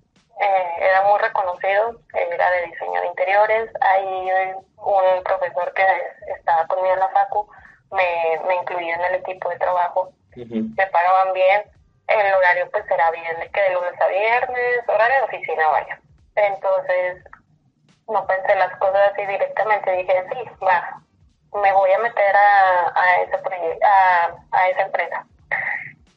Eh, 0.40 0.72
era 0.81 1.03
muy 1.03 1.18
reconocido, 1.18 2.01
era 2.14 2.51
de 2.51 2.66
diseño 2.66 3.01
de 3.01 3.07
interiores. 3.09 3.70
Ahí 3.81 4.31
un 4.77 5.22
profesor 5.24 5.72
que 5.74 5.85
estaba 6.37 6.66
conmigo 6.66 6.94
en 6.94 7.01
la 7.01 7.09
FACU 7.09 7.48
me, 7.90 8.40
me 8.46 8.55
incluyó 8.57 8.94
en 8.94 9.05
el 9.05 9.14
equipo 9.16 9.48
de 9.48 9.59
trabajo. 9.59 10.12
Me 10.37 10.87
pagaban 10.87 11.33
bien, 11.33 11.64
el 12.07 12.35
horario 12.35 12.70
pues 12.70 12.85
será 12.87 13.11
bien 13.11 13.40
de 13.40 13.51
que 13.51 13.61
de 13.61 13.70
lunes 13.70 14.01
a 14.01 14.07
viernes, 14.07 14.88
horario 14.88 15.16
de 15.18 15.24
oficina 15.24 15.68
vaya. 15.68 16.01
Entonces, 16.37 17.24
no 18.07 18.24
pensé 18.27 18.55
las 18.55 18.77
cosas 18.79 19.11
así 19.12 19.27
directamente, 19.27 19.90
dije, 19.90 20.24
sí, 20.33 20.51
va, 20.64 21.01
me 21.53 21.72
voy 21.72 21.90
a 21.90 21.98
meter 21.98 22.37
a, 22.37 22.92
a, 22.94 23.14
ese 23.22 23.37
a, 23.85 24.35
a 24.53 24.68
esa 24.68 24.83
empresa. 24.83 25.27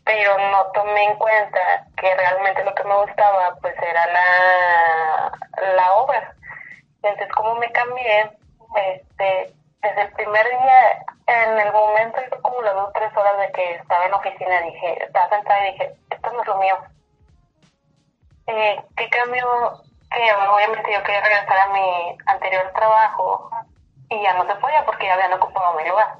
Pero 0.04 0.38
no 0.38 0.66
tomé 0.74 1.04
en 1.06 1.18
cuenta 1.18 1.60
que 1.96 2.16
realmente 2.16 2.64
lo 2.64 2.74
que 2.74 2.84
me 2.84 2.96
gustaba 2.96 3.56
pues 3.62 3.76
era 3.78 4.06
la, 4.08 5.32
la 5.76 5.94
obra. 5.94 6.34
Entonces, 7.04 7.32
como 7.34 7.56
me 7.56 7.72
cambié, 7.72 8.32
este, 8.76 9.54
desde 9.82 10.02
el 10.02 10.12
primer 10.14 10.48
día, 10.48 11.06
en 11.28 11.60
el 11.60 11.72
momento, 11.72 12.20
hizo 12.26 12.42
como 12.42 12.62
las 12.62 12.74
dos 12.74 12.90
o 12.90 12.92
tres 12.92 13.16
horas 13.16 13.38
de 13.40 13.52
que 13.52 13.76
estaba 13.76 14.06
en 14.06 14.12
la 14.12 14.18
oficina, 14.18 14.62
dije, 14.62 15.04
estaba 15.04 15.30
sentada 15.30 15.68
y 15.68 15.72
dije, 15.74 15.96
esto 16.10 16.32
no 16.32 16.42
es 16.42 16.48
lo 16.48 16.58
mío. 16.58 16.78
Eh, 18.48 18.84
¿Qué 18.98 19.10
cambio? 19.10 19.46
Que 20.12 20.34
obviamente 20.34 20.94
yo 20.94 21.04
quería 21.04 21.22
regresar 21.22 21.58
a 21.58 21.74
mi 21.74 22.18
anterior 22.26 22.72
trabajo 22.76 23.50
y 24.10 24.22
ya 24.22 24.34
no 24.34 24.46
se 24.46 24.56
podía 24.56 24.86
porque 24.86 25.06
ya 25.06 25.14
habían 25.14 25.34
ocupado 25.34 25.74
mi 25.78 25.88
lugar. 25.88 26.18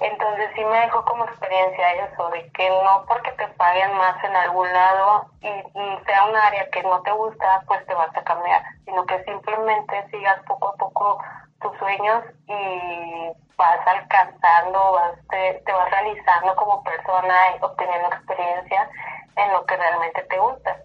Entonces 0.00 0.50
sí 0.54 0.64
me 0.64 0.80
dejó 0.80 1.04
como 1.04 1.24
experiencia 1.24 1.92
eso, 2.06 2.30
de 2.30 2.50
que 2.52 2.70
no 2.70 3.04
porque 3.06 3.32
te 3.32 3.46
paguen 3.48 3.92
más 3.98 4.22
en 4.24 4.34
algún 4.34 4.72
lado 4.72 5.26
y 5.42 6.04
sea 6.06 6.24
un 6.24 6.36
área 6.36 6.70
que 6.70 6.82
no 6.82 7.02
te 7.02 7.12
gusta, 7.12 7.62
pues 7.66 7.84
te 7.86 7.94
vas 7.94 8.16
a 8.16 8.24
cambiar, 8.24 8.62
sino 8.86 9.04
que 9.04 9.22
simplemente 9.24 10.08
sigas 10.10 10.40
poco 10.46 10.68
a 10.68 10.76
poco 10.76 11.22
tus 11.60 11.76
sueños 11.78 12.24
y 12.46 13.30
vas 13.56 13.86
alcanzando, 13.86 14.92
vas, 14.92 15.18
te, 15.28 15.70
vas 15.70 15.90
realizando 15.90 16.56
como 16.56 16.82
persona 16.82 17.34
y 17.56 17.62
obteniendo 17.62 18.08
experiencia 18.08 18.88
en 19.36 19.52
lo 19.52 19.66
que 19.66 19.76
realmente 19.76 20.22
te 20.22 20.38
gusta. 20.38 20.76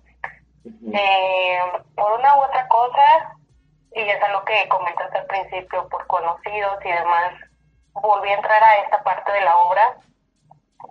Eh, 0.94 1.60
por 1.96 2.20
una 2.20 2.36
u 2.38 2.44
otra 2.44 2.68
cosa, 2.68 3.38
y 3.94 4.02
es 4.02 4.20
lo 4.30 4.44
que 4.44 4.68
comentaste 4.68 5.18
al 5.20 5.26
principio, 5.28 5.88
por 5.88 6.06
conocidos 6.08 6.84
y 6.84 6.92
demás, 6.92 7.34
volví 8.02 8.30
a 8.30 8.36
entrar 8.36 8.64
a 8.64 8.76
esta 8.76 9.04
parte 9.04 9.32
de 9.32 9.42
la 9.42 9.56
obra 9.58 9.98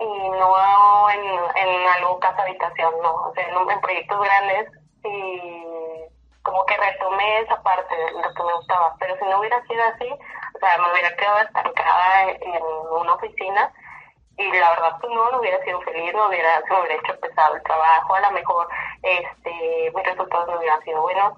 y 0.01 0.29
no 0.31 1.11
en, 1.11 1.23
en 1.57 1.89
algo 1.89 2.19
casa 2.19 2.43
habitación, 2.43 2.95
no, 3.03 3.15
o 3.15 3.33
sea, 3.35 3.47
en, 3.47 3.81
proyectos 3.81 4.21
grandes 4.21 4.69
y 5.05 5.63
como 6.43 6.65
que 6.67 6.77
retomé 6.77 7.41
esa 7.41 7.63
parte 7.63 7.95
de 7.95 8.13
lo 8.13 8.35
que 8.35 8.43
me 8.43 8.55
gustaba, 8.55 8.97
pero 8.99 9.17
si 9.19 9.25
no 9.27 9.39
hubiera 9.39 9.63
sido 9.67 9.83
así, 9.85 10.11
o 10.11 10.59
sea, 10.59 10.79
me 10.79 10.93
hubiera 10.93 11.17
quedado 11.17 11.39
estancada 11.39 12.31
en 12.31 12.63
una 13.01 13.15
oficina 13.15 13.73
y 14.37 14.53
la 14.53 14.71
verdad 14.71 14.97
pues 15.01 15.13
no, 15.15 15.31
no 15.31 15.39
hubiera 15.39 15.63
sido 15.65 15.81
feliz, 15.83 16.13
no 16.13 16.27
hubiera, 16.29 16.61
se 16.63 16.75
hubiera 16.75 16.95
hecho 16.95 17.21
pesado 17.21 17.55
el 17.55 17.63
trabajo, 17.63 18.15
a 18.15 18.21
lo 18.21 18.31
mejor 18.33 18.69
este 19.03 19.93
mis 19.95 20.07
resultados 20.07 20.49
no 20.49 20.59
hubieran 20.59 20.83
sido 20.83 21.03
buenos. 21.03 21.35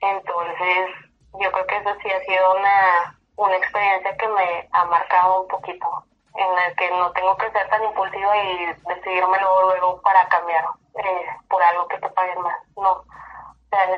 Entonces, 0.00 0.90
yo 1.40 1.52
creo 1.52 1.66
que 1.66 1.76
eso 1.76 1.90
sí 2.02 2.10
ha 2.10 2.20
sido 2.20 2.54
una, 2.56 3.18
una 3.36 3.56
experiencia 3.56 4.16
que 4.16 4.28
me 4.28 4.68
ha 4.72 4.84
marcado 4.84 5.42
un 5.42 5.48
poquito, 5.48 6.04
en 6.34 6.54
la 6.54 6.74
que 6.74 6.90
no 6.90 7.12
tengo 7.12 7.36
que 7.36 7.50
ser 7.50 7.68
tan 7.68 7.84
impulsiva 7.84 8.36
y 8.36 8.66
decidirme 8.66 9.38
luego, 9.40 10.00
para 10.02 10.26
cambiar 10.28 10.64
eh, 10.98 11.26
por 11.48 11.62
algo 11.62 11.88
que 11.88 11.98
te 11.98 12.08
paguen 12.10 12.40
más. 12.42 12.56
No, 12.76 13.04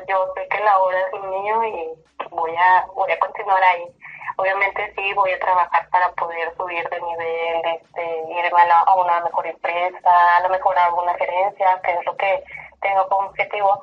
yo 0.07 0.33
sé 0.35 0.47
que 0.47 0.59
la 0.63 0.77
obra 0.79 0.99
es 0.99 1.13
un 1.13 1.29
niño 1.29 1.63
y 1.65 1.89
voy 2.31 2.55
a, 2.55 2.85
voy 2.95 3.11
a 3.11 3.19
continuar 3.19 3.63
ahí. 3.63 3.85
Obviamente 4.37 4.93
sí, 4.95 5.13
voy 5.13 5.31
a 5.31 5.39
trabajar 5.39 5.89
para 5.89 6.11
poder 6.11 6.55
subir 6.55 6.87
de 6.89 7.01
nivel, 7.01 7.65
este, 7.65 8.23
irme 8.29 8.61
a, 8.71 8.95
una 8.95 9.21
mejor 9.21 9.47
empresa, 9.47 10.37
a 10.37 10.41
lo 10.41 10.49
mejor 10.49 10.77
a 10.77 10.85
alguna 10.85 11.15
gerencia, 11.15 11.81
que 11.83 11.91
es 11.91 12.05
lo 12.05 12.15
que 12.17 12.43
tengo 12.81 13.07
como 13.09 13.29
objetivo. 13.29 13.81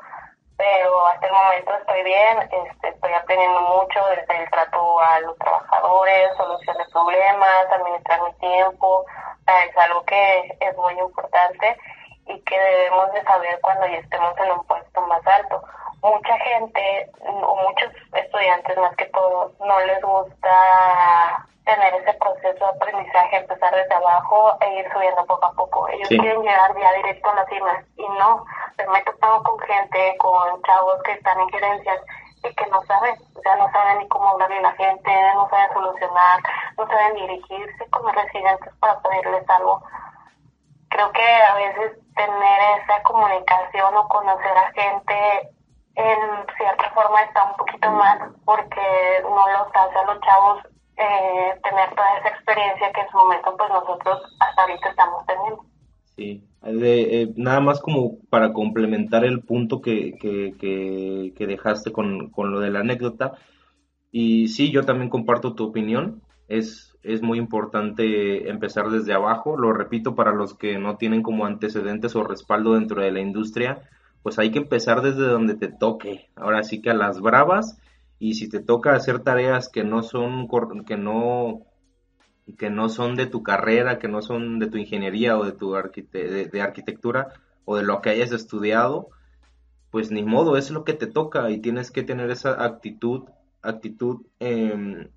Pero 0.57 1.07
hasta 1.09 1.27
el 1.27 1.33
momento 1.33 1.75
estoy 1.75 2.03
bien, 2.05 2.39
este, 2.43 2.89
estoy 2.89 3.13
aprendiendo 3.13 3.61
mucho 3.63 4.01
desde 4.07 4.43
el 4.43 4.51
trato 4.51 5.01
a 5.01 5.21
los 5.21 5.37
trabajadores, 5.39 6.37
solución 6.37 6.77
de 6.79 6.85
problemas, 6.93 7.73
administrar 7.73 8.23
mi 8.23 8.33
tiempo, 8.35 9.05
es 9.47 9.77
algo 9.77 10.05
que 10.05 10.57
es 10.61 10.77
muy 10.77 10.99
importante 10.99 11.77
y 12.27 12.41
que 12.43 12.59
debemos 12.59 13.12
de 13.12 13.22
saber 13.25 13.59
cuando 13.61 13.87
ya 13.87 13.99
estemos 13.99 14.37
en 14.39 14.53
un 14.53 14.64
puesto 14.66 15.01
más 15.03 15.27
alto 15.27 15.62
mucha 16.05 16.39
gente 16.39 17.11
o 17.22 17.57
muchos 17.57 17.91
estudiantes 18.12 18.77
más 18.77 18.95
que 18.97 19.07
todo 19.07 19.53
no 19.61 19.81
les 19.81 20.03
gusta 20.03 21.47
tener 21.64 21.95
ese 21.95 22.12
proceso 22.14 22.59
de 22.59 22.72
aprendizaje, 22.72 23.37
empezar 23.39 23.75
desde 23.75 23.95
abajo 23.95 24.55
e 24.61 24.81
ir 24.81 24.93
subiendo 24.93 25.25
poco 25.25 25.47
a 25.47 25.53
poco. 25.53 25.89
Ellos 25.89 26.09
quieren 26.09 26.43
llegar 26.43 26.79
ya 26.79 26.93
directo 26.93 27.31
a 27.31 27.35
la 27.37 27.47
cima 27.47 27.83
y 27.97 28.07
no. 28.18 28.45
Me 28.91 28.99
he 28.99 29.05
topado 29.05 29.43
con 29.45 29.59
gente, 29.61 30.16
con 30.18 30.62
chavos 30.62 31.03
que 31.05 31.12
están 31.12 31.41
en 31.41 31.49
gerencias 31.49 32.01
y 32.43 32.55
que 32.55 32.66
no 32.66 32.83
saben, 32.83 33.16
o 33.35 33.41
sea, 33.41 33.57
no 33.57 33.70
saben 33.72 33.99
ni 34.01 34.09
cómo 34.09 34.29
hablarle 34.29 34.59
a 34.59 34.62
la 34.62 34.72
gente, 34.72 35.11
no 35.35 35.49
saben 35.49 35.72
solucionar, 35.72 36.39
no 36.77 36.87
saben 36.87 37.14
dirigirse 37.14 37.91
con 37.91 38.03
los 38.03 38.14
residentes 38.14 38.75
para 38.81 39.01
pedirles 39.01 39.49
algo. 39.49 39.83
Creo 40.95 41.11
que 41.11 41.27
a 41.27 41.55
veces 41.57 41.99
tener 42.15 42.59
esa 42.79 43.03
comunicación 43.03 43.97
o 43.97 44.07
conocer 44.07 44.57
a 44.57 44.71
gente 44.73 45.51
en 45.97 46.47
cierta 46.57 46.89
forma 46.95 47.21
está 47.23 47.51
un 47.51 47.57
poquito 47.57 47.91
mal 47.91 48.33
porque 48.45 48.81
no 49.23 49.43
los 49.51 49.67
hace 49.75 49.99
a 49.99 50.07
los 50.07 50.21
chavos 50.21 50.63
eh, 50.97 51.59
tener 51.65 51.91
toda 51.97 52.19
esa 52.19 52.29
experiencia 52.29 52.93
que 52.93 53.01
en 53.01 53.11
su 53.11 53.17
momento 53.17 53.57
pues 53.59 53.71
nosotros 53.71 54.23
hasta 54.39 54.63
ahorita 54.63 54.89
estamos 54.91 55.27
teniendo. 55.27 55.65
Sí, 56.15 56.45
eh, 56.63 57.33
nada 57.35 57.59
más 57.59 57.81
como 57.81 58.21
para 58.31 58.53
complementar 58.53 59.25
el 59.25 59.43
punto 59.43 59.81
que, 59.81 60.15
que, 60.21 60.55
que, 61.37 61.47
dejaste 61.49 61.91
con, 61.91 62.31
con, 62.31 62.53
lo 62.53 62.61
de 62.61 62.71
la 62.71 62.81
anécdota. 62.81 63.33
Y 64.13 64.47
sí, 64.47 64.71
yo 64.71 64.85
también 64.85 65.11
comparto 65.11 65.57
tu 65.57 65.65
opinión. 65.65 66.23
Es, 66.49 66.97
es 67.03 67.23
muy 67.23 67.39
importante 67.39 68.49
empezar 68.49 68.91
desde 68.91 69.15
abajo. 69.15 69.57
Lo 69.57 69.73
repito 69.73 70.15
para 70.15 70.33
los 70.33 70.55
que 70.55 70.79
no 70.79 70.97
tienen 70.97 71.23
como 71.23 71.47
antecedentes 71.47 72.17
o 72.17 72.25
respaldo 72.25 72.75
dentro 72.75 73.03
de 73.03 73.13
la 73.13 73.21
industria, 73.21 73.83
pues 74.23 74.39
hay 74.39 74.51
que 74.51 74.59
empezar 74.59 75.03
desde 75.03 75.27
donde 75.27 75.55
te 75.55 75.69
toque. 75.69 76.31
Ahora 76.37 76.63
sí 76.63 76.81
que 76.81 76.91
a 76.91 76.95
las 76.95 77.21
bravas. 77.21 77.79
Y 78.19 78.35
si 78.35 78.49
te 78.49 78.61
toca 78.61 78.95
hacer 78.95 79.21
tareas 79.21 79.69
que 79.69 79.85
no 79.85 80.03
son, 80.03 80.49
que 80.87 80.97
no 80.97 81.67
que 82.59 82.71
no 82.71 82.89
son 82.89 83.17
de 83.17 83.27
tu 83.27 83.43
carrera, 83.43 83.99
que 83.99 84.09
no 84.09 84.23
son 84.23 84.59
de 84.59 84.67
tu 84.67 84.77
ingeniería 84.77 85.39
o 85.39 85.45
de 85.45 85.53
tu 85.53 85.73
de, 85.73 86.61
arquitectura 86.61 87.33
o 87.65 87.77
de 87.77 87.83
lo 87.83 88.03
que 88.03 88.11
hayas 88.11 88.33
estudiado, 88.33 89.09
pues 89.91 90.11
ni 90.11 90.23
modo, 90.23 90.57
es 90.57 90.71
lo 90.71 90.85
que 90.85 90.93
te 90.93 91.07
toca 91.07 91.51
y 91.51 91.61
tienes 91.61 91.91
que 91.91 92.03
tener 92.03 92.31
esa 92.31 92.65
actitud, 92.65 93.25
actitud 93.63 94.27
em, 94.41 95.09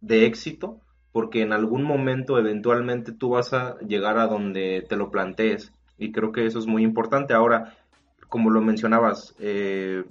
de 0.00 0.26
éxito, 0.26 0.80
porque 1.12 1.42
en 1.42 1.52
algún 1.52 1.82
momento 1.82 2.38
eventualmente 2.38 3.12
tú 3.12 3.30
vas 3.30 3.52
a 3.52 3.78
llegar 3.80 4.18
a 4.18 4.26
donde 4.26 4.84
te 4.88 4.96
lo 4.96 5.10
plantees 5.10 5.72
y 5.96 6.12
creo 6.12 6.32
que 6.32 6.46
eso 6.46 6.58
es 6.58 6.66
muy 6.66 6.82
importante. 6.82 7.34
Ahora, 7.34 7.74
como 8.28 8.50
lo 8.50 8.60
mencionabas, 8.60 9.34
eh, 9.38 10.04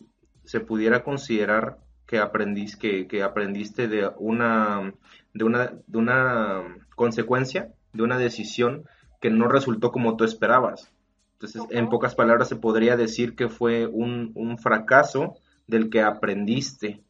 se 0.44 0.60
pudiera 0.60 1.04
considerar 1.04 1.78
que, 2.06 2.20
aprendís, 2.20 2.76
que 2.76 3.24
aprendiste 3.24 3.88
de 3.88 4.10
una 4.18 4.94
de 5.38 5.44
una, 5.44 5.74
de 5.86 5.98
una 5.98 6.64
consecuencia, 6.96 7.74
de 7.94 8.04
una 8.04 8.18
decisión 8.18 8.86
que 9.22 9.30
no 9.30 9.48
resultó 9.48 9.92
como 9.92 10.18
tú 10.18 10.24
esperabas. 10.24 10.92
Entonces, 11.34 11.62
en 11.70 11.90
pocas 11.90 12.16
palabras, 12.16 12.50
se 12.50 12.56
podría 12.56 12.98
decir 12.98 13.36
que 13.36 13.48
fue 13.48 13.86
un, 13.86 14.32
un 14.36 14.58
fracaso 14.58 15.36
del 15.68 15.90
que 15.90 16.02
aprendiste 16.02 17.04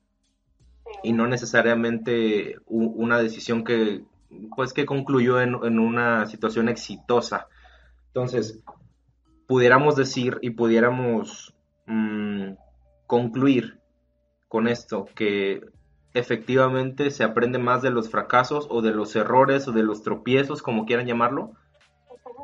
y 1.03 1.13
no 1.13 1.27
necesariamente 1.27 2.55
una 2.65 3.19
decisión 3.19 3.63
que, 3.63 4.03
pues, 4.55 4.73
que 4.73 4.85
concluyó 4.85 5.41
en, 5.41 5.55
en 5.63 5.79
una 5.79 6.25
situación 6.25 6.69
exitosa. 6.69 7.47
Entonces, 8.07 8.61
pudiéramos 9.47 9.95
decir 9.95 10.37
y 10.41 10.51
pudiéramos 10.51 11.55
mm, 11.85 12.53
concluir 13.07 13.79
con 14.47 14.67
esto 14.67 15.05
que 15.15 15.61
efectivamente 16.13 17.11
se 17.11 17.23
aprende 17.23 17.59
más 17.59 17.81
de 17.81 17.91
los 17.91 18.09
fracasos 18.09 18.67
o 18.69 18.81
de 18.81 18.91
los 18.91 19.15
errores 19.15 19.67
o 19.67 19.71
de 19.71 19.83
los 19.83 20.03
tropiezos, 20.03 20.61
como 20.61 20.85
quieran 20.85 21.05
llamarlo, 21.05 21.53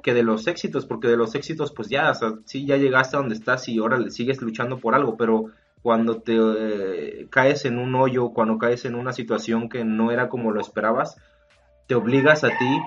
que 0.04 0.14
de 0.14 0.24
los 0.24 0.47
éxitos, 0.47 0.86
porque 0.86 1.08
de 1.08 1.18
los 1.18 1.34
éxitos 1.36 1.72
pues 1.72 1.89
ya, 1.89 2.12
o 2.12 2.16
sea, 2.16 2.34
sí, 2.45 2.66
ya 2.66 2.78
llegaste 2.78 3.16
a 3.16 3.20
donde 3.20 3.36
estás 3.36 3.68
y 3.70 3.80
ahora 3.80 3.97
le 3.97 4.12
sigues 4.12 4.41
luchando 4.41 4.78
por 4.80 4.95
algo, 4.95 5.18
pero 5.18 5.51
cuando 5.84 6.22
te 6.22 6.34
eh, 6.38 7.28
caes 7.30 7.66
en 7.66 7.78
un 7.78 7.94
hoyo, 7.94 8.32
cuando 8.32 8.58
caes 8.58 8.86
en 8.86 8.96
una 8.96 9.12
situación 9.12 9.68
que 9.68 9.84
no 9.84 10.12
era 10.12 10.30
como 10.30 10.52
lo 10.52 10.62
esperabas, 10.62 11.18
te 11.88 11.96
obligas 11.96 12.46
a 12.46 12.48
ti, 12.48 12.82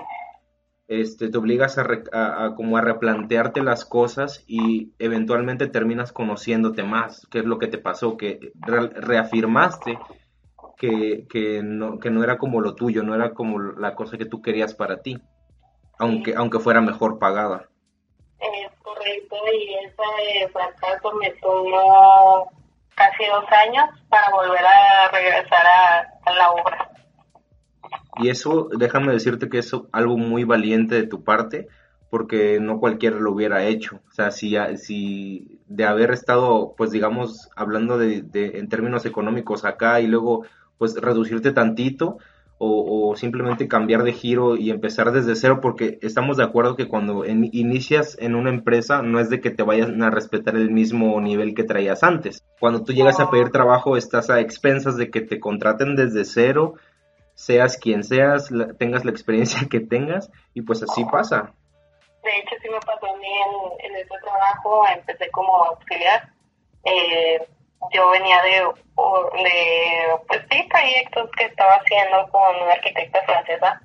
este, 0.87 1.29
te 1.29 1.37
obligas 1.37 1.77
a, 1.77 2.55
como 2.55 2.75
a 2.75 2.81
replantearte 2.81 3.61
las 3.61 3.85
cosas 3.85 4.43
y 4.47 4.93
eventualmente 4.97 5.67
terminas 5.67 6.11
conociéndote 6.11 6.81
más, 6.81 7.27
qué 7.29 7.39
es 7.39 7.45
lo 7.45 7.59
que 7.59 7.67
te 7.67 7.77
pasó, 7.77 8.17
que 8.17 8.51
reafirmaste 8.55 9.99
que, 10.75 11.27
que, 11.29 11.61
no, 11.63 11.99
que 11.99 12.09
no 12.09 12.23
era 12.23 12.39
como 12.39 12.61
lo 12.61 12.73
tuyo, 12.73 13.03
no 13.03 13.13
era 13.13 13.35
como 13.35 13.59
la 13.59 13.93
cosa 13.93 14.17
que 14.17 14.25
tú 14.25 14.41
querías 14.41 14.73
para 14.73 15.03
ti, 15.03 15.19
aunque, 15.99 16.33
aunque 16.35 16.59
fuera 16.59 16.81
mejor 16.81 17.19
pagada. 17.19 17.69
Es 18.39 18.71
correcto, 18.81 19.35
y 19.53 19.85
ese 19.85 20.49
fracaso 20.51 21.11
me 21.19 21.29
tomó 21.41 22.57
casi 22.97 23.25
dos 23.31 23.45
años 23.65 23.85
para 24.09 24.29
volver 24.31 24.65
a 24.65 25.09
regresar 25.11 25.65
a, 26.25 26.33
la 26.33 26.51
obra. 26.51 26.91
Y 28.17 28.29
eso, 28.29 28.69
déjame 28.75 29.13
decirte 29.13 29.47
que 29.47 29.59
es 29.59 29.71
algo 29.91 30.17
muy 30.17 30.43
valiente 30.43 30.95
de 30.95 31.07
tu 31.07 31.23
parte, 31.23 31.67
porque 32.09 32.59
no 32.59 32.79
cualquiera 32.79 33.17
lo 33.17 33.31
hubiera 33.31 33.63
hecho. 33.63 34.01
O 34.09 34.11
sea, 34.11 34.31
si, 34.31 34.57
si 34.77 35.61
de 35.67 35.85
haber 35.85 36.11
estado, 36.11 36.73
pues 36.75 36.91
digamos, 36.91 37.49
hablando 37.55 37.97
de, 37.97 38.23
de, 38.23 38.57
en 38.57 38.67
términos 38.67 39.05
económicos 39.05 39.63
acá 39.63 40.01
y 40.01 40.07
luego 40.07 40.45
pues 40.77 40.95
reducirte 40.95 41.51
tantito 41.51 42.17
o, 42.59 43.15
simplemente 43.15 43.67
cambiar 43.67 44.03
de 44.03 44.13
giro 44.13 44.55
y 44.55 44.71
empezar 44.71 45.11
desde 45.11 45.35
cero 45.35 45.59
porque 45.61 45.99
estamos 46.01 46.37
de 46.37 46.43
acuerdo 46.43 46.75
que 46.75 46.87
cuando 46.87 47.25
inicias 47.25 48.17
en 48.19 48.35
una 48.35 48.49
empresa 48.49 49.01
no 49.01 49.19
es 49.19 49.29
de 49.29 49.41
que 49.41 49.51
te 49.51 49.63
vayan 49.63 50.01
a 50.01 50.09
respetar 50.09 50.55
el 50.55 50.71
mismo 50.71 51.19
nivel 51.21 51.53
que 51.53 51.63
traías 51.63 52.03
antes. 52.03 52.43
Cuando 52.59 52.83
tú 52.83 52.93
llegas 52.93 53.19
a 53.19 53.29
pedir 53.29 53.51
trabajo 53.51 53.95
estás 53.95 54.29
a 54.29 54.39
expensas 54.39 54.97
de 54.97 55.11
que 55.11 55.21
te 55.21 55.39
contraten 55.39 55.95
desde 55.95 56.25
cero, 56.25 56.75
seas 57.35 57.77
quien 57.77 58.03
seas, 58.03 58.49
tengas 58.79 59.05
la 59.05 59.11
experiencia 59.11 59.67
que 59.69 59.79
tengas 59.79 60.31
y 60.53 60.61
pues 60.61 60.81
así 60.83 61.05
pasa. 61.05 61.53
De 62.23 62.39
hecho 62.39 62.55
sí 62.61 62.69
me 62.69 62.79
pasó 62.79 63.05
a 63.05 63.17
mí 63.17 63.27
en, 63.27 63.91
en 63.91 63.95
ese 63.97 64.15
trabajo, 64.21 64.83
empecé 64.95 65.29
como 65.31 65.55
auxiliar. 65.65 66.29
Eh, 66.83 67.47
yo 67.91 68.09
venía 68.09 68.41
de, 68.41 68.51
de 69.43 70.17
pues 70.27 70.41
sí, 70.49 70.63
proyectos 70.63 71.29
que 71.37 71.45
estaba 71.45 71.75
haciendo 71.75 72.27
con 72.31 72.55
una 72.61 72.73
arquitecta 72.73 73.21
francesa 73.23 73.81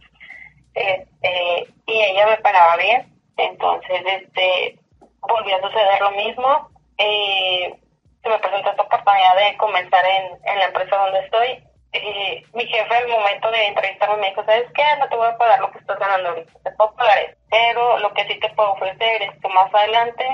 este, 0.74 1.66
y 1.86 2.02
ella 2.02 2.26
me 2.26 2.36
pagaba 2.38 2.76
bien. 2.76 3.12
Entonces, 3.36 4.02
este, 4.06 4.78
volvió 5.20 5.56
a 5.56 5.60
suceder 5.60 6.00
lo 6.00 6.10
mismo. 6.12 6.70
Eh, 6.98 7.74
se 8.22 8.28
me 8.28 8.38
presentó 8.38 8.70
esta 8.70 8.82
oportunidad 8.82 9.36
de 9.36 9.56
comenzar 9.56 10.04
en, 10.04 10.38
en 10.44 10.58
la 10.58 10.64
empresa 10.66 10.96
donde 10.96 11.20
estoy. 11.20 11.64
y 11.92 12.44
mi 12.54 12.66
jefe 12.66 12.94
al 12.94 13.08
momento 13.08 13.50
de 13.50 13.66
entrevistarme 13.66 14.16
me 14.16 14.28
dijo, 14.28 14.44
¿sabes 14.44 14.66
qué? 14.74 14.84
No 14.98 15.08
te 15.08 15.16
voy 15.16 15.28
a 15.28 15.36
pagar 15.36 15.60
lo 15.60 15.70
que 15.72 15.78
estás 15.78 15.98
ganando 15.98 16.30
ahorita, 16.30 16.52
te 16.64 16.70
puedo 16.72 16.94
pagar. 16.94 17.36
Pero 17.50 17.98
lo 17.98 18.12
que 18.14 18.26
sí 18.26 18.38
te 18.40 18.48
puedo 18.50 18.72
ofrecer 18.72 19.22
es 19.22 19.30
que 19.40 19.48
más 19.48 19.74
adelante 19.74 20.24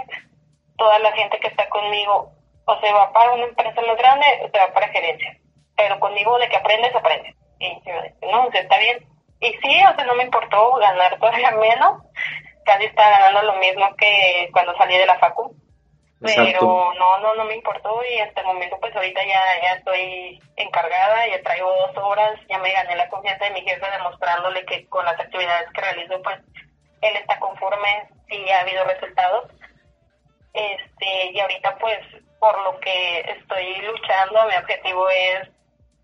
toda 0.77 0.99
la 1.01 1.13
gente 1.13 1.41
que 1.41 1.49
está 1.49 1.69
conmigo 1.69 2.33
o 2.69 2.81
se 2.81 2.93
va 2.93 3.11
para 3.13 3.33
una 3.33 3.45
empresa 3.45 3.81
más 3.81 3.97
grande 3.97 4.27
o 4.43 4.51
se 4.51 4.59
va 4.59 4.73
para 4.75 4.89
gerencia. 4.89 5.39
Pero 5.75 5.99
conmigo 6.01 6.39
de 6.39 6.49
que 6.51 6.57
aprendes, 6.57 6.95
aprendes. 6.95 7.35
Y 7.59 7.81
yo 7.87 7.95
no, 8.31 8.47
o 8.47 8.51
sea, 8.51 8.61
está 8.61 8.79
bien. 8.79 9.09
Y 9.41 9.53
sí, 9.55 9.83
o 9.91 9.95
sea, 9.95 10.05
no 10.05 10.15
me 10.15 10.25
importó 10.25 10.75
ganar 10.75 11.19
todavía 11.19 11.51
menos. 11.61 12.03
Casi 12.67 12.85
estaba 12.85 13.11
ganando 13.11 13.53
lo 13.53 13.59
mismo 13.59 13.89
que 13.97 14.51
cuando 14.53 14.77
salí 14.77 14.99
de 14.99 15.07
la 15.07 15.19
facu. 15.19 15.57
Pero 16.21 16.93
no, 16.99 17.19
no, 17.21 17.35
no 17.37 17.45
me 17.45 17.55
importó 17.55 18.01
y 18.05 18.19
hasta 18.19 18.41
el 18.41 18.49
momento 18.49 18.77
pues 18.81 18.95
ahorita 18.95 19.25
ya, 19.25 19.41
ya 19.63 19.75
estoy 19.75 20.41
encargada, 20.57 21.29
ya 21.29 21.41
traigo 21.43 21.73
dos 21.73 21.97
horas, 21.97 22.33
ya 22.51 22.59
me 22.59 22.73
gané 22.73 22.97
la 22.97 23.09
confianza 23.09 23.45
de 23.45 23.53
mi 23.53 23.61
jefe 23.61 23.87
demostrándole 23.89 24.67
que 24.67 24.89
con 24.89 25.05
las 25.05 25.19
actividades 25.21 25.71
que 25.73 25.81
realizo 25.81 26.21
pues 26.23 26.39
él 27.03 27.15
está 27.15 27.39
conforme 27.39 28.09
y 28.31 28.51
ha 28.51 28.61
habido 28.63 28.83
resultados. 28.83 29.49
Este, 30.53 31.31
y 31.31 31.39
ahorita 31.39 31.79
pues 31.79 32.01
por 32.39 32.63
lo 32.63 32.79
que 32.81 33.21
estoy 33.21 33.77
luchando, 33.83 34.47
mi 34.47 34.57
objetivo 34.57 35.09
es 35.09 35.49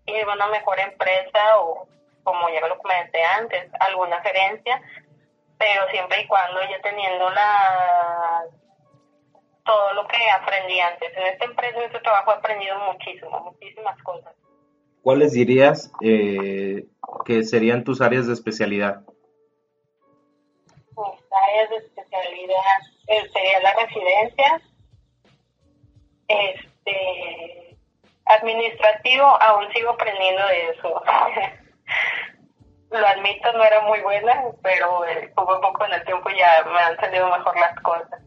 ir 0.07 0.23
a 0.23 0.33
una 0.33 0.47
mejor 0.47 0.79
empresa 0.79 1.59
o, 1.59 1.87
como 2.23 2.49
ya 2.49 2.67
lo 2.67 2.77
comenté 2.77 3.21
antes, 3.23 3.71
alguna 3.79 4.21
gerencia, 4.21 4.81
pero 5.57 5.87
siempre 5.89 6.21
y 6.21 6.27
cuando 6.27 6.61
ya 6.61 6.81
teniendo 6.81 7.29
la 7.29 8.45
todo 9.65 9.93
lo 9.93 10.07
que 10.07 10.17
aprendí 10.29 10.79
antes. 10.79 11.11
En 11.17 11.23
esta 11.23 11.45
empresa, 11.45 11.77
en 11.77 11.85
este 11.85 11.99
trabajo 11.99 12.31
he 12.31 12.35
aprendido 12.35 12.77
muchísimo, 12.79 13.39
muchísimas 13.39 14.01
cosas. 14.03 14.33
¿Cuáles 15.01 15.33
dirías 15.33 15.91
eh, 16.01 16.85
que 17.25 17.43
serían 17.43 17.83
tus 17.83 18.01
áreas 18.01 18.27
de 18.27 18.33
especialidad? 18.33 19.01
Mis 20.97 21.23
áreas 21.31 21.69
de 21.69 21.75
especialidad 21.77 22.79
eh, 23.07 23.29
sería 23.33 23.59
la 23.61 23.73
residencia, 23.73 24.61
este, 26.27 27.77
administrativo, 28.25 29.25
aún 29.41 29.71
sigo 29.73 29.91
aprendiendo 29.91 30.47
de 30.47 30.69
eso. 30.69 31.03
Lo 32.91 33.07
admito, 33.07 33.51
no 33.53 33.63
era 33.63 33.81
muy 33.81 33.99
buena, 34.01 34.43
pero 34.63 35.05
eh, 35.05 35.31
poco 35.35 35.55
a 35.55 35.61
poco 35.61 35.85
en 35.85 35.93
el 35.93 36.05
tiempo 36.05 36.29
ya 36.29 36.63
me 36.71 36.79
han 36.79 36.97
salido 36.97 37.29
mejor 37.29 37.57
las 37.59 37.79
cosas. 37.81 38.21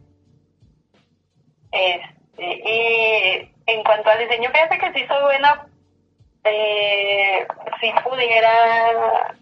Este, 1.71 2.43
y 2.43 3.51
En 3.65 3.83
cuanto 3.83 4.09
al 4.09 4.19
diseño, 4.19 4.49
fíjate 4.51 4.77
que 4.79 4.93
sí 4.93 5.07
soy 5.07 5.21
buena. 5.23 5.67
Eh, 6.43 7.47
si 7.79 7.91
pudiera 8.03 9.35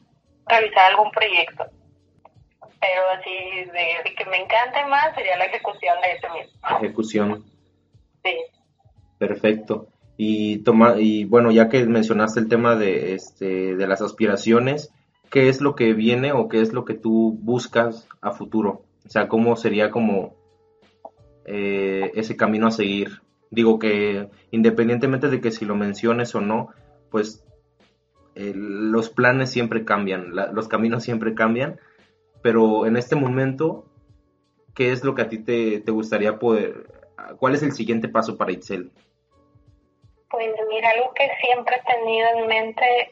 realizar 0.48 0.92
algún 0.92 1.12
proyecto. 1.12 1.66
Pero 2.80 3.02
así, 3.18 4.16
que 4.16 4.26
me 4.26 4.38
encante 4.38 4.86
más, 4.86 5.14
sería 5.16 5.38
la 5.38 5.46
ejecución 5.46 6.00
de 6.02 6.12
ese 6.12 6.30
mismo. 6.30 6.60
Ejecución. 6.78 7.57
Perfecto. 9.18 9.88
Y 10.18 10.60
toma, 10.60 11.00
y 11.00 11.26
bueno, 11.26 11.52
ya 11.52 11.70
que 11.70 11.86
mencionaste 11.86 12.40
el 12.40 12.48
tema 12.48 12.76
de 12.76 13.14
este 13.14 13.76
de 13.76 13.88
las 13.88 14.02
aspiraciones, 14.02 14.92
¿qué 15.30 15.50
es 15.50 15.62
lo 15.62 15.76
que 15.76 15.94
viene 15.94 16.32
o 16.32 16.48
qué 16.48 16.62
es 16.62 16.74
lo 16.74 16.86
que 16.86 16.96
tú 16.96 17.38
buscas 17.42 18.08
a 18.22 18.32
futuro? 18.32 18.84
O 19.06 19.10
sea, 19.10 19.28
¿cómo 19.28 19.56
sería 19.56 19.92
como 19.92 20.36
eh, 21.46 22.12
ese 22.16 22.36
camino 22.36 22.68
a 22.68 22.72
seguir? 22.72 23.22
Digo 23.52 23.80
que 23.80 24.30
independientemente 24.52 25.30
de 25.30 25.40
que 25.40 25.52
si 25.52 25.66
lo 25.66 25.76
menciones 25.76 26.34
o 26.36 26.42
no, 26.42 26.70
pues 27.10 27.46
eh, 28.36 28.54
los 28.56 29.10
planes 29.10 29.50
siempre 29.50 29.86
cambian, 29.86 30.34
los 30.54 30.68
caminos 30.68 31.04
siempre 31.04 31.34
cambian, 31.34 31.80
pero 32.42 32.86
en 32.86 32.98
este 32.98 33.16
momento, 33.16 33.86
¿qué 34.74 34.92
es 34.92 35.04
lo 35.04 35.16
que 35.16 35.22
a 35.22 35.30
ti 35.30 35.40
te, 35.40 35.80
te 35.80 35.92
gustaría 35.92 36.38
poder, 36.40 36.97
cuál 37.40 37.56
es 37.56 37.64
el 37.64 37.72
siguiente 37.72 38.08
paso 38.08 38.38
para 38.38 38.52
Itzel? 38.52 38.92
Pues 40.30 40.50
mira, 40.70 40.90
algo 40.90 41.14
que 41.14 41.30
siempre 41.42 41.76
he 41.76 41.94
tenido 41.94 42.28
en 42.36 42.48
mente 42.48 43.12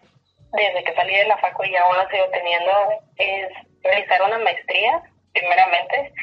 desde 0.52 0.84
que 0.84 0.94
salí 0.94 1.16
de 1.16 1.26
la 1.26 1.38
facu 1.38 1.64
y 1.64 1.76
aún 1.76 1.98
lo 1.98 2.10
sigo 2.10 2.26
teniendo 2.32 2.72
es 3.18 3.50
realizar 3.84 4.22
una 4.24 4.40
maestría, 4.40 5.04
primeramente, 5.34 6.14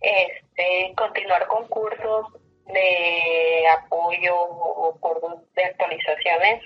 este, 0.00 0.94
continuar 0.96 1.46
con 1.46 1.66
cursos 1.68 2.26
de 2.66 3.64
apoyo 3.78 4.34
o 4.36 4.98
cursos 5.00 5.52
de 5.54 5.64
actualizaciones, 5.64 6.62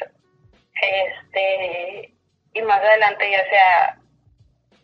este, 0.83 2.15
y 2.55 2.63
más 2.63 2.81
adelante 2.81 3.31
ya 3.31 3.49
sea 3.49 4.00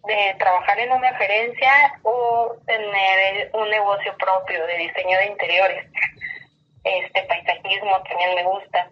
de 0.07 0.35
trabajar 0.39 0.79
en 0.79 0.93
una 0.93 1.15
gerencia 1.17 1.73
o 2.03 2.57
tener 2.67 3.51
un 3.55 3.69
negocio 3.71 4.15
propio 4.19 4.67
de 4.67 4.79
diseño 4.79 5.19
de 5.19 5.27
interiores 5.27 5.87
este 6.87 7.23
paisajismo 7.23 8.03
también 8.09 8.35
me 8.35 8.45
gusta. 8.45 8.91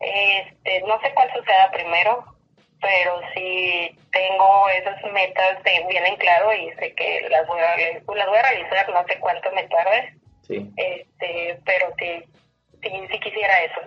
Este, 0.00 0.82
no 0.86 1.00
sé 1.00 1.12
cuál 1.14 1.28
suceda 1.34 1.70
primero, 1.72 2.24
pero 2.80 3.20
sí 3.34 3.96
tengo 4.12 4.68
esas 4.78 5.02
metas 5.12 5.62
de 5.64 5.86
bien 5.88 6.06
en 6.06 6.16
claro 6.16 6.52
y 6.52 6.70
sé 6.78 6.94
que 6.94 7.26
las 7.30 7.46
voy 7.46 7.60
a, 7.60 7.76
las 7.76 8.28
voy 8.28 8.38
a 8.38 8.42
realizar, 8.42 8.88
no 8.90 9.04
sé 9.06 9.18
cuánto 9.20 9.50
me 9.52 9.64
tarde. 9.68 10.14
Sí. 10.42 10.70
Este, 10.76 11.60
pero 11.64 11.86
sí, 11.98 12.24
sí, 12.82 13.20
quisiera 13.20 13.62
eso. 13.64 13.80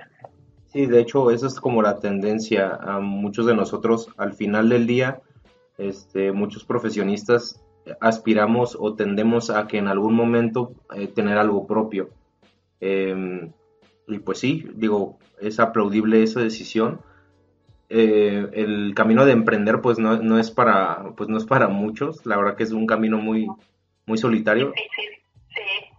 Sí, 0.67 0.86
de 0.88 1.01
hecho, 1.01 1.29
esa 1.29 1.47
es 1.47 1.59
como 1.59 1.81
la 1.81 1.99
tendencia 1.99 2.79
a 2.81 2.99
muchos 2.99 3.45
de 3.45 3.55
nosotros 3.55 4.09
al 4.17 4.34
final 4.34 4.69
del 4.69 4.88
día, 4.88 5.19
este, 5.78 6.32
muchos 6.32 6.65
profesionistas 6.65 7.61
aspiramos 7.99 8.78
o 8.80 8.95
tendemos 8.95 9.49
a 9.49 9.67
que 9.67 9.78
en 9.78 9.88
algún 9.88 10.13
momento 10.13 10.74
eh, 10.95 11.07
tener 11.07 11.38
algo 11.38 11.67
propio 11.67 12.09
Em, 12.86 13.53
y 14.09 14.19
pues 14.19 14.39
sí, 14.39 14.67
digo, 14.76 15.17
es 15.39 15.61
aplaudible 15.61 16.21
esa 16.21 16.41
decisión. 16.41 16.99
Eh, 17.88 18.49
el 18.51 18.93
camino 18.93 19.26
de 19.26 19.32
emprender 19.32 19.80
pues 19.80 19.99
no, 19.99 20.38
es 20.38 20.51
para 20.51 21.13
pues 21.15 21.30
no 21.30 21.38
es 21.38 21.45
para 21.45 21.69
muchos, 21.69 22.26
la 22.26 22.36
verdad 22.36 22.57
que 22.57 22.63
es 22.63 22.71
un 22.71 22.86
camino 22.86 23.19
muy 23.19 23.47
muy 24.05 24.17
solitario. 24.17 24.74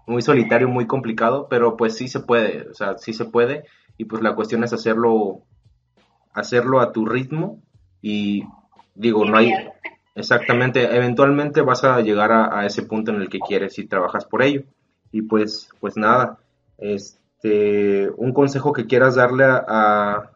Muy 0.07 0.21
solitario, 0.21 0.69
muy 0.69 0.87
complicado, 0.87 1.47
pero 1.49 1.79
pues 1.79 1.97
sí 1.97 2.09
se 2.09 2.21
puede, 2.21 2.69
o 2.69 2.75
sea, 2.75 2.99
sí 2.99 3.15
se 3.15 3.25
puede 3.25 3.65
y 3.97 4.05
pues 4.05 4.21
la 4.23 4.35
cuestión 4.35 4.63
es 4.63 4.75
hacerlo 4.75 5.41
hacerlo 6.35 6.81
a 6.81 6.93
tu 6.93 7.07
ritmo 7.07 7.63
y 8.03 8.45
digo, 8.95 9.25
no 9.25 9.39
hay 9.39 9.53
exactamente, 10.15 10.85
eventualmente 10.85 11.61
vas 11.63 11.85
a 11.85 12.01
llegar 12.01 12.33
a, 12.33 12.61
a 12.61 12.67
ese 12.67 12.83
punto 12.83 13.11
en 13.11 13.21
el 13.21 13.29
que 13.29 13.41
quieres 13.41 13.79
y 13.79 13.87
trabajas 13.87 14.25
por 14.25 14.43
ello. 14.43 14.63
Y 15.13 15.23
pues 15.23 15.69
pues 15.81 15.97
nada, 15.97 16.39
este, 16.79 18.11
un 18.17 18.33
consejo 18.33 18.73
que 18.73 18.87
quieras 18.87 19.17
darle 19.17 19.45
a, 19.47 20.31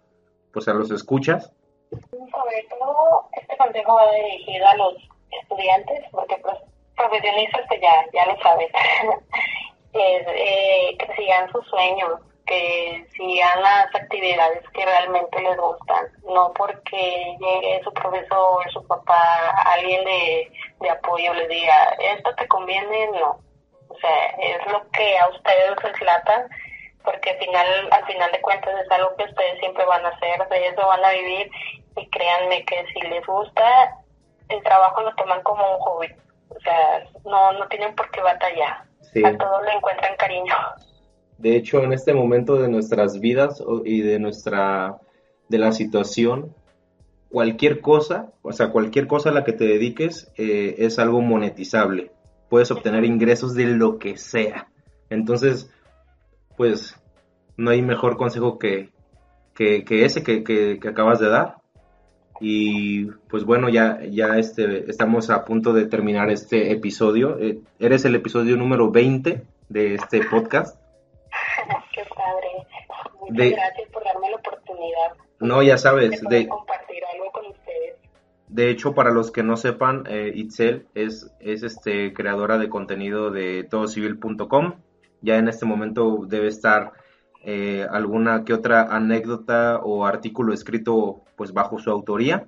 pues 0.52 0.68
a 0.68 0.74
los 0.74 0.90
escuchas. 0.90 1.52
Sobre 1.90 2.66
todo, 2.68 3.28
este 3.32 3.56
consejo 3.56 3.94
va 3.94 4.12
dirigido 4.12 4.66
a 4.66 4.76
los 4.76 4.94
estudiantes, 5.42 6.04
porque 6.10 6.36
pues 6.42 6.56
profesionistas 6.96 7.62
que 7.70 7.80
ya, 7.80 8.04
ya 8.12 8.26
lo 8.26 8.40
saben, 8.42 8.68
es, 9.92 10.26
eh, 10.28 10.96
que 10.98 11.14
sigan 11.16 11.50
sus 11.50 11.66
sueños, 11.66 12.20
que 12.48 13.06
sigan 13.16 13.62
las 13.62 13.94
actividades 13.94 14.62
que 14.70 14.84
realmente 14.84 15.40
les 15.40 15.56
gustan, 15.56 16.06
no 16.24 16.52
porque 16.54 17.36
llegue 17.38 17.80
su 17.84 17.92
profesor, 17.92 18.70
su 18.72 18.84
papá, 18.86 19.50
alguien 19.66 20.04
de, 20.04 20.50
de 20.80 20.90
apoyo 20.90 21.34
les 21.34 21.48
diga, 21.48 21.96
esto 22.00 22.34
te 22.34 22.48
conviene, 22.48 23.10
no 23.20 23.48
o 23.88 23.96
sea, 24.00 24.26
es 24.38 24.72
lo 24.72 24.88
que 24.90 25.18
a 25.18 25.28
ustedes 25.28 25.82
les 25.82 26.00
lata, 26.02 26.46
porque 27.04 27.30
al 27.30 27.38
final, 27.38 27.88
al 27.90 28.06
final 28.06 28.32
de 28.32 28.40
cuentas 28.40 28.74
es 28.84 28.90
algo 28.90 29.16
que 29.16 29.24
ustedes 29.24 29.58
siempre 29.60 29.84
van 29.86 30.04
a 30.04 30.10
hacer, 30.10 30.46
de 30.48 30.68
eso 30.68 30.86
van 30.86 31.04
a 31.04 31.10
vivir 31.10 31.50
y 31.96 32.10
créanme 32.10 32.64
que 32.64 32.84
si 32.92 33.00
les 33.08 33.24
gusta, 33.26 33.96
el 34.48 34.62
trabajo 34.62 35.00
lo 35.02 35.14
toman 35.16 35.42
como 35.42 35.76
un 35.76 35.80
hobby. 35.80 36.14
O 36.50 36.60
sea, 36.60 37.04
no, 37.24 37.52
no 37.52 37.68
tienen 37.68 37.94
por 37.94 38.10
qué 38.10 38.20
batallar. 38.20 38.82
A 39.24 39.38
todos 39.38 39.64
le 39.64 39.72
encuentran 39.72 40.16
cariño. 40.16 40.54
De 41.38 41.56
hecho, 41.56 41.82
en 41.82 41.92
este 41.92 42.14
momento 42.14 42.56
de 42.56 42.68
nuestras 42.68 43.20
vidas 43.20 43.62
y 43.84 44.00
de 44.02 44.18
nuestra, 44.18 44.98
de 45.48 45.58
la 45.58 45.72
situación, 45.72 46.54
cualquier 47.30 47.80
cosa, 47.80 48.32
o 48.42 48.52
sea, 48.52 48.70
cualquier 48.70 49.06
cosa 49.06 49.30
a 49.30 49.32
la 49.32 49.44
que 49.44 49.52
te 49.52 49.64
dediques 49.64 50.30
eh, 50.36 50.74
es 50.78 50.98
algo 50.98 51.20
monetizable 51.20 52.10
puedes 52.48 52.70
obtener 52.70 53.04
ingresos 53.04 53.54
de 53.54 53.66
lo 53.66 53.98
que 53.98 54.16
sea. 54.16 54.68
Entonces, 55.10 55.70
pues 56.56 56.96
no 57.56 57.70
hay 57.70 57.82
mejor 57.82 58.16
consejo 58.16 58.58
que, 58.58 58.90
que, 59.54 59.84
ese 60.04 60.22
que, 60.22 60.78
acabas 60.88 61.20
de 61.20 61.28
dar. 61.28 61.56
Y 62.40 63.06
pues 63.28 63.44
bueno, 63.44 63.68
ya, 63.68 64.00
ya 64.08 64.38
este, 64.38 64.88
estamos 64.88 65.28
a 65.30 65.44
punto 65.44 65.72
de 65.72 65.86
terminar 65.86 66.30
este 66.30 66.72
episodio. 66.72 67.38
Eh, 67.38 67.60
eres 67.80 68.04
el 68.04 68.14
episodio 68.14 68.56
número 68.56 68.90
20 68.90 69.42
de 69.68 69.94
este 69.94 70.20
podcast. 70.24 70.78
Qué 71.94 72.02
padre. 72.14 72.66
Muchas 73.20 73.50
gracias 73.50 73.90
por 73.90 74.04
darme 74.04 74.30
la 74.30 74.36
oportunidad. 74.36 75.12
No, 75.40 75.62
ya 75.62 75.78
sabes. 75.78 76.20
De, 76.22 76.48
compartir 76.48 77.02
algo 77.12 77.32
con 77.32 77.46
ustedes. 77.46 77.96
De 78.48 78.70
hecho, 78.70 78.94
para 78.94 79.10
los 79.10 79.30
que 79.30 79.42
no 79.42 79.56
sepan, 79.56 80.04
eh, 80.08 80.32
Itzel 80.34 80.86
es, 80.94 81.30
es 81.40 81.62
este, 81.62 82.12
creadora 82.14 82.58
de 82.58 82.68
contenido 82.68 83.30
de 83.30 83.64
todocivil.com. 83.64 84.74
Ya 85.20 85.36
en 85.36 85.48
este 85.48 85.66
momento 85.66 86.24
debe 86.26 86.48
estar 86.48 86.92
eh, 87.44 87.86
alguna 87.90 88.44
que 88.44 88.54
otra 88.54 88.82
anécdota 88.82 89.80
o 89.82 90.06
artículo 90.06 90.54
escrito 90.54 91.22
pues 91.36 91.52
bajo 91.52 91.78
su 91.78 91.90
autoría. 91.90 92.46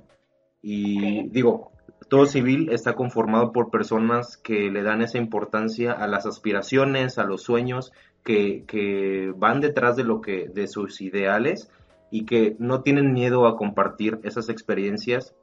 Y 0.62 1.28
digo, 1.28 1.72
todo 2.08 2.26
civil 2.26 2.70
está 2.70 2.94
conformado 2.94 3.52
por 3.52 3.70
personas 3.70 4.36
que 4.36 4.70
le 4.70 4.82
dan 4.82 5.02
esa 5.02 5.18
importancia 5.18 5.92
a 5.92 6.06
las 6.06 6.26
aspiraciones, 6.26 7.18
a 7.18 7.24
los 7.24 7.42
sueños, 7.42 7.92
que, 8.24 8.64
que 8.66 9.32
van 9.36 9.60
detrás 9.60 9.96
de 9.96 10.04
lo 10.04 10.20
que, 10.20 10.48
de 10.48 10.66
sus 10.68 11.00
ideales 11.00 11.70
y 12.10 12.26
que 12.26 12.56
no 12.58 12.82
tienen 12.82 13.12
miedo 13.12 13.46
a 13.46 13.56
compartir 13.56 14.18
esas 14.24 14.48
experiencias 14.48 15.34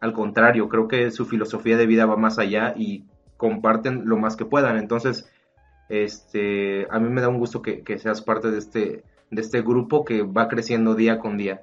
al 0.00 0.12
contrario, 0.12 0.68
creo 0.68 0.88
que 0.88 1.10
su 1.10 1.26
filosofía 1.26 1.76
de 1.76 1.86
vida 1.86 2.06
va 2.06 2.16
más 2.16 2.38
allá 2.38 2.74
y 2.76 3.04
comparten 3.36 4.02
lo 4.06 4.16
más 4.16 4.36
que 4.36 4.44
puedan. 4.44 4.76
Entonces, 4.76 5.28
este, 5.88 6.86
a 6.90 6.98
mí 6.98 7.08
me 7.08 7.20
da 7.20 7.28
un 7.28 7.38
gusto 7.38 7.62
que, 7.62 7.82
seas 7.98 8.20
parte 8.22 8.50
de 8.50 8.58
este, 8.58 9.04
de 9.30 9.40
este 9.40 9.62
grupo 9.62 10.04
que 10.04 10.22
va 10.22 10.48
creciendo 10.48 10.94
día 10.94 11.18
con 11.18 11.36
día. 11.36 11.62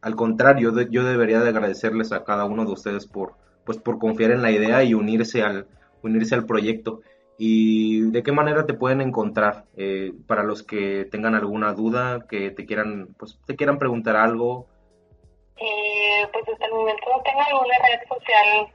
al 0.00 0.16
contrario, 0.16 0.72
yo 0.90 1.04
debería 1.04 1.40
de 1.40 1.48
agradecerles 1.48 2.12
a 2.12 2.24
cada 2.24 2.44
uno 2.44 2.64
de 2.64 2.72
ustedes 2.72 3.06
por, 3.06 3.34
pues, 3.64 3.78
por 3.78 3.98
confiar 3.98 4.32
en 4.32 4.42
la 4.42 4.50
idea 4.50 4.82
y 4.84 4.94
unirse 4.94 5.42
al, 5.42 5.66
unirse 6.02 6.34
al 6.34 6.44
proyecto. 6.44 7.00
¿Y 7.38 8.10
de 8.10 8.22
qué 8.22 8.32
manera 8.32 8.66
te 8.66 8.74
pueden 8.74 9.00
encontrar? 9.00 9.64
Eh, 9.76 10.12
para 10.26 10.42
los 10.42 10.62
que 10.64 11.04
tengan 11.04 11.34
alguna 11.34 11.72
duda, 11.72 12.26
que 12.28 12.50
te 12.50 12.66
quieran, 12.66 13.14
pues, 13.16 13.38
te 13.46 13.54
quieran 13.54 13.78
preguntar 13.78 14.16
algo, 14.16 14.66
eh, 15.60 16.28
pues 16.32 16.48
hasta 16.48 16.66
el 16.66 16.72
momento 16.72 17.02
no 17.10 17.22
tengo 17.22 17.40
alguna 17.40 17.74
red 17.90 18.08
social 18.08 18.72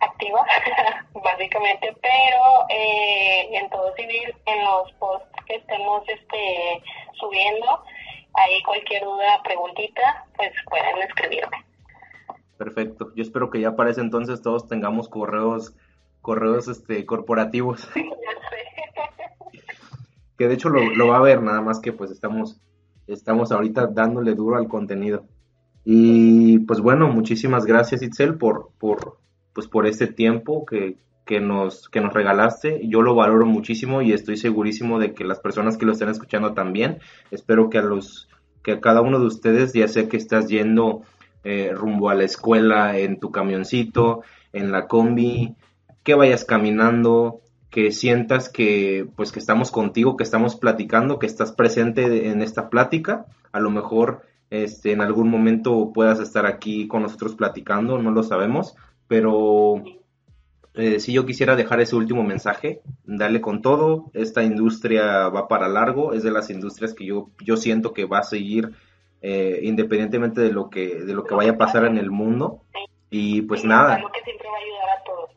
activa, 0.00 0.44
básicamente, 1.22 1.94
pero 2.02 2.66
eh, 2.68 3.56
en 3.56 3.70
todo 3.70 3.94
civil, 3.94 4.34
en 4.46 4.64
los 4.64 4.92
posts 4.94 5.28
que 5.46 5.56
estemos 5.56 6.02
este, 6.08 6.82
subiendo, 7.14 7.84
ahí 8.34 8.62
cualquier 8.64 9.04
duda, 9.04 9.42
preguntita, 9.44 10.26
pues 10.36 10.52
pueden 10.68 11.02
escribirme. 11.02 11.64
Perfecto. 12.58 13.12
Yo 13.14 13.22
espero 13.22 13.50
que 13.50 13.60
ya 13.60 13.76
para 13.76 13.90
ese 13.90 14.00
entonces 14.00 14.42
todos 14.42 14.68
tengamos 14.68 15.08
correos 15.08 15.74
correos 16.24 16.68
este 16.68 17.04
corporativos. 17.04 17.86
que 20.38 20.48
de 20.48 20.54
hecho 20.54 20.70
lo, 20.70 21.06
va 21.06 21.18
a 21.18 21.22
ver, 21.22 21.42
nada 21.42 21.60
más 21.60 21.80
que 21.80 21.92
pues 21.92 22.10
estamos, 22.10 22.62
estamos 23.06 23.52
ahorita 23.52 23.88
dándole 23.88 24.34
duro 24.34 24.56
al 24.56 24.66
contenido. 24.66 25.26
Y 25.84 26.60
pues 26.60 26.80
bueno, 26.80 27.08
muchísimas 27.08 27.66
gracias 27.66 28.00
Itzel 28.00 28.38
por, 28.38 28.70
por, 28.78 29.18
pues, 29.52 29.68
por 29.68 29.86
este 29.86 30.06
tiempo 30.06 30.64
que, 30.64 30.96
que, 31.26 31.40
nos, 31.40 31.90
que 31.90 32.00
nos 32.00 32.14
regalaste. 32.14 32.88
Yo 32.88 33.02
lo 33.02 33.14
valoro 33.14 33.44
muchísimo 33.44 34.00
y 34.00 34.14
estoy 34.14 34.38
segurísimo 34.38 34.98
de 34.98 35.12
que 35.12 35.24
las 35.24 35.40
personas 35.40 35.76
que 35.76 35.84
lo 35.84 35.92
están 35.92 36.08
escuchando 36.08 36.54
también. 36.54 37.00
Espero 37.30 37.68
que 37.68 37.76
a 37.76 37.82
los 37.82 38.30
que 38.62 38.72
a 38.72 38.80
cada 38.80 39.02
uno 39.02 39.20
de 39.20 39.26
ustedes, 39.26 39.74
ya 39.74 39.88
sea 39.88 40.08
que 40.08 40.16
estás 40.16 40.48
yendo 40.48 41.02
eh, 41.44 41.72
rumbo 41.74 42.08
a 42.08 42.14
la 42.14 42.24
escuela 42.24 42.96
en 42.96 43.20
tu 43.20 43.30
camioncito, 43.30 44.22
en 44.54 44.72
la 44.72 44.88
combi, 44.88 45.54
que 46.04 46.14
vayas 46.14 46.44
caminando, 46.44 47.40
que 47.70 47.90
sientas 47.90 48.48
que 48.48 49.08
pues 49.16 49.32
que 49.32 49.40
estamos 49.40 49.70
contigo, 49.70 50.16
que 50.16 50.22
estamos 50.22 50.54
platicando, 50.54 51.18
que 51.18 51.26
estás 51.26 51.52
presente 51.52 52.28
en 52.28 52.42
esta 52.42 52.70
plática, 52.70 53.26
a 53.50 53.58
lo 53.58 53.70
mejor 53.70 54.22
este 54.50 54.92
en 54.92 55.00
algún 55.00 55.28
momento 55.28 55.90
puedas 55.92 56.20
estar 56.20 56.46
aquí 56.46 56.86
con 56.86 57.02
nosotros 57.02 57.34
platicando, 57.34 57.98
no 57.98 58.12
lo 58.12 58.22
sabemos, 58.22 58.76
pero 59.08 59.82
eh, 60.74 61.00
si 61.00 61.12
yo 61.12 61.24
quisiera 61.26 61.56
dejar 61.56 61.80
ese 61.80 61.96
último 61.96 62.22
mensaje, 62.22 62.80
darle 63.04 63.40
con 63.40 63.62
todo, 63.62 64.10
esta 64.12 64.42
industria 64.42 65.28
va 65.28 65.48
para 65.48 65.68
largo, 65.68 66.12
es 66.12 66.22
de 66.22 66.30
las 66.30 66.50
industrias 66.50 66.94
que 66.94 67.06
yo, 67.06 67.30
yo 67.42 67.56
siento 67.56 67.92
que 67.92 68.04
va 68.04 68.18
a 68.18 68.24
seguir 68.24 68.72
eh, 69.22 69.60
independientemente 69.62 70.42
de 70.42 70.52
lo 70.52 70.68
que 70.68 70.96
de 70.96 71.14
lo 71.14 71.24
que 71.24 71.34
vaya 71.34 71.52
a 71.52 71.56
pasar 71.56 71.86
en 71.86 71.96
el 71.96 72.10
mundo. 72.10 72.60
Y 73.08 73.42
pues 73.42 73.64
nada. 73.64 73.96
que 73.96 74.22
siempre 74.22 74.48
va 74.48 74.54
a 74.54 74.60
ayudar 74.60 74.98
a 74.98 75.04
todos, 75.04 75.30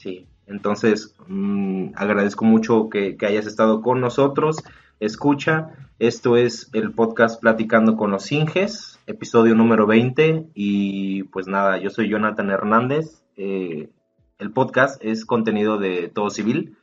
Sí, 0.00 0.26
entonces 0.46 1.14
mm, 1.28 1.90
agradezco 1.94 2.46
mucho 2.46 2.88
que, 2.88 3.18
que 3.18 3.26
hayas 3.26 3.46
estado 3.46 3.82
con 3.82 4.00
nosotros. 4.00 4.62
Escucha, 4.98 5.72
esto 5.98 6.38
es 6.38 6.70
el 6.72 6.92
podcast 6.92 7.38
Platicando 7.38 7.98
con 7.98 8.10
los 8.10 8.32
Inges 8.32 8.98
episodio 9.06 9.54
número 9.54 9.86
20 9.86 10.46
y 10.54 11.24
pues 11.24 11.46
nada, 11.48 11.76
yo 11.76 11.90
soy 11.90 12.08
Jonathan 12.08 12.48
Hernández. 12.48 13.22
Eh, 13.36 13.90
el 14.38 14.52
podcast 14.52 15.04
es 15.04 15.26
contenido 15.26 15.76
de 15.76 16.08
Todo 16.08 16.30
Civil 16.30 16.78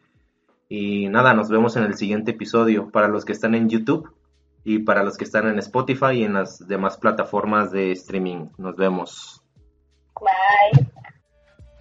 y 0.70 1.10
nada, 1.10 1.34
nos 1.34 1.50
vemos 1.50 1.76
en 1.76 1.86
el 1.86 1.96
siguiente 1.96 2.32
episodio 2.32 2.92
para 2.92 3.08
los 3.08 3.26
que 3.26 3.32
están 3.32 3.56
en 3.56 3.68
YouTube 3.68 4.14
y 4.64 4.80
para 4.80 5.04
los 5.04 5.18
que 5.18 5.24
están 5.24 5.48
en 5.48 5.58
Spotify 5.58 6.18
y 6.18 6.24
en 6.24 6.34
las 6.34 6.68
demás 6.68 6.98
plataformas 6.98 7.72
de 7.72 7.94
streaming. 7.94 8.50
Nos 8.60 8.76
vemos. 8.76 9.42
Bye. 10.20 10.88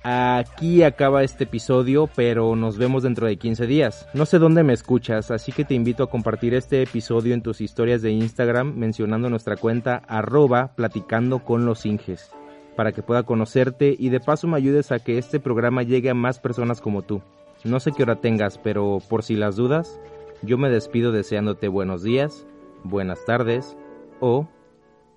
Aquí 0.08 0.84
acaba 0.84 1.24
este 1.24 1.42
episodio, 1.42 2.08
pero 2.14 2.54
nos 2.54 2.78
vemos 2.78 3.02
dentro 3.02 3.26
de 3.26 3.38
15 3.38 3.66
días. 3.66 4.08
No 4.14 4.24
sé 4.24 4.38
dónde 4.38 4.62
me 4.62 4.72
escuchas, 4.72 5.32
así 5.32 5.50
que 5.50 5.64
te 5.64 5.74
invito 5.74 6.04
a 6.04 6.08
compartir 6.08 6.54
este 6.54 6.80
episodio 6.80 7.34
en 7.34 7.42
tus 7.42 7.60
historias 7.60 8.02
de 8.02 8.12
Instagram 8.12 8.72
mencionando 8.76 9.28
nuestra 9.28 9.56
cuenta 9.56 10.04
arroba 10.06 10.76
platicando 10.76 11.40
con 11.40 11.66
los 11.66 11.84
Inges, 11.86 12.30
para 12.76 12.92
que 12.92 13.02
pueda 13.02 13.24
conocerte 13.24 13.96
y 13.98 14.10
de 14.10 14.20
paso 14.20 14.46
me 14.46 14.58
ayudes 14.58 14.92
a 14.92 15.00
que 15.00 15.18
este 15.18 15.40
programa 15.40 15.82
llegue 15.82 16.10
a 16.10 16.14
más 16.14 16.38
personas 16.38 16.80
como 16.80 17.02
tú. 17.02 17.20
No 17.64 17.80
sé 17.80 17.90
qué 17.90 18.04
hora 18.04 18.20
tengas, 18.20 18.58
pero 18.58 19.00
por 19.08 19.24
si 19.24 19.34
las 19.34 19.56
dudas, 19.56 19.98
yo 20.40 20.56
me 20.56 20.70
despido 20.70 21.10
deseándote 21.10 21.66
buenos 21.66 22.04
días, 22.04 22.46
buenas 22.84 23.24
tardes 23.24 23.76
o 24.20 24.46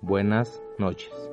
buenas 0.00 0.60
noches. 0.78 1.29